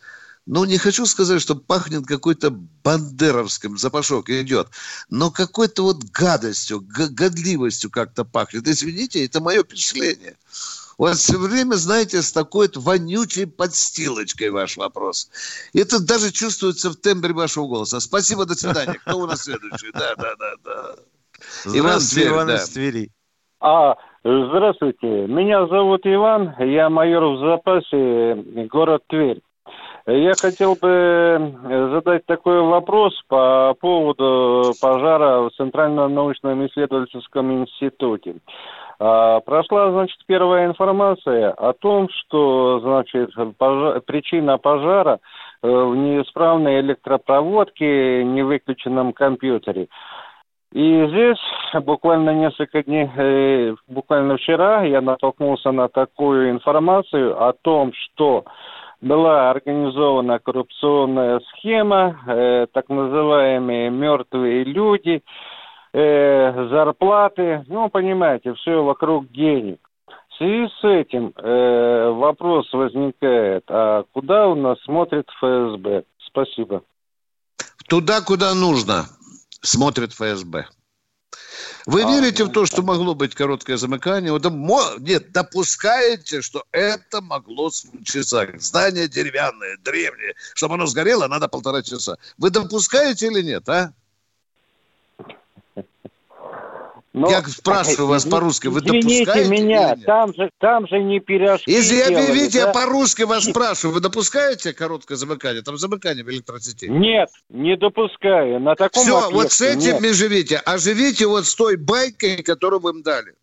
ну, 0.46 0.64
не 0.64 0.78
хочу 0.78 1.06
сказать, 1.06 1.40
что 1.40 1.54
пахнет 1.54 2.06
какой-то 2.06 2.50
бандеровским, 2.50 3.78
запашок 3.78 4.28
идет, 4.30 4.68
но 5.08 5.30
какой-то 5.30 5.84
вот 5.84 6.02
гадостью, 6.02 6.80
годливостью 6.80 7.90
как-то 7.90 8.24
пахнет. 8.24 8.66
Извините, 8.66 9.24
это 9.24 9.40
мое 9.40 9.62
впечатление. 9.62 10.36
У 10.99 11.05
вас 11.05 11.18
все 11.18 11.38
время, 11.38 11.74
знаете, 11.74 12.22
с 12.22 12.32
такой 12.32 12.66
вот 12.66 12.76
вонючей 12.76 13.47
подстилочкой 13.47 14.51
ваш 14.51 14.76
вопрос. 14.76 15.30
Это 15.74 16.05
даже 16.05 16.32
чувствуется 16.32 16.90
в 16.90 16.97
тембре 16.97 17.32
вашего 17.32 17.66
голоса. 17.66 18.01
Спасибо, 18.01 18.45
до 18.45 18.55
свидания. 18.55 18.99
Кто 19.05 19.18
у 19.18 19.26
нас 19.26 19.43
следующий? 19.43 19.90
Да, 19.93 20.14
да, 20.16 20.34
да, 20.38 20.53
да. 20.64 20.95
Здравствуйте, 21.64 22.28
Иван, 22.28 22.49
Иван 22.49 22.57
из 22.57 22.68
Твери. 22.68 23.11
А, 23.61 23.97
Здравствуйте, 24.24 25.26
меня 25.26 25.66
зовут 25.66 26.03
Иван, 26.05 26.55
я 26.61 26.88
майор 26.88 27.24
в 27.24 27.40
запасе, 27.40 28.36
город 28.70 29.03
Тверь. 29.09 29.40
Я 30.07 30.34
хотел 30.40 30.76
бы 30.76 31.57
задать 31.93 32.24
такой 32.26 32.61
вопрос 32.61 33.20
по 33.26 33.74
поводу 33.80 34.74
пожара 34.80 35.49
в 35.49 35.51
Центральном 35.57 36.14
научном 36.14 36.64
исследовательском 36.66 37.53
институте. 37.62 38.36
А, 39.05 39.40
прошла, 39.40 39.90
значит, 39.90 40.16
первая 40.28 40.66
информация 40.66 41.50
о 41.50 41.72
том, 41.72 42.09
что, 42.09 42.78
значит, 42.78 43.30
пожар, 43.59 44.00
причина 44.03 44.59
пожара 44.59 45.18
э, 45.61 45.68
в 45.68 45.96
неисправной 45.96 46.78
электропроводке, 46.82 48.22
невыключенном 48.22 49.12
компьютере. 49.12 49.88
И 50.72 51.07
здесь 51.09 51.82
буквально 51.82 52.30
несколько 52.30 52.84
дней, 52.84 53.11
э, 53.16 53.74
буквально 53.88 54.36
вчера 54.36 54.84
я 54.84 55.00
натолкнулся 55.00 55.72
на 55.72 55.88
такую 55.88 56.53
информацию 56.53 57.42
о 57.42 57.55
том, 57.55 57.92
что 57.92 58.44
была 59.00 59.50
организована 59.50 60.38
коррупционная 60.38 61.40
схема, 61.50 62.20
э, 62.28 62.66
так 62.72 62.88
называемые 62.88 63.90
мертвые 63.90 64.62
люди, 64.62 65.22
э, 65.93 66.68
зарплаты, 66.70 67.64
ну, 67.68 67.88
понимаете, 67.88 68.55
все 68.55 68.82
вокруг 68.82 69.30
денег. 69.30 69.78
В 70.30 70.36
связи 70.36 70.68
с 70.80 70.84
этим 70.84 71.32
э, 71.36 72.11
вопрос 72.11 72.72
возникает, 72.72 73.64
а 73.68 74.05
куда 74.12 74.49
у 74.49 74.55
нас 74.55 74.80
смотрит 74.82 75.28
ФСБ? 75.38 76.05
Спасибо. 76.26 76.82
Туда, 77.88 78.22
куда 78.22 78.55
нужно 78.55 79.05
смотрит 79.61 80.12
ФСБ. 80.12 80.66
Вы 81.86 82.03
а, 82.03 82.07
верите 82.07 82.45
в 82.45 82.51
то, 82.51 82.66
что 82.66 82.82
могло 82.82 83.14
быть 83.14 83.34
короткое 83.34 83.76
замыкание? 83.76 84.32
Нет, 85.01 85.32
допускаете, 85.32 86.40
что 86.40 86.64
это 86.70 87.20
могло 87.20 87.70
случиться. 87.70 88.49
Здание 88.59 89.09
деревянное, 89.09 89.76
древнее. 89.78 90.34
Чтобы 90.55 90.74
оно 90.74 90.86
сгорело, 90.86 91.26
надо 91.26 91.49
полтора 91.49 91.82
часа. 91.82 92.16
Вы 92.38 92.51
допускаете 92.51 93.26
или 93.26 93.43
нет, 93.43 93.68
а? 93.68 93.93
Но, 97.12 97.30
я 97.30 97.42
спрашиваю 97.42 98.06
вас 98.08 98.24
по-русски, 98.24 98.68
вы 98.68 98.80
допускаете? 98.80 99.50
меня, 99.50 99.96
там 99.96 100.32
же, 100.34 100.50
там 100.58 100.88
же 100.88 100.98
не 100.98 101.20
пирожки 101.20 101.70
Если 101.70 101.96
я, 101.96 102.08
делали, 102.08 102.32
видите, 102.32 102.60
да? 102.60 102.68
я 102.68 102.72
по-русски 102.72 103.22
вас 103.22 103.44
спрашиваю, 103.44 103.94
вы 103.94 104.00
допускаете 104.00 104.72
короткое 104.72 105.16
замыкание? 105.16 105.62
Там 105.62 105.76
замыкание 105.76 106.24
в 106.24 106.30
электросети. 106.30 106.86
Нет, 106.86 107.28
не 107.50 107.76
допускаю. 107.76 108.60
На 108.60 108.76
таком 108.76 109.02
Все, 109.02 109.18
объекте, 109.18 109.34
вот 109.34 109.52
с 109.52 109.60
этим 109.60 110.02
нет. 110.02 110.14
живите. 110.14 110.56
А 110.64 110.78
живите 110.78 111.26
вот 111.26 111.46
с 111.46 111.54
той 111.54 111.76
байкой, 111.76 112.42
которую 112.42 112.80
вы 112.80 112.90
им 112.90 113.02
дали. 113.02 113.34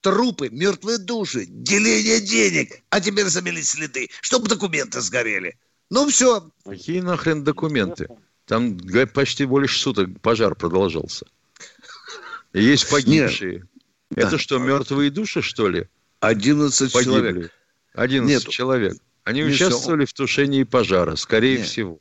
Трупы, 0.00 0.48
мертвые 0.50 0.98
души, 0.98 1.46
деление 1.48 2.20
денег. 2.20 2.82
А 2.90 3.00
теперь 3.00 3.24
замели 3.24 3.62
следы, 3.62 4.10
чтобы 4.20 4.48
документы 4.48 5.00
сгорели. 5.00 5.58
Ну 5.90 6.06
все. 6.08 6.50
Какие 6.64 7.00
нахрен 7.00 7.42
документы? 7.42 8.06
Там 8.44 8.78
почти 9.12 9.44
больше 9.44 9.80
суток 9.80 10.20
пожар 10.22 10.54
продолжался. 10.54 11.26
Есть 12.52 12.88
погибшие. 12.88 13.52
Нет. 13.52 13.64
Это 14.10 14.32
да. 14.32 14.38
что, 14.38 14.58
мертвые 14.58 15.10
души, 15.10 15.42
что 15.42 15.68
ли? 15.68 15.88
11 16.20 16.92
Погибли. 16.92 17.04
человек. 17.04 17.52
11 17.94 18.28
Нет. 18.28 18.52
человек. 18.52 18.96
Они 19.24 19.42
Миша, 19.42 19.66
участвовали 19.66 20.00
он... 20.02 20.06
в 20.06 20.12
тушении 20.14 20.62
пожара, 20.62 21.16
скорее 21.16 21.58
Нет. 21.58 21.66
всего. 21.66 22.00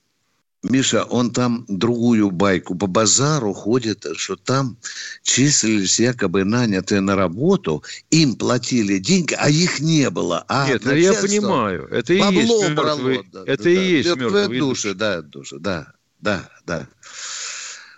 Миша, 0.63 1.03
он 1.03 1.31
там 1.31 1.65
другую 1.67 2.31
байку 2.31 2.75
по 2.75 2.87
базару 2.87 3.53
ходит, 3.53 4.05
что 4.15 4.35
там 4.35 4.77
числились 5.21 5.99
якобы 5.99 6.43
нанятые 6.43 7.01
на 7.01 7.15
работу, 7.15 7.83
им 8.09 8.35
платили 8.35 8.97
деньги, 8.97 9.35
а 9.37 9.49
их 9.49 9.79
не 9.79 10.09
было. 10.09 10.43
А 10.47 10.67
Нет, 10.67 10.83
ну 10.83 10.93
я 10.93 11.13
понимаю, 11.13 11.87
это 11.91 12.13
и 12.13 12.17
есть 12.17 12.49
мертвые, 12.49 12.75
брало, 12.75 13.23
да, 13.31 13.43
это 13.45 13.63
да, 13.63 13.69
и 13.69 13.75
есть 13.75 14.09
мертвые, 14.09 14.31
мертвые 14.31 14.59
души. 14.59 14.87
души. 14.87 14.95
Да, 14.95 15.21
души, 15.21 15.59
да, 15.59 15.93
да, 16.21 16.49
да. 16.65 16.87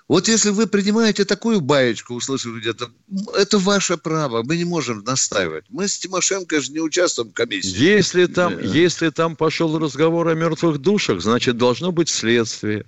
Вот 0.10 0.28
если 0.28 0.50
вы 0.50 0.66
принимаете 0.66 1.24
такую 1.24 1.62
баечку, 1.62 2.16
услышав 2.16 2.56
где-то, 2.56 2.92
это 3.36 3.60
ваше 3.60 3.96
право, 3.96 4.42
мы 4.42 4.58
не 4.58 4.66
можем 4.66 5.04
настаивать. 5.04 5.66
Мы 5.70 5.88
с 5.88 6.00
Тимошенко 6.00 6.60
же 6.60 6.72
не 6.72 6.80
участвуем 6.80 7.30
в 7.30 7.34
комиссии. 7.34 7.78
Если 7.78 8.26
там, 8.26 8.56
да. 8.56 8.62
если 8.62 9.12
там 9.12 9.36
пошел 9.36 9.78
разговор 9.78 10.28
о 10.30 10.34
мертвых 10.34 10.80
душах, 10.80 11.22
значит, 11.22 11.58
должно 11.58 11.92
быть 11.92 12.10
следствие. 12.10 12.88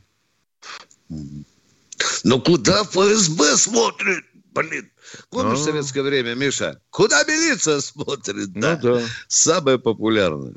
Но 2.24 2.42
куда 2.42 2.84
ФСБ 2.86 3.56
смотрит? 3.56 4.26
Блин, 4.54 4.90
помнишь 5.30 5.60
а... 5.60 5.64
советское 5.66 6.02
время, 6.02 6.34
Миша? 6.34 6.82
Куда 6.90 7.24
милиция 7.24 7.82
смотрит? 7.82 8.50
Ну, 8.56 8.62
да. 8.62 8.76
да. 8.78 9.02
Самое 9.28 9.78
популярное. 9.78 10.56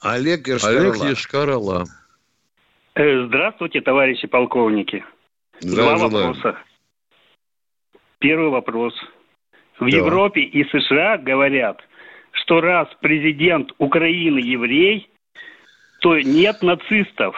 Олег 0.00 0.48
Ешкарала. 0.48 0.80
Олег 0.80 1.04
Ешкарала. 1.04 1.86
Э, 2.96 3.26
здравствуйте, 3.26 3.82
товарищи 3.82 4.26
полковники. 4.26 5.04
Два 5.60 5.98
вопроса. 5.98 6.58
Первый 8.18 8.48
вопрос. 8.48 8.94
В 9.78 9.90
да. 9.90 9.98
Европе 9.98 10.40
и 10.40 10.64
США 10.64 11.18
говорят, 11.18 11.78
что 12.32 12.62
раз 12.62 12.88
президент 13.02 13.70
Украины 13.76 14.38
еврей, 14.38 15.10
то 16.00 16.18
нет 16.18 16.62
нацистов. 16.62 17.36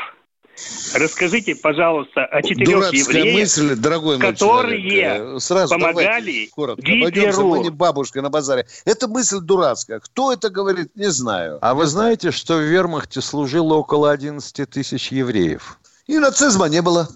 Расскажите, 0.94 1.54
пожалуйста, 1.54 2.24
о 2.24 2.42
четырех 2.42 2.78
Дурацкая 2.80 3.00
евреях, 3.00 3.38
мысль, 3.38 3.76
дорогой 3.76 4.18
которые 4.18 4.80
человек. 4.80 5.42
Сразу 5.42 5.74
помогали 5.74 6.46
коротко, 6.46 6.82
Гитлеру. 6.82 7.48
Мы 7.48 7.58
не 7.60 7.70
бабушка 7.70 8.22
на 8.22 8.30
базаре. 8.30 8.66
Это 8.84 9.08
мысль 9.08 9.40
дурацкая. 9.40 10.00
Кто 10.00 10.32
это 10.32 10.50
говорит, 10.50 10.94
не 10.96 11.10
знаю. 11.10 11.58
А 11.60 11.74
вы 11.74 11.86
знаете, 11.86 12.30
что 12.30 12.56
в 12.56 12.62
вермахте 12.62 13.20
служило 13.20 13.74
около 13.74 14.10
11 14.10 14.68
тысяч 14.70 15.12
евреев? 15.12 15.78
И 16.06 16.18
нацизма 16.18 16.66
не 16.66 16.82
было. 16.82 17.08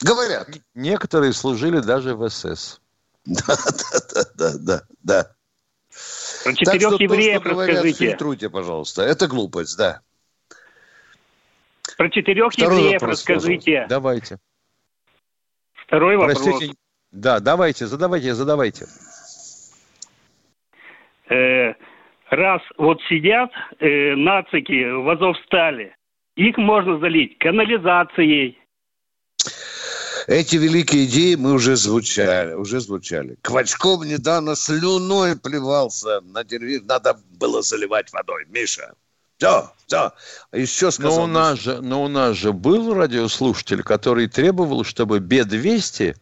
Говорят. 0.00 0.48
Некоторые 0.74 1.32
служили 1.32 1.78
даже 1.78 2.14
в 2.16 2.28
СС. 2.28 2.80
Да, 3.24 3.42
да, 3.46 4.00
да, 4.14 4.24
да, 4.34 4.52
да, 4.58 4.82
да. 5.02 5.30
Про 6.42 6.54
четырех 6.54 6.82
так 6.82 6.94
что 6.94 7.02
евреев 7.02 7.42
то, 7.42 7.48
что 7.48 7.54
говорят, 7.54 7.74
расскажите. 7.76 8.06
фильтруйте, 8.08 8.50
пожалуйста. 8.50 9.02
Это 9.02 9.28
глупость, 9.28 9.76
да. 9.76 10.00
Про 11.96 12.10
четырех 12.10 12.52
Второй 12.52 12.78
евреев 12.78 13.02
расскажите. 13.02 13.72
Пожалуйста. 13.72 13.88
Давайте. 13.88 14.38
Второй 15.86 16.16
вопрос. 16.16 16.42
Простите, 16.42 16.74
да, 17.10 17.40
давайте, 17.40 17.86
задавайте, 17.86 18.34
задавайте. 18.34 18.86
Э, 21.28 21.74
раз 22.30 22.62
вот 22.78 22.98
сидят 23.08 23.50
э, 23.78 24.14
нацики 24.14 24.90
в 24.90 25.08
Азовстале, 25.08 25.96
их 26.36 26.56
можно 26.56 26.98
залить 26.98 27.38
канализацией. 27.38 28.58
Эти 30.28 30.56
великие 30.56 31.04
идеи 31.06 31.34
мы 31.34 31.52
уже 31.52 31.76
звучали, 31.76 32.54
уже 32.54 32.80
звучали. 32.80 33.36
Квачков 33.42 34.04
недавно 34.06 34.54
слюной 34.54 35.38
плевался 35.38 36.20
на 36.20 36.44
телевизор. 36.44 36.86
Надо 36.86 37.20
было 37.38 37.60
заливать 37.60 38.12
водой. 38.12 38.46
Миша, 38.48 38.94
все, 39.42 39.72
все. 39.86 40.12
Еще 40.52 40.90
сказал. 40.92 41.18
Но 41.18 41.24
у, 41.24 41.26
нас 41.26 41.58
же, 41.58 41.80
но 41.80 42.04
у 42.04 42.08
нас 42.08 42.36
же 42.36 42.52
был 42.52 42.94
радиослушатель, 42.94 43.82
который 43.82 44.28
требовал, 44.28 44.84
чтобы 44.84 45.18
Б-200, 45.18 46.16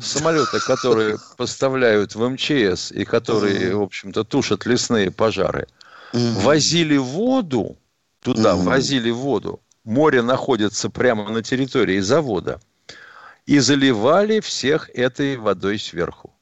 самолеты, 0.00 0.58
которые 0.60 1.18
поставляют 1.36 2.14
в 2.14 2.26
МЧС 2.26 2.92
и 2.92 3.04
которые, 3.04 3.76
в 3.76 3.82
общем-то, 3.82 4.24
тушат 4.24 4.64
лесные 4.64 5.10
пожары, 5.10 5.66
возили 6.12 6.96
воду, 6.96 7.76
туда 8.22 8.56
возили 8.56 9.10
воду, 9.10 9.60
море 9.84 10.22
находится 10.22 10.88
прямо 10.88 11.28
на 11.28 11.42
территории 11.42 12.00
завода, 12.00 12.60
и 13.44 13.58
заливали 13.58 14.40
всех 14.40 14.90
этой 14.94 15.36
водой 15.36 15.78
сверху. 15.78 16.32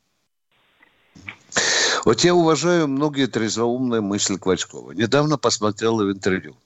Вот 2.07 2.21
я 2.21 2.37
уважаю 2.37 2.87
многие 2.87 3.27
трезвоумные 3.27 4.01
мысли 4.01 4.37
Квачкова. 4.37 4.93
Недавно 4.93 5.39
посмотрел 5.39 5.97
в 5.97 6.13
интервью. 6.13 6.57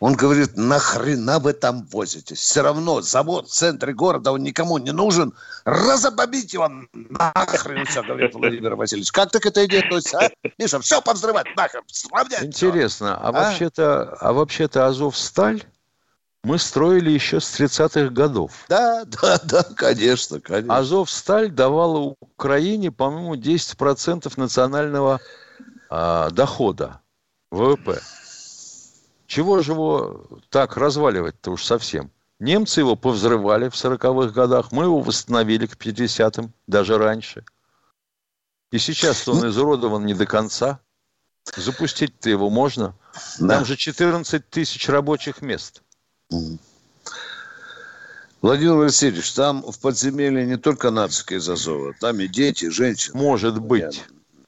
Он 0.00 0.14
говорит, 0.14 0.56
нахрена 0.56 1.38
вы 1.38 1.52
там 1.52 1.86
возитесь? 1.92 2.40
Все 2.40 2.62
равно 2.62 3.00
завод 3.00 3.46
в 3.46 3.52
центре 3.52 3.94
города, 3.94 4.32
он 4.32 4.42
никому 4.42 4.78
не 4.78 4.90
нужен. 4.90 5.32
Разобомить 5.64 6.52
его 6.52 6.68
нахрен 6.92 7.86
все, 7.86 8.02
говорит 8.02 8.34
Владимир 8.34 8.74
Васильевич. 8.74 9.12
Как 9.12 9.30
ты 9.30 9.38
к 9.38 9.46
этой 9.46 9.66
идее 9.66 9.82
относишься, 9.82 10.18
а? 10.18 10.30
Миша, 10.58 10.80
все 10.80 11.00
повзрывать 11.00 11.46
нахрен. 11.56 11.82
Сравнять 11.86 12.42
Интересно, 12.42 13.16
а, 13.16 13.28
а? 13.28 13.32
вообще-то 13.32 14.16
а 14.18 14.32
вообще-то 14.32 14.88
Азов-Сталь 14.88 15.62
мы 16.46 16.60
строили 16.60 17.10
еще 17.10 17.40
с 17.40 17.58
30-х 17.58 18.10
годов. 18.10 18.52
Да, 18.68 19.04
да, 19.04 19.40
да, 19.42 19.64
конечно, 19.64 20.40
конечно. 20.40 20.76
Азов-Сталь 20.76 21.50
давала 21.50 22.14
Украине, 22.20 22.92
по-моему, 22.92 23.34
10% 23.34 24.32
национального 24.36 25.20
а, 25.90 26.30
дохода, 26.30 27.00
ВВП. 27.50 28.00
Чего 29.26 29.60
же 29.60 29.72
его 29.72 30.24
так 30.48 30.76
разваливать-то 30.76 31.50
уж 31.50 31.64
совсем? 31.64 32.12
Немцы 32.38 32.78
его 32.78 32.94
повзрывали 32.94 33.68
в 33.68 33.74
40-х 33.74 34.30
годах, 34.30 34.70
мы 34.70 34.84
его 34.84 35.00
восстановили 35.00 35.66
к 35.66 35.76
50-м, 35.76 36.52
даже 36.68 36.96
раньше. 36.96 37.44
И 38.70 38.78
сейчас 38.78 39.26
он 39.26 39.48
изуродован 39.48 40.06
не 40.06 40.14
до 40.14 40.26
конца. 40.26 40.78
Запустить-то 41.56 42.30
его 42.30 42.50
можно. 42.50 42.94
Да. 43.40 43.56
Там 43.56 43.64
же 43.64 43.76
14 43.76 44.48
тысяч 44.48 44.88
рабочих 44.88 45.42
мест. 45.42 45.82
Владимир 48.42 48.74
Васильевич, 48.74 49.32
там 49.32 49.62
в 49.62 49.78
подземелье 49.78 50.46
не 50.46 50.56
только 50.56 50.90
нацики 50.90 51.34
из 51.34 51.48
Азова, 51.48 51.94
там 52.00 52.20
и 52.20 52.28
дети, 52.28 52.66
и 52.66 52.70
женщины. 52.70 53.16
Может 53.16 53.60
быть. 53.60 54.04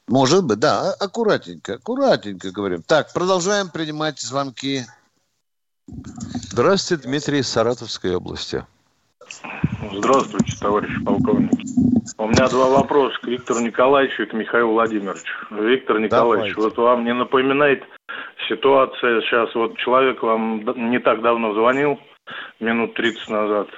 Может 0.06 0.44
быть, 0.44 0.58
да, 0.58 0.92
аккуратненько, 0.92 1.74
аккуратненько 1.74 2.50
говорим. 2.50 2.82
Так, 2.82 3.12
продолжаем 3.12 3.68
принимать 3.68 4.20
звонки. 4.20 4.86
Здравствуйте, 6.50 7.04
Дмитрий 7.04 7.40
из 7.40 7.48
Саратовской 7.48 8.14
области. 8.14 8.64
Здравствуйте, 9.92 10.56
товарищ 10.60 10.90
полковник. 11.04 11.50
У 12.18 12.26
меня 12.26 12.48
два 12.48 12.68
вопроса 12.68 13.18
к 13.20 13.26
Виктору 13.26 13.60
Николаевичу 13.60 14.22
и 14.22 14.26
к 14.26 14.32
Михаилу 14.32 14.72
Владимировичу. 14.72 15.32
Виктор 15.50 16.00
Николаевич, 16.00 16.54
Давайте. 16.54 16.76
вот 16.76 16.76
вам 16.76 17.04
не 17.04 17.14
напоминает 17.14 17.84
ситуация 18.48 19.20
сейчас, 19.22 19.54
вот 19.54 19.76
человек 19.78 20.22
вам 20.22 20.64
не 20.90 20.98
так 20.98 21.20
давно 21.22 21.52
звонил, 21.54 22.00
минут 22.60 22.94
30 22.94 23.28
назад, 23.28 23.68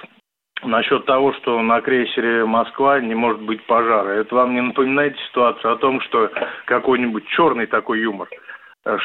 насчет 0.63 1.05
того, 1.05 1.33
что 1.33 1.61
на 1.61 1.81
крейсере 1.81 2.45
«Москва» 2.45 2.99
не 2.99 3.15
может 3.15 3.41
быть 3.41 3.65
пожара. 3.65 4.09
Это 4.09 4.33
вам 4.35 4.53
не 4.53 4.61
напоминает 4.61 5.17
ситуацию 5.27 5.73
о 5.73 5.77
том, 5.77 6.01
что 6.01 6.31
какой-нибудь 6.65 7.27
черный 7.27 7.67
такой 7.67 8.01
юмор, 8.01 8.29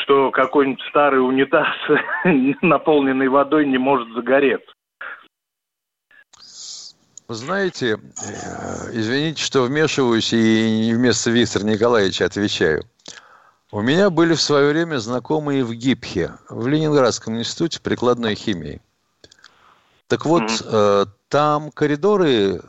что 0.03 0.31
какой-нибудь 0.31 0.83
старый 0.89 1.21
унитаз, 1.21 1.69
наполненный 2.63 3.29
водой, 3.29 3.67
не 3.67 3.79
может 3.79 4.09
загореться? 4.11 4.73
Вы 7.29 7.35
знаете, 7.35 7.99
э, 8.22 8.91
извините, 8.93 9.43
что 9.43 9.62
вмешиваюсь 9.62 10.33
и 10.33 10.93
вместо 10.95 11.31
Виктора 11.31 11.64
Николаевича 11.64 12.24
отвечаю. 12.24 12.85
У 13.72 13.81
меня 13.81 14.11
были 14.11 14.35
в 14.35 14.41
свое 14.41 14.70
время 14.70 14.99
знакомые 14.99 15.64
в 15.64 15.74
ГИПХе, 15.74 16.35
в 16.49 16.68
Ленинградском 16.68 17.37
институте 17.37 17.81
прикладной 17.81 18.37
химии. 18.37 18.81
Так 20.07 20.24
вот, 20.24 20.45
mm-hmm. 20.45 21.09
там 21.29 21.72
коридоры, 21.72 22.62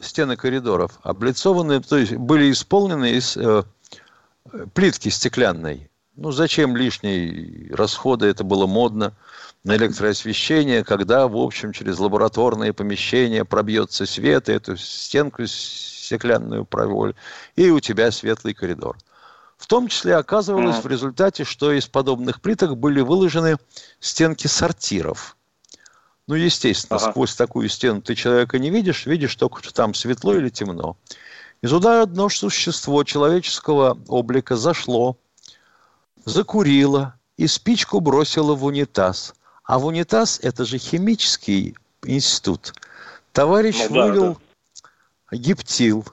стены 0.00 0.36
коридоров 0.36 0.92
облицованы, 1.02 1.82
то 1.82 1.98
есть 1.98 2.14
были 2.14 2.50
исполнены 2.50 3.12
из 3.12 3.36
э, 3.36 3.64
плитки 4.72 5.10
стеклянной. 5.10 5.90
Ну, 6.16 6.32
зачем 6.32 6.74
лишние 6.74 7.74
расходы, 7.74 8.26
это 8.28 8.44
было 8.44 8.66
модно 8.66 9.12
на 9.64 9.76
электроосвещение, 9.76 10.84
когда, 10.84 11.26
в 11.26 11.36
общем, 11.36 11.72
через 11.72 11.98
лабораторные 11.98 12.74
помещения 12.74 13.44
пробьется 13.44 14.04
свет, 14.04 14.48
и 14.48 14.52
эту 14.52 14.76
стенку 14.76 15.46
стеклянную 15.46 16.66
проволь, 16.66 17.14
и 17.56 17.70
у 17.70 17.80
тебя 17.80 18.10
светлый 18.10 18.52
коридор. 18.52 18.98
В 19.56 19.66
том 19.66 19.88
числе 19.88 20.16
оказывалось 20.16 20.84
в 20.84 20.86
результате, 20.86 21.44
что 21.44 21.72
из 21.72 21.86
подобных 21.86 22.42
плиток 22.42 22.76
были 22.76 23.00
выложены 23.00 23.56
стенки 24.00 24.46
сортиров. 24.46 25.36
Ну, 26.26 26.34
естественно, 26.34 26.98
ага. 26.98 27.10
сквозь 27.10 27.34
такую 27.34 27.68
стену 27.68 28.02
ты 28.02 28.14
человека 28.14 28.58
не 28.58 28.70
видишь, 28.70 29.06
видишь 29.06 29.34
только, 29.36 29.62
что 29.62 29.72
там 29.72 29.94
светло 29.94 30.34
или 30.34 30.50
темно. 30.50 30.96
И 31.62 31.66
туда 31.66 32.02
одно 32.02 32.28
существо 32.28 33.04
человеческого 33.04 33.98
облика 34.08 34.56
зашло, 34.56 35.16
закурило 36.26 37.14
и 37.38 37.46
спичку 37.46 38.00
бросило 38.00 38.54
в 38.54 38.64
унитаз. 38.64 39.34
А 39.64 39.78
в 39.78 39.86
унитаз 39.86 40.40
это 40.42 40.64
же 40.64 40.78
химический 40.78 41.74
институт. 42.04 42.72
Товарищ 43.32 43.76
ну, 43.88 43.94
да, 43.94 44.06
вылил 44.06 44.38
да. 45.30 45.36
гептил. 45.36 46.04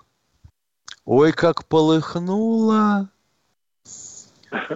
Ой, 1.05 1.33
как 1.33 1.65
полыхнуло. 1.65 3.09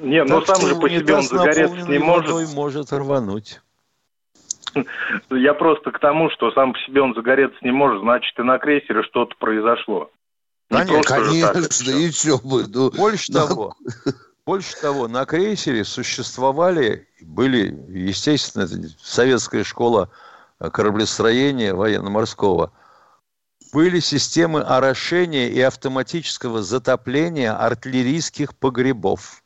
Не, 0.01 0.23
ну 0.23 0.45
сам 0.45 0.61
же 0.61 0.76
по 0.76 0.89
себе 0.89 1.15
он 1.15 1.23
загореться 1.23 1.88
не 1.88 1.99
может. 1.99 2.53
может 2.53 2.93
рвануть. 2.93 3.61
Я 5.30 5.53
просто 5.53 5.91
к 5.91 5.99
тому, 5.99 6.30
что 6.32 6.51
сам 6.51 6.73
по 6.73 6.80
себе 6.80 7.01
он 7.01 7.13
загореться 7.13 7.57
не 7.61 7.71
может, 7.71 8.01
значит, 8.01 8.38
и 8.38 8.43
на 8.43 8.57
крейсере 8.57 9.03
что-то 9.03 9.36
произошло. 9.38 10.09
Конечно, 10.69 11.03
конечно, 11.03 11.91
и 11.91 12.09
все 12.09 12.39
бы. 12.39 12.65
Ну, 12.67 12.91
больше 12.91 13.32
да. 13.32 13.47
того, 13.47 13.76
больше 14.45 14.79
того, 14.79 15.07
на 15.07 15.25
крейсере 15.25 15.83
существовали, 15.83 17.07
были, 17.21 17.75
естественно, 17.89 18.67
советская 18.99 19.63
школа 19.63 20.09
кораблестроения 20.59 21.73
военно-морского, 21.73 22.71
были 23.73 23.99
системы 23.99 24.61
орошения 24.61 25.49
и 25.49 25.59
автоматического 25.59 26.61
затопления 26.61 27.53
артиллерийских 27.53 28.55
погребов. 28.55 29.41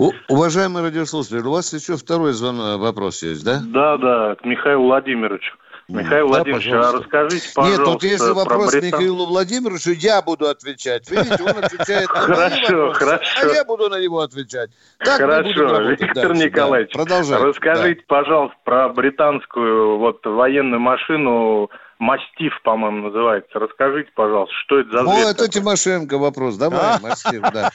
У, 0.00 0.10
уважаемый 0.28 0.82
радиослушатель, 0.82 1.46
у 1.46 1.52
вас 1.52 1.72
еще 1.72 1.96
второй 1.96 2.32
звон, 2.32 2.80
вопрос 2.80 3.22
есть, 3.22 3.44
да? 3.44 3.60
Да, 3.64 3.96
да, 3.96 4.34
к 4.34 4.44
Михаилу 4.44 4.86
Владимировичу. 4.86 5.56
Михаил 5.92 6.28
да, 6.28 6.36
Владимирович, 6.36 6.66
а 6.66 6.70
пожалуйста. 6.70 6.88
а 6.88 7.00
расскажите, 7.00 7.54
пожалуйста, 7.54 7.82
Нет, 7.82 7.92
вот 7.92 8.02
если 8.02 8.30
вопрос 8.32 8.72
Британ... 8.72 8.86
Михаилу 8.88 9.26
Владимировичу, 9.26 9.90
я 9.90 10.22
буду 10.22 10.48
отвечать. 10.48 11.10
Видите, 11.10 11.42
он 11.42 11.64
отвечает 11.64 12.08
на 12.08 12.20
Хорошо, 12.20 12.92
хорошо. 12.92 13.40
а 13.42 13.46
я 13.46 13.64
буду 13.64 13.88
на 13.88 14.00
него 14.00 14.20
отвечать. 14.20 14.70
Так 14.98 15.20
хорошо, 15.20 15.80
Виктор 15.90 16.34
Николаевич, 16.34 16.92
расскажите, 16.94 18.02
пожалуйста, 18.06 18.56
про 18.64 18.88
британскую 18.88 19.98
вот 19.98 20.24
военную 20.24 20.80
машину 20.80 21.70
Мастиф, 22.02 22.52
по-моему, 22.64 23.10
называется. 23.10 23.60
Расскажите, 23.60 24.10
пожалуйста, 24.16 24.52
что 24.64 24.80
это 24.80 24.90
за 24.90 25.04
зверь? 25.04 25.24
это 25.24 25.48
Тимошенко 25.48 26.18
вопрос. 26.18 26.56
Давай, 26.56 26.98
Мастиф, 27.00 27.40
да. 27.52 27.70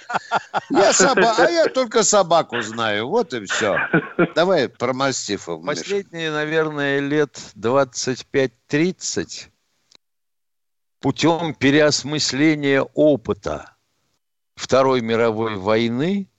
Я 0.70 0.92
соба... 0.92 1.34
А 1.38 1.50
я 1.50 1.68
только 1.68 2.04
собаку 2.04 2.60
знаю. 2.60 3.08
Вот 3.08 3.34
и 3.34 3.46
все. 3.46 3.78
Давай 4.36 4.68
про 4.68 4.92
Мастифа. 4.92 5.56
Последние, 5.56 6.30
наверное, 6.32 7.00
лет 7.00 7.40
25-30 7.56 9.48
путем 11.00 11.54
переосмысления 11.54 12.82
опыта 12.82 13.78
Второй 14.56 15.00
мировой 15.00 15.56
войны 15.56 16.30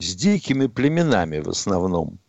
с 0.00 0.16
дикими 0.16 0.66
племенами 0.66 1.38
в 1.38 1.50
основном– 1.50 2.18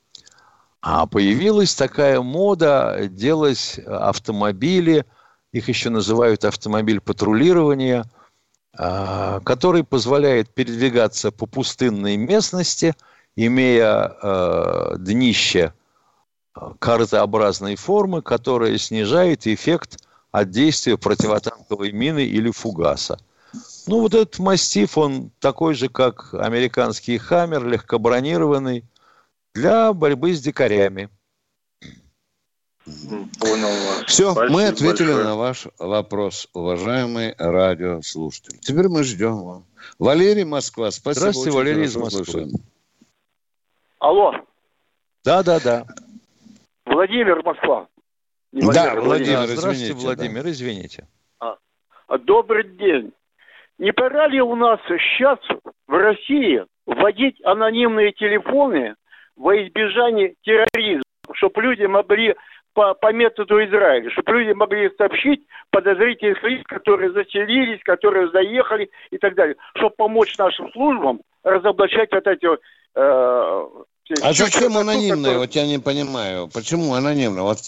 а 0.82 1.06
появилась 1.08 1.76
такая 1.76 2.22
мода 2.22 3.08
делать 3.10 3.80
автомобили, 3.86 5.06
их 5.52 5.68
еще 5.68 5.90
называют 5.90 6.46
автомобиль 6.46 7.02
патрулирования, 7.02 8.06
а, 8.78 9.42
который 9.42 9.84
позволяет 9.84 10.50
передвигаться 10.54 11.32
по 11.32 11.46
пустынной 11.46 12.16
местности, 12.18 12.96
имея 13.36 14.16
а, 14.22 14.96
днище 14.98 15.74
а, 16.54 16.74
картообразной 16.80 17.76
формы, 17.76 18.22
которая 18.22 18.78
снижает 18.78 19.48
эффект 19.48 20.02
от 20.32 20.52
действия 20.52 20.98
противотанковой 20.98 21.92
мины 21.92 22.24
или 22.24 22.52
фугаса. 22.52 23.18
Ну, 23.88 24.02
вот 24.02 24.14
этот 24.14 24.38
мастиф, 24.38 24.98
он 24.98 25.32
такой 25.40 25.74
же, 25.74 25.90
как 25.90 26.36
американский 26.36 27.18
«Хаммер», 27.18 27.66
легкобронированный– 27.66 28.86
для 29.60 29.94
борьбы 29.94 30.34
с 30.34 30.42
дикарями. 30.42 31.10
Понял 33.40 33.68
вас. 33.68 34.06
Все, 34.08 34.32
Спасибо 34.32 34.54
мы 34.54 34.68
ответили 34.68 35.08
большое. 35.08 35.24
на 35.24 35.36
ваш 35.36 35.68
вопрос, 35.78 36.50
уважаемый 36.54 37.36
радиослушатель. 37.38 38.58
Теперь 38.60 38.88
мы 38.88 39.04
ждем 39.04 39.66
Валерий 40.00 40.46
Москва, 40.46 40.90
спасибо. 40.90 41.20
Здравствуйте, 41.20 41.52
Валерий 41.52 41.84
из 41.84 41.96
Москвы. 41.96 42.48
Алло. 44.00 44.34
Да, 45.24 45.44
да, 45.44 45.60
да. 45.60 45.86
Владимир 46.86 47.44
Москва. 47.44 47.88
Не 48.52 48.62
да, 48.62 48.96
Владимир, 48.96 49.02
Владимир 49.04 49.46
Здравствуйте, 49.46 49.84
извините, 49.84 50.06
Владимир, 50.06 50.44
да. 50.44 50.52
извините. 50.52 51.08
А, 51.40 52.18
добрый 52.18 52.64
день. 52.64 53.12
Не 53.78 53.94
пора 53.94 54.28
ли 54.28 54.42
у 54.42 54.56
нас 54.56 54.80
сейчас 54.88 55.38
в 55.88 55.92
России 55.92 56.66
вводить 56.88 57.40
анонимные 57.44 58.14
телефоны 58.14 58.96
во 59.40 59.56
избежание 59.56 60.36
терроризма, 60.44 61.04
чтобы 61.34 61.62
люди 61.64 61.86
могли 61.86 62.36
по, 62.74 62.94
по 62.94 63.12
методу 63.12 63.64
Израиля, 63.66 64.12
чтобы 64.12 64.34
люди 64.34 64.52
могли 64.54 64.92
сообщить 64.98 65.42
подозрительных 65.72 66.44
лиц, 66.44 66.62
которые 66.66 67.12
заселились, 67.12 67.82
которые 67.84 68.30
заехали 68.30 68.90
и 69.12 69.18
так 69.18 69.36
далее, 69.36 69.56
чтобы 69.76 69.96
помочь 69.96 70.38
нашим 70.38 70.72
службам 70.74 71.22
разоблачать 71.44 72.10
вот 72.12 72.28
эти 72.28 72.46
э, 72.46 73.66
а 74.24 74.34
зачем 74.34 74.76
анонимное? 74.76 75.38
Вот 75.38 75.52
я 75.52 75.68
не 75.68 75.78
понимаю. 75.78 76.48
Почему 76.52 76.96
анонимно? 76.96 77.44
Вот 77.44 77.60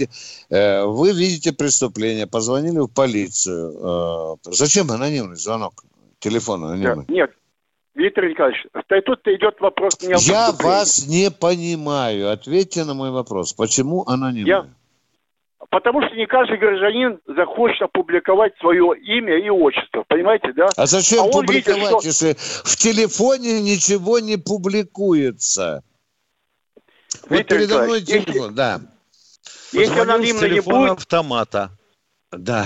э, 0.49 0.83
вы 0.85 1.11
видите 1.11 1.53
преступление, 1.53 2.25
позвонили 2.25 2.79
в 2.79 2.87
полицию. 2.87 4.37
Э, 4.43 4.51
зачем 4.51 4.89
анонимный 4.89 5.35
звонок? 5.35 5.83
Телефон 6.17 6.63
анонимный? 6.63 7.05
Нет. 7.09 7.31
Виктор 7.93 8.25
Николаевич, 8.25 8.65
тут 9.05 9.27
идет 9.27 9.59
вопрос 9.59 10.01
не 10.01 10.13
о 10.13 10.17
Я 10.17 10.51
вас 10.51 11.07
не 11.07 11.29
понимаю. 11.29 12.31
Ответьте 12.31 12.85
на 12.85 12.93
мой 12.93 13.11
вопрос. 13.11 13.53
Почему 13.53 14.05
анонимный? 14.07 14.47
Я... 14.47 14.65
Потому 15.69 16.01
что 16.01 16.15
не 16.15 16.25
каждый 16.25 16.57
гражданин 16.57 17.19
захочет 17.27 17.81
опубликовать 17.83 18.53
свое 18.59 18.93
имя 18.99 19.37
и 19.37 19.49
отчество, 19.49 20.03
понимаете, 20.07 20.51
да? 20.53 20.69
А 20.75 20.85
зачем 20.85 21.25
а 21.25 21.29
публиковать, 21.29 21.77
видит, 21.77 21.87
что... 21.87 22.07
если 22.07 22.35
в 22.37 22.75
телефоне 22.75 23.61
ничего 23.61 24.19
не 24.19 24.37
публикуется? 24.37 25.83
Вот 27.29 27.45
передо 27.45 27.83
мной 27.83 28.01
телефон, 28.01 28.33
если, 28.33 28.53
да. 28.53 28.81
Если 29.71 29.99
анонимно 29.99 30.45
не 30.45 30.61
будет... 30.61 30.91
автомата. 30.91 31.71
Да. 32.31 32.65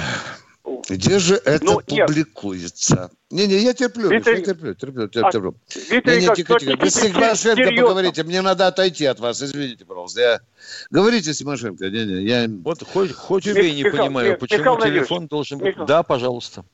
Где 0.90 1.20
же 1.20 1.36
это 1.44 1.66
ну, 1.66 1.80
публикуется? 1.80 3.10
Не-не, 3.32 3.58
я 3.58 3.74
терплю, 3.74 4.10
Виктор... 4.10 4.36
я 4.36 4.42
терплю, 4.42 4.76
терплю, 4.76 5.08
терплю. 5.08 5.28
А, 5.28 5.32
терплю. 5.32 5.56
Виктор 5.90 6.16
не, 6.16 6.28
не, 6.28 6.36
тихо, 6.36 6.60
тихо. 6.60 6.76
Без 6.76 6.94
Тимошенко 6.94 7.70
поговорите, 7.76 8.24
мне 8.24 8.42
надо 8.42 8.68
отойти 8.68 9.06
от 9.06 9.20
вас, 9.20 9.42
извините, 9.42 9.84
пожалуйста. 9.86 10.22
Я... 10.22 10.40
Говорите, 10.92 11.34
Тимошенко, 11.34 11.90
не-не, 11.90 12.24
я... 12.24 12.48
Вот 12.64 12.84
хоть, 12.84 13.14
хоть 13.14 13.48
убей, 13.48 13.74
не 13.74 13.84
Михаил, 13.84 14.04
понимаю, 14.04 14.28
Михаил, 14.28 14.40
почему 14.40 14.60
Михаил 14.60 14.94
телефон 14.94 15.28
должен 15.28 15.58
быть... 15.58 15.68
Михаил. 15.70 15.88
Да, 15.88 16.04
пожалуйста. 16.04 16.66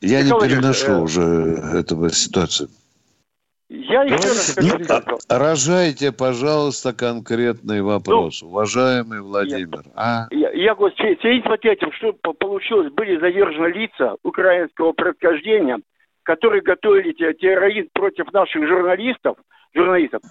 Я 0.00 0.22
Михаил 0.22 0.42
не 0.42 0.48
переношу 0.48 0.92
э... 0.92 1.00
уже 1.00 1.22
этого 1.74 2.12
ситуацию. 2.12 2.68
Я 3.72 4.02
еще 4.02 4.16
раз 4.16 4.48
скажу. 4.48 4.78
Рожайте, 5.28 6.10
пожалуйста, 6.10 6.92
конкретный 6.92 7.82
вопрос, 7.82 8.42
ну, 8.42 8.48
уважаемый 8.48 9.20
Владимир. 9.20 9.82
Я, 9.84 9.92
а? 9.94 10.28
я, 10.32 10.50
я 10.50 10.74
говорю, 10.74 10.92
в 10.92 10.98
связи 10.98 11.40
с 11.40 11.64
этим, 11.64 11.92
что 11.92 12.12
получилось, 12.32 12.92
были 12.92 13.20
задержаны 13.20 13.68
лица 13.68 14.16
украинского 14.24 14.90
происхождения, 14.90 15.78
которые 16.24 16.62
готовили 16.62 17.12
терроризм 17.12 17.90
против 17.92 18.32
наших 18.32 18.66
журналистов, 18.66 19.36
журналистов. 19.72 20.22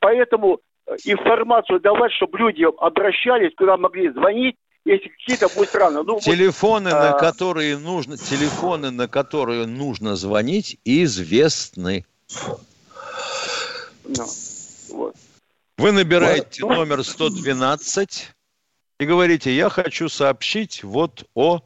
Поэтому 0.00 0.58
э, 0.88 0.96
информацию 1.04 1.78
давать, 1.78 2.10
чтобы 2.14 2.36
люди 2.38 2.66
обращались, 2.78 3.54
куда 3.56 3.76
могли 3.76 4.10
звонить, 4.10 4.56
если 4.84 5.06
какие-то 5.06 5.46
будут 5.54 5.68
страны. 5.68 6.02
Ну, 6.02 6.18
телефоны, 6.18 6.90
вот, 6.90 6.98
на 6.98 7.14
а... 7.14 7.18
которые 7.18 7.78
нужно, 7.78 8.16
телефоны, 8.16 8.90
на 8.90 9.06
которые 9.06 9.66
нужно 9.66 10.16
звонить, 10.16 10.80
известны. 10.84 12.04
Ну, 14.04 14.26
вот. 14.90 15.16
Вы 15.78 15.92
набираете 15.92 16.64
вот. 16.64 16.74
номер 16.74 17.04
112 17.04 18.34
и 18.98 19.04
говорите, 19.04 19.54
я 19.54 19.68
хочу 19.68 20.08
сообщить 20.08 20.82
вот 20.82 21.28
о 21.34 21.62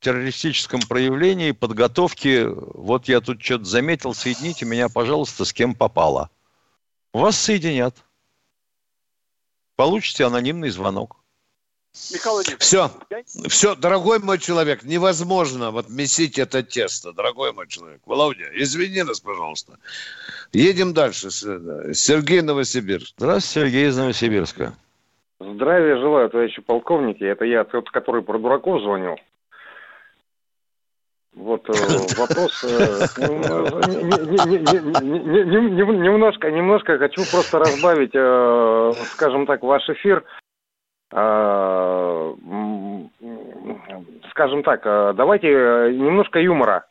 террористическом 0.00 0.80
проявлении, 0.80 1.52
подготовке. 1.52 2.48
Вот 2.48 3.08
я 3.08 3.20
тут 3.20 3.42
что-то 3.42 3.64
заметил, 3.64 4.14
соедините 4.14 4.64
меня, 4.64 4.88
пожалуйста, 4.88 5.44
с 5.44 5.52
кем 5.52 5.74
попало. 5.74 6.30
Вас 7.12 7.38
соединят. 7.38 7.96
Получите 9.76 10.24
анонимный 10.24 10.70
звонок. 10.70 11.21
Михаил 12.10 12.40
Все, 12.58 12.90
все, 13.48 13.74
дорогой 13.74 14.18
мой 14.18 14.38
человек, 14.38 14.82
невозможно 14.82 15.70
вот 15.70 15.90
месить 15.90 16.38
это 16.38 16.62
тесто, 16.62 17.12
дорогой 17.12 17.52
мой 17.52 17.68
человек. 17.68 18.00
Володя, 18.06 18.46
извини 18.54 19.02
нас, 19.02 19.20
пожалуйста. 19.20 19.74
Едем 20.52 20.94
дальше. 20.94 21.30
Сергей 21.30 22.40
Новосибирск. 22.40 23.14
Здравствуйте, 23.18 23.68
Сергей 23.68 23.88
из 23.88 23.98
Новосибирска. 23.98 24.72
Здравия 25.38 25.98
желаю, 25.98 26.30
товарищи 26.30 26.62
полковники. 26.62 27.24
Это 27.24 27.44
я, 27.44 27.64
тот, 27.64 27.90
который 27.90 28.22
про 28.22 28.38
дураков 28.38 28.80
звонил. 28.82 29.16
Вот 31.34 31.68
э, 31.68 31.72
вопрос 32.16 32.64
э, 32.64 33.06
немножко, 35.58 36.50
немножко 36.50 36.98
хочу 36.98 37.22
просто 37.30 37.58
разбавить, 37.58 38.14
э, 38.14 38.92
скажем 39.12 39.46
так, 39.46 39.62
ваш 39.62 39.88
эфир 39.90 40.24
Э, 40.24 40.41
скажем 44.30 44.62
так, 44.62 44.80
э, 44.84 45.12
давайте 45.14 45.48
э, 45.48 45.92
немножко 45.92 46.40
юмора. 46.40 46.86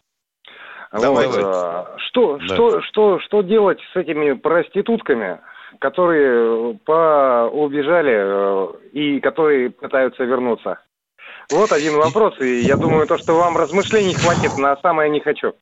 Давай, 0.92 1.28
вот. 1.28 1.36
давай. 1.36 1.86
Что, 1.98 2.38
да. 2.38 2.46
что, 2.46 2.82
что, 2.82 3.20
что 3.20 3.42
делать 3.42 3.80
с 3.94 3.96
этими 3.96 4.34
проститутками, 4.34 5.40
которые 5.80 6.78
по 6.86 7.50
убежали 7.52 8.78
и 8.92 9.20
которые 9.22 9.70
пытаются 9.72 10.24
вернуться? 10.24 10.80
Вот 11.50 11.72
один 11.72 11.96
вопрос, 11.96 12.40
и 12.40 12.62
я 12.62 12.78
думаю, 12.78 13.08
то, 13.08 13.18
что 13.18 13.34
вам 13.34 13.58
размышлений 13.58 14.14
хватит 14.14 14.58
на 14.58 14.78
самое 14.78 15.10
не 15.10 15.20
хочу. 15.20 15.54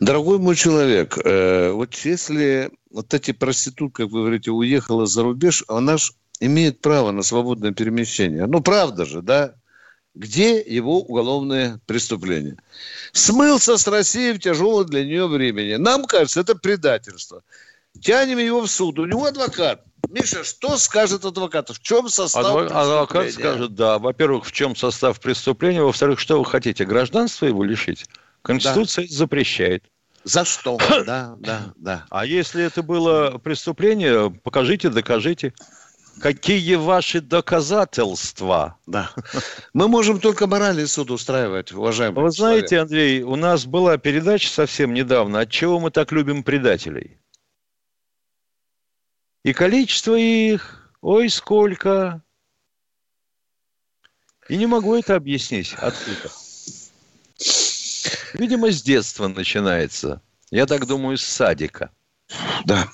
Дорогой 0.00 0.38
мой 0.38 0.56
человек, 0.56 1.16
вот 1.16 1.94
если 2.04 2.70
вот 2.90 3.14
эти 3.14 3.32
проститутки, 3.32 4.02
как 4.02 4.10
вы 4.10 4.20
говорите, 4.20 4.50
уехала 4.50 5.06
за 5.06 5.22
рубеж, 5.22 5.64
она 5.68 5.96
же 5.96 6.12
имеет 6.40 6.80
право 6.80 7.10
на 7.12 7.22
свободное 7.22 7.72
перемещение. 7.72 8.46
Ну, 8.46 8.60
правда 8.60 9.04
же, 9.04 9.22
да? 9.22 9.54
Где 10.14 10.60
его 10.60 11.00
уголовное 11.00 11.80
преступление? 11.86 12.56
Смылся 13.12 13.76
с 13.76 13.86
России 13.88 14.32
в 14.32 14.38
тяжелое 14.38 14.84
для 14.84 15.04
нее 15.04 15.26
времени. 15.26 15.74
Нам 15.74 16.04
кажется, 16.04 16.40
это 16.40 16.54
предательство. 16.54 17.42
Тянем 18.00 18.38
его 18.38 18.60
в 18.60 18.68
суд. 18.68 18.98
У 18.98 19.06
него 19.06 19.24
адвокат. 19.24 19.84
Миша, 20.08 20.44
что 20.44 20.76
скажет 20.76 21.24
адвокат? 21.24 21.70
В 21.70 21.80
чем 21.80 22.08
состав 22.08 22.44
Адвок... 22.44 22.70
Адвокат 22.70 23.32
скажет, 23.32 23.74
да. 23.74 23.98
Во-первых, 23.98 24.46
в 24.46 24.52
чем 24.52 24.76
состав 24.76 25.18
преступления. 25.20 25.82
Во-вторых, 25.82 26.20
что 26.20 26.38
вы 26.38 26.44
хотите? 26.44 26.84
Гражданство 26.84 27.46
его 27.46 27.64
лишить? 27.64 28.06
Конституция 28.44 29.08
да. 29.08 29.14
запрещает. 29.14 29.84
За 30.22 30.44
что? 30.44 30.78
Да, 31.06 31.34
да, 31.38 31.72
да. 31.76 32.06
А 32.10 32.24
если 32.26 32.62
это 32.62 32.82
было 32.82 33.38
преступление, 33.38 34.30
покажите, 34.30 34.90
докажите. 34.90 35.54
Какие 36.20 36.76
ваши 36.76 37.20
доказательства? 37.20 38.78
Да. 38.86 39.10
Мы 39.72 39.88
можем 39.88 40.20
только 40.20 40.46
моральный 40.46 40.86
суд 40.86 41.10
устраивать, 41.10 41.72
уважаемый 41.72 42.22
Вы 42.22 42.30
знаете, 42.30 42.68
человек. 42.68 42.82
Андрей, 42.82 43.22
у 43.22 43.34
нас 43.34 43.66
была 43.66 43.98
передача 43.98 44.48
совсем 44.48 44.94
недавно, 44.94 45.40
от 45.40 45.50
чего 45.50 45.80
мы 45.80 45.90
так 45.90 46.12
любим 46.12 46.44
предателей. 46.44 47.18
И 49.42 49.52
количество 49.52 50.14
их, 50.14 50.92
ой, 51.00 51.28
сколько. 51.28 52.22
И 54.48 54.56
не 54.56 54.66
могу 54.66 54.94
это 54.94 55.16
объяснить. 55.16 55.74
Откуда? 55.74 56.30
Видимо, 58.34 58.70
с 58.70 58.82
детства 58.82 59.28
начинается. 59.28 60.20
Я 60.50 60.66
так 60.66 60.86
думаю, 60.86 61.16
с 61.16 61.24
садика. 61.24 61.90
Да. 62.64 62.88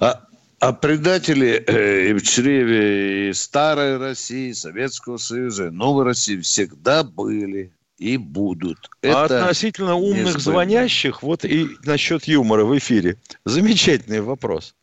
А, 0.00 0.24
а 0.58 0.72
предатели 0.72 1.64
э, 1.66 2.10
и 2.10 2.12
в 2.12 2.22
чреве 2.22 3.30
и 3.30 3.32
старой 3.32 3.98
России, 3.98 4.52
Советского 4.52 5.16
Союза, 5.16 5.68
и 5.68 5.70
новой 5.70 6.04
России 6.04 6.38
всегда 6.40 7.04
были 7.04 7.72
и 7.98 8.16
будут. 8.16 8.90
А 9.02 9.06
Это 9.06 9.18
а 9.20 9.24
относительно 9.42 9.94
умных 9.94 10.40
звонящих, 10.40 11.22
вот 11.22 11.44
и 11.44 11.68
насчет 11.84 12.24
юмора 12.24 12.64
в 12.64 12.76
эфире. 12.76 13.18
Замечательный 13.44 14.20
вопрос. 14.20 14.74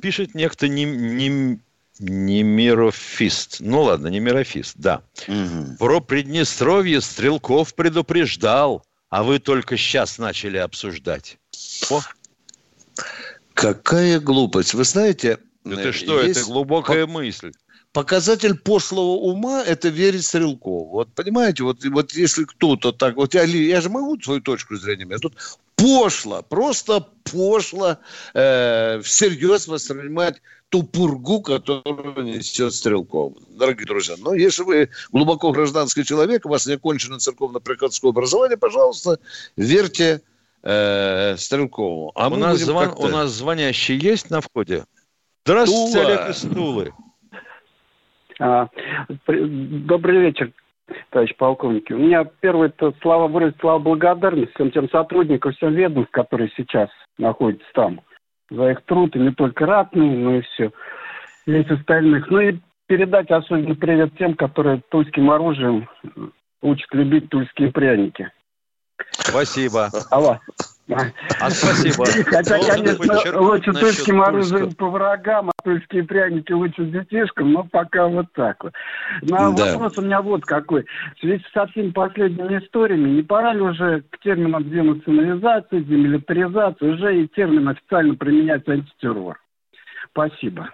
Пишет 0.00 0.34
некто 0.34 0.68
не, 0.68 0.84
не, 0.84 1.60
Немирофист. 2.00 3.56
Ну 3.60 3.82
ладно, 3.82 4.08
Немирофист, 4.08 4.74
да. 4.76 5.02
Угу. 5.26 5.76
Про 5.78 6.00
Приднестровье 6.00 7.00
Стрелков 7.00 7.74
предупреждал, 7.74 8.84
а 9.10 9.22
вы 9.22 9.38
только 9.38 9.76
сейчас 9.76 10.18
начали 10.18 10.58
обсуждать. 10.58 11.38
О. 11.90 12.00
Какая 13.54 14.20
глупость. 14.20 14.74
Вы 14.74 14.84
знаете... 14.84 15.38
Это 15.64 15.92
что, 15.92 16.22
есть... 16.22 16.40
это 16.40 16.46
глубокая 16.46 17.06
по... 17.06 17.12
мысль. 17.12 17.52
показатель 17.92 18.54
пошлого 18.54 19.16
ума– 19.16 19.62
это 19.66 19.88
верить 19.88 20.24
Стрелкову. 20.24 20.90
Вот 20.90 21.12
понимаете, 21.14 21.64
вот, 21.64 21.84
вот 21.84 22.12
если 22.12 22.44
кто-то 22.44 22.92
так... 22.92 23.16
Вот 23.16 23.34
я, 23.34 23.42
я 23.42 23.80
же 23.80 23.88
могу 23.88 24.20
свою 24.20 24.40
точку 24.40 24.76
зрения, 24.76 25.06
я 25.10 25.18
тут 25.18 25.34
пошло, 25.76 26.42
просто 26.42 27.06
пошло 27.24 27.98
э, 28.34 29.00
всерьез 29.02 29.68
воспринимать 29.68 30.40
ту 30.70 30.82
пургу, 30.82 31.40
которую 31.40 32.24
несет 32.24 32.72
Стрелков. 32.72 33.34
Дорогие 33.50 33.86
друзья, 33.86 34.16
но 34.18 34.34
если 34.34 34.62
вы 34.62 34.88
глубоко 35.12 35.52
гражданский 35.52 36.04
человек, 36.04 36.46
у 36.46 36.50
вас 36.50 36.66
не 36.66 36.74
окончено 36.74 37.18
церковно-приходское 37.18 38.10
образование, 38.10 38.58
пожалуйста, 38.58 39.18
верьте 39.56 40.20
э, 40.62 41.36
Стрелкову. 41.36 42.12
А 42.14 42.28
у, 42.28 42.36
нас 42.36 42.58
звон, 42.58 42.92
у 42.96 43.08
нас 43.08 43.30
звонящий 43.30 43.96
есть 43.96 44.30
на 44.30 44.40
входе? 44.40 44.84
Здравствуйте, 45.44 45.92
Тула. 45.92 46.06
Олег 46.06 46.28
из 46.30 46.40
Тулы. 46.42 46.92
А, 48.40 48.68
добрый 49.26 50.20
вечер, 50.20 50.52
товарищ 51.10 51.34
полковник. 51.36 51.90
У 51.90 51.94
меня 51.94 52.24
первое 52.40 52.68
это 52.68 52.92
слова 53.00 53.26
выразить 53.26 53.58
слова 53.60 53.78
благодарности 53.78 54.54
всем 54.54 54.70
тем 54.70 54.90
сотрудникам, 54.90 55.52
всем 55.52 55.74
ведомств, 55.74 56.12
которые 56.12 56.52
сейчас 56.56 56.90
находятся 57.16 57.66
там, 57.74 58.00
за 58.50 58.70
их 58.70 58.82
труд, 58.82 59.14
и 59.16 59.18
не 59.18 59.32
только 59.32 59.66
ратные, 59.66 60.16
но 60.16 60.36
и 60.36 60.40
все, 60.42 60.70
весь 61.46 61.70
остальных. 61.70 62.30
Ну 62.30 62.40
и 62.40 62.58
передать 62.86 63.30
особенно 63.30 63.74
привет 63.74 64.16
тем, 64.18 64.34
которые 64.34 64.82
тульским 64.90 65.30
оружием 65.30 65.88
учат 66.62 66.92
любить 66.92 67.28
тульские 67.28 67.70
пряники. 67.72 68.30
Спасибо. 69.10 69.90
Алло. 70.10 70.40
А 70.90 71.50
спасибо. 71.50 72.06
Хотя, 72.06 72.58
конечно, 72.58 73.40
лучше 73.40 73.72
тульским 73.72 74.22
оружием 74.22 74.72
по 74.74 74.88
врагам, 74.88 75.50
а 75.50 75.52
тульские 75.62 76.04
пряники 76.04 76.52
лучше 76.52 76.86
детишкам, 76.86 77.52
но 77.52 77.64
пока 77.64 78.06
вот 78.06 78.26
так 78.32 78.62
вот. 78.64 78.72
Ну, 79.22 79.36
а 79.36 79.52
да. 79.52 79.72
вопрос 79.72 79.98
у 79.98 80.02
меня 80.02 80.22
вот 80.22 80.44
какой. 80.44 80.86
В 81.16 81.20
связи 81.20 81.44
со 81.52 81.66
всеми 81.66 81.90
последними 81.90 82.58
историями, 82.64 83.10
не 83.10 83.22
пора 83.22 83.52
ли 83.52 83.60
уже 83.60 84.02
к 84.10 84.18
терминам 84.20 84.68
денационализации, 84.68 85.80
демилитаризации 85.80 86.86
уже 86.86 87.22
и 87.22 87.28
термин 87.28 87.68
официально 87.68 88.14
применять 88.14 88.66
антитеррор? 88.66 89.38
Спасибо. 90.10 90.70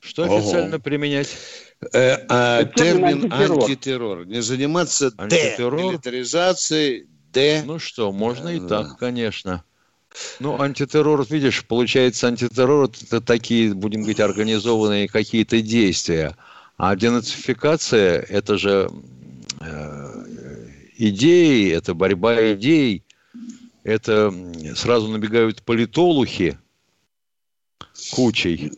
Что 0.00 0.24
официально 0.24 0.76
Ого. 0.76 0.82
применять? 0.82 1.38
Э, 1.94 2.16
а, 2.28 2.64
термин 2.64 3.24
антитеррор. 3.24 3.62
антитеррор. 3.62 4.26
Не 4.26 4.42
заниматься 4.42 5.12
антитеррор? 5.16 5.78
демилитаризацией, 5.78 7.06
Д. 7.32 7.62
Ну 7.64 7.78
что, 7.78 8.12
можно 8.12 8.48
и 8.48 8.60
так, 8.60 8.98
конечно. 8.98 9.64
Ну, 10.40 10.60
антитеррор, 10.60 11.26
видишь, 11.28 11.64
получается, 11.64 12.28
антитеррор– 12.28 12.90
это 13.02 13.20
такие, 13.20 13.72
будем 13.72 14.00
говорить, 14.00 14.20
организованные 14.20 15.08
какие-то 15.08 15.62
действия. 15.62 16.36
А 16.76 16.94
денацификация– 16.96 18.20
это 18.28 18.58
же 18.58 18.90
э, 19.60 20.24
идеи, 20.98 21.72
это 21.72 21.94
борьба 21.94 22.52
идей. 22.52 23.04
Это 23.84 24.32
сразу 24.76 25.08
набегают 25.08 25.62
политолухи 25.62 26.58
кучей. 28.12 28.72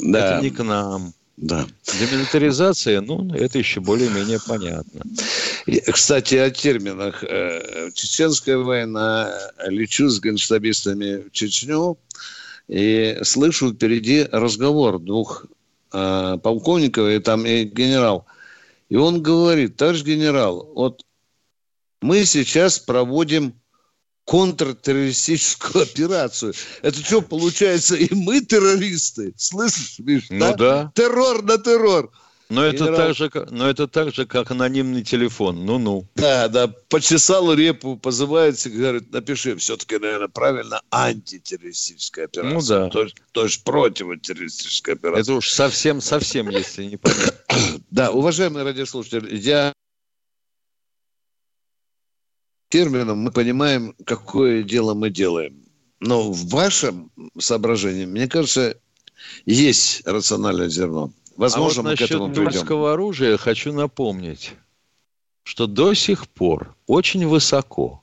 Да. 0.00 0.36
Это 0.36 0.42
не 0.42 0.50
к 0.50 0.62
нам. 0.62 1.12
Да. 1.36 1.66
Демилитаризация, 2.00 3.02
ну, 3.02 3.32
это 3.34 3.58
еще 3.58 3.80
более-менее 3.80 4.38
понятно. 4.46 5.02
Кстати, 5.92 6.34
о 6.36 6.50
терминах. 6.50 7.22
Э, 7.24 7.90
чеченская 7.92 8.56
война. 8.56 9.30
Лечу 9.66 10.08
с 10.08 10.20
генштабистами 10.20 11.28
в 11.28 11.32
Чечню 11.32 11.98
и 12.68 13.18
слышу 13.22 13.72
впереди 13.72 14.26
разговор 14.32 14.98
двух 14.98 15.46
э, 15.92 16.38
полковников 16.42 17.08
и 17.08 17.18
там 17.18 17.44
и 17.44 17.64
генерал. 17.64 18.26
И 18.88 18.96
он 18.96 19.22
говорит, 19.22 19.76
товарищ 19.76 20.02
генерал, 20.02 20.70
вот 20.74 21.04
мы 22.00 22.24
сейчас 22.24 22.78
проводим 22.78 23.54
контртеррористическую 24.26 25.84
операцию. 25.84 26.52
Это 26.82 27.00
что, 27.00 27.22
получается, 27.22 27.96
и 27.96 28.12
мы 28.14 28.40
террористы? 28.40 29.32
Слышишь, 29.36 29.98
Миш? 30.00 30.26
Ну 30.30 30.38
да. 30.38 30.54
да. 30.56 30.92
Террор 30.94 31.42
на 31.42 31.58
террор. 31.58 32.10
Но 32.48 32.64
это, 32.64 32.94
так 32.94 33.16
же, 33.16 33.30
но 33.50 33.68
это 33.68 33.88
так 33.88 34.14
же, 34.14 34.24
как 34.24 34.52
анонимный 34.52 35.02
телефон. 35.02 35.66
Ну-ну. 35.66 36.06
Да, 36.14 36.46
да. 36.46 36.68
Почесал 36.88 37.52
репу, 37.52 37.96
позывается, 37.96 38.70
говорит, 38.70 39.12
напиши. 39.12 39.56
Все-таки, 39.56 39.98
наверное, 39.98 40.28
правильно, 40.28 40.80
антитеррористическая 40.92 42.26
операция. 42.26 42.54
Ну 42.54 42.60
да. 42.62 42.90
То, 42.90 43.08
то 43.32 43.44
есть 43.44 43.64
противотеррористическая 43.64 44.94
операция. 44.94 45.22
Это 45.22 45.34
уж 45.34 45.50
совсем-совсем, 45.50 46.48
если 46.50 46.84
не 46.84 46.96
понятно. 46.96 47.32
Да, 47.90 48.10
уважаемые 48.10 48.64
радиослушатели, 48.64 49.36
я 49.36 49.72
термином 52.68 53.18
мы 53.18 53.30
понимаем, 53.30 53.94
какое 54.04 54.62
дело 54.62 54.94
мы 54.94 55.10
делаем. 55.10 55.62
Но 56.00 56.30
в 56.30 56.48
вашем 56.48 57.10
соображении, 57.38 58.04
мне 58.04 58.28
кажется, 58.28 58.76
есть 59.46 60.06
рациональное 60.06 60.68
зерно. 60.68 61.12
Возможно, 61.36 61.80
а 61.80 61.84
вот 61.84 61.90
мы 61.90 61.96
к 61.96 62.00
этому 62.00 62.32
придем. 62.32 62.84
оружия 62.84 63.36
хочу 63.36 63.72
напомнить, 63.72 64.52
что 65.42 65.66
до 65.66 65.94
сих 65.94 66.28
пор 66.28 66.74
очень 66.86 67.26
высоко 67.26 68.02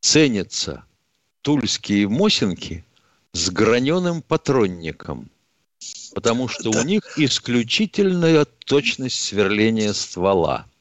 ценятся 0.00 0.84
тульские 1.42 2.08
мосинки 2.08 2.84
с 3.32 3.50
граненым 3.50 4.22
патронником, 4.22 5.30
потому 6.14 6.48
что 6.48 6.70
у 6.70 6.82
них 6.82 7.18
исключительная 7.18 8.44
точность 8.44 9.20
сверления 9.20 9.92
ствола– 9.92 10.66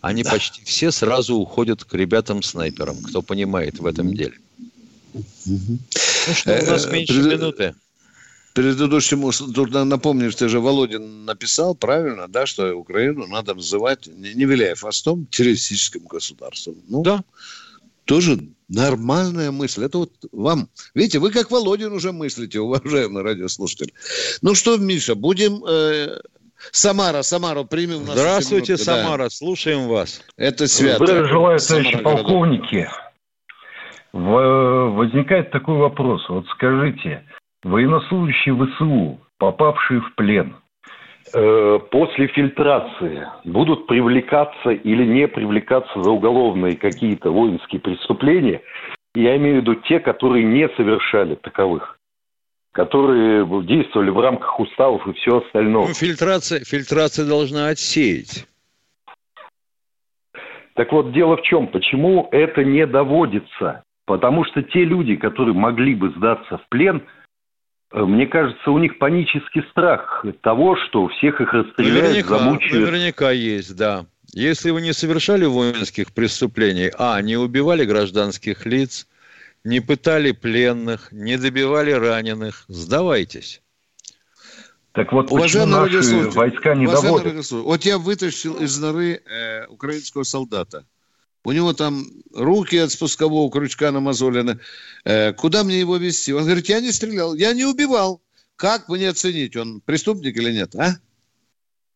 они 0.00 0.22
да. 0.22 0.30
почти 0.30 0.64
все 0.64 0.90
сразу 0.90 1.36
уходят 1.36 1.84
к 1.84 1.94
ребятам-снайперам, 1.94 3.02
кто 3.02 3.22
понимает 3.22 3.78
в 3.78 3.86
этом 3.86 4.14
деле. 4.14 4.38
Ну 5.14 5.78
что, 6.34 6.58
у 6.62 6.66
нас 6.66 6.86
э, 6.86 6.90
меньше 6.90 7.22
минуты. 7.22 7.74
Предыдущему 8.54 9.32
тут 9.32 9.72
напомнишь, 9.72 10.36
ты 10.36 10.48
же 10.48 10.60
Володин 10.60 11.24
написал 11.24 11.74
правильно, 11.74 12.28
да, 12.28 12.46
что 12.46 12.74
Украину 12.74 13.26
надо 13.26 13.54
называть, 13.54 14.06
не 14.06 14.44
виляя 14.44 14.76
фастом, 14.76 15.26
террористическим 15.26 16.04
государством. 16.04 16.76
Ну, 16.88 17.02
да. 17.02 17.24
Тоже 18.04 18.38
нормальная 18.68 19.50
мысль. 19.50 19.84
Это 19.84 19.98
вот 19.98 20.12
вам. 20.30 20.68
Видите, 20.94 21.18
вы 21.18 21.30
как 21.30 21.50
Володин 21.50 21.92
уже 21.92 22.12
мыслите, 22.12 22.60
уважаемый 22.60 23.22
радиослушатель. 23.22 23.92
Ну 24.42 24.54
что, 24.54 24.76
Миша, 24.76 25.14
будем 25.14 25.64
э, 25.64 26.20
Самара, 26.72 27.22
Самару 27.22 27.64
примем. 27.64 28.04
Здравствуйте, 28.04 28.72
минутку, 28.72 28.84
Самара, 28.84 29.24
да. 29.24 29.30
слушаем 29.30 29.88
вас. 29.88 30.24
Это 30.36 30.66
свято. 30.66 31.04
Здравия 31.04 31.28
желаю, 31.28 31.58
товарищи 31.58 31.98
полковники. 31.98 32.88
Возникает 34.12 35.50
такой 35.50 35.76
вопрос. 35.76 36.28
Вот 36.28 36.46
скажите, 36.48 37.24
военнослужащие 37.64 38.54
ВСУ, 38.54 39.18
попавшие 39.38 40.00
в 40.00 40.14
плен, 40.14 40.54
э, 41.34 41.78
после 41.90 42.28
фильтрации 42.28 43.26
будут 43.44 43.88
привлекаться 43.88 44.70
или 44.70 45.04
не 45.04 45.26
привлекаться 45.26 46.00
за 46.00 46.10
уголовные 46.10 46.76
какие-то 46.76 47.30
воинские 47.30 47.80
преступления? 47.80 48.62
Я 49.16 49.36
имею 49.36 49.56
в 49.56 49.60
виду 49.62 49.74
те, 49.74 49.98
которые 49.98 50.44
не 50.44 50.68
совершали 50.76 51.34
таковых 51.34 51.98
которые 52.74 53.46
действовали 53.64 54.10
в 54.10 54.18
рамках 54.18 54.58
уставов 54.58 55.06
и 55.06 55.12
все 55.12 55.38
остальное. 55.38 55.86
Ну, 55.86 55.94
фильтрация, 55.94 56.64
фильтрация 56.64 57.24
должна 57.24 57.68
отсеять. 57.68 58.46
Так 60.74 60.90
вот, 60.90 61.12
дело 61.12 61.36
в 61.36 61.42
чем? 61.42 61.68
Почему 61.68 62.28
это 62.32 62.64
не 62.64 62.84
доводится? 62.84 63.84
Потому 64.06 64.44
что 64.44 64.62
те 64.64 64.84
люди, 64.84 65.14
которые 65.14 65.54
могли 65.54 65.94
бы 65.94 66.10
сдаться 66.16 66.58
в 66.58 66.68
плен, 66.68 67.04
э, 67.92 68.00
мне 68.02 68.26
кажется, 68.26 68.68
у 68.72 68.78
них 68.78 68.98
панический 68.98 69.62
страх 69.70 70.26
того, 70.42 70.76
что 70.88 71.06
всех 71.06 71.40
их 71.40 71.52
расстреляют, 71.52 72.02
наверняка, 72.02 72.38
замучают. 72.38 72.90
Наверняка 72.90 73.30
есть, 73.30 73.76
да. 73.76 74.04
Если 74.32 74.70
вы 74.70 74.82
не 74.82 74.92
совершали 74.92 75.44
воинских 75.44 76.12
преступлений, 76.12 76.90
а, 76.98 77.22
не 77.22 77.36
убивали 77.36 77.84
гражданских 77.84 78.66
лиц– 78.66 79.06
не 79.64 79.80
пытали 79.80 80.32
пленных, 80.32 81.10
не 81.10 81.38
добивали 81.38 81.90
раненых. 81.90 82.64
Сдавайтесь. 82.68 83.62
Так 84.92 85.12
вот, 85.12 85.30
Уважаемые 85.32 85.90
наши 85.90 86.30
войска 86.30 86.74
не 86.74 86.86
доводят? 86.86 87.50
Вот 87.50 87.84
я 87.84 87.98
вытащил 87.98 88.54
из 88.54 88.78
норы 88.78 89.22
э, 89.26 89.66
украинского 89.66 90.22
солдата. 90.22 90.86
У 91.42 91.52
него 91.52 91.72
там 91.72 92.06
руки 92.32 92.76
от 92.76 92.92
спускового 92.92 93.50
крючка 93.50 93.90
намазолены. 93.90 94.60
Э, 95.04 95.32
куда 95.32 95.64
мне 95.64 95.80
его 95.80 95.96
вести? 95.96 96.32
Он 96.32 96.44
говорит, 96.44 96.68
я 96.68 96.80
не 96.80 96.92
стрелял, 96.92 97.34
я 97.34 97.52
не 97.52 97.64
убивал. 97.64 98.22
Как 98.56 98.88
мне 98.88 99.08
оценить, 99.08 99.56
он 99.56 99.80
преступник 99.80 100.36
или 100.36 100.52
нет, 100.52 100.76
а? 100.76 100.94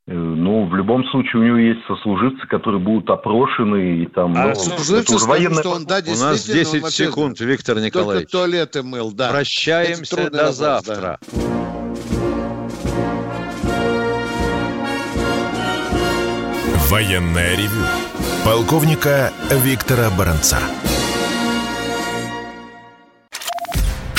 Э, 0.08 0.14
ну, 0.14 0.66
в 0.66 0.74
любом 0.74 1.04
случае, 1.10 1.42
у 1.42 1.44
него 1.44 1.58
есть 1.58 1.80
сослуживцы, 1.86 2.46
которые 2.46 2.80
будут 2.80 3.10
опрошены. 3.10 4.02
И 4.02 4.06
там, 4.06 4.34
а 4.34 4.48
ну, 4.48 4.54
сослуживцы 4.54 5.18
скажут, 5.18 5.58
что 5.58 5.70
он, 5.70 5.84
да. 5.84 5.98
У 6.06 6.18
нас 6.18 6.46
10 6.46 6.86
секунд, 6.86 7.38
Виктор 7.40 7.78
Николаевич. 7.78 8.30
Только 8.30 8.48
туалеты 8.48 8.82
мыл, 8.82 9.12
да. 9.12 9.30
Прощаемся 9.30 10.16
до 10.16 10.22
вопрос, 10.22 10.56
завтра. 10.56 11.18
Да. 11.20 11.38
Военная 16.88 17.54
ревю. 17.54 17.84
Полковника 18.46 19.30
Виктора 19.62 20.08
Баранца. 20.16 20.58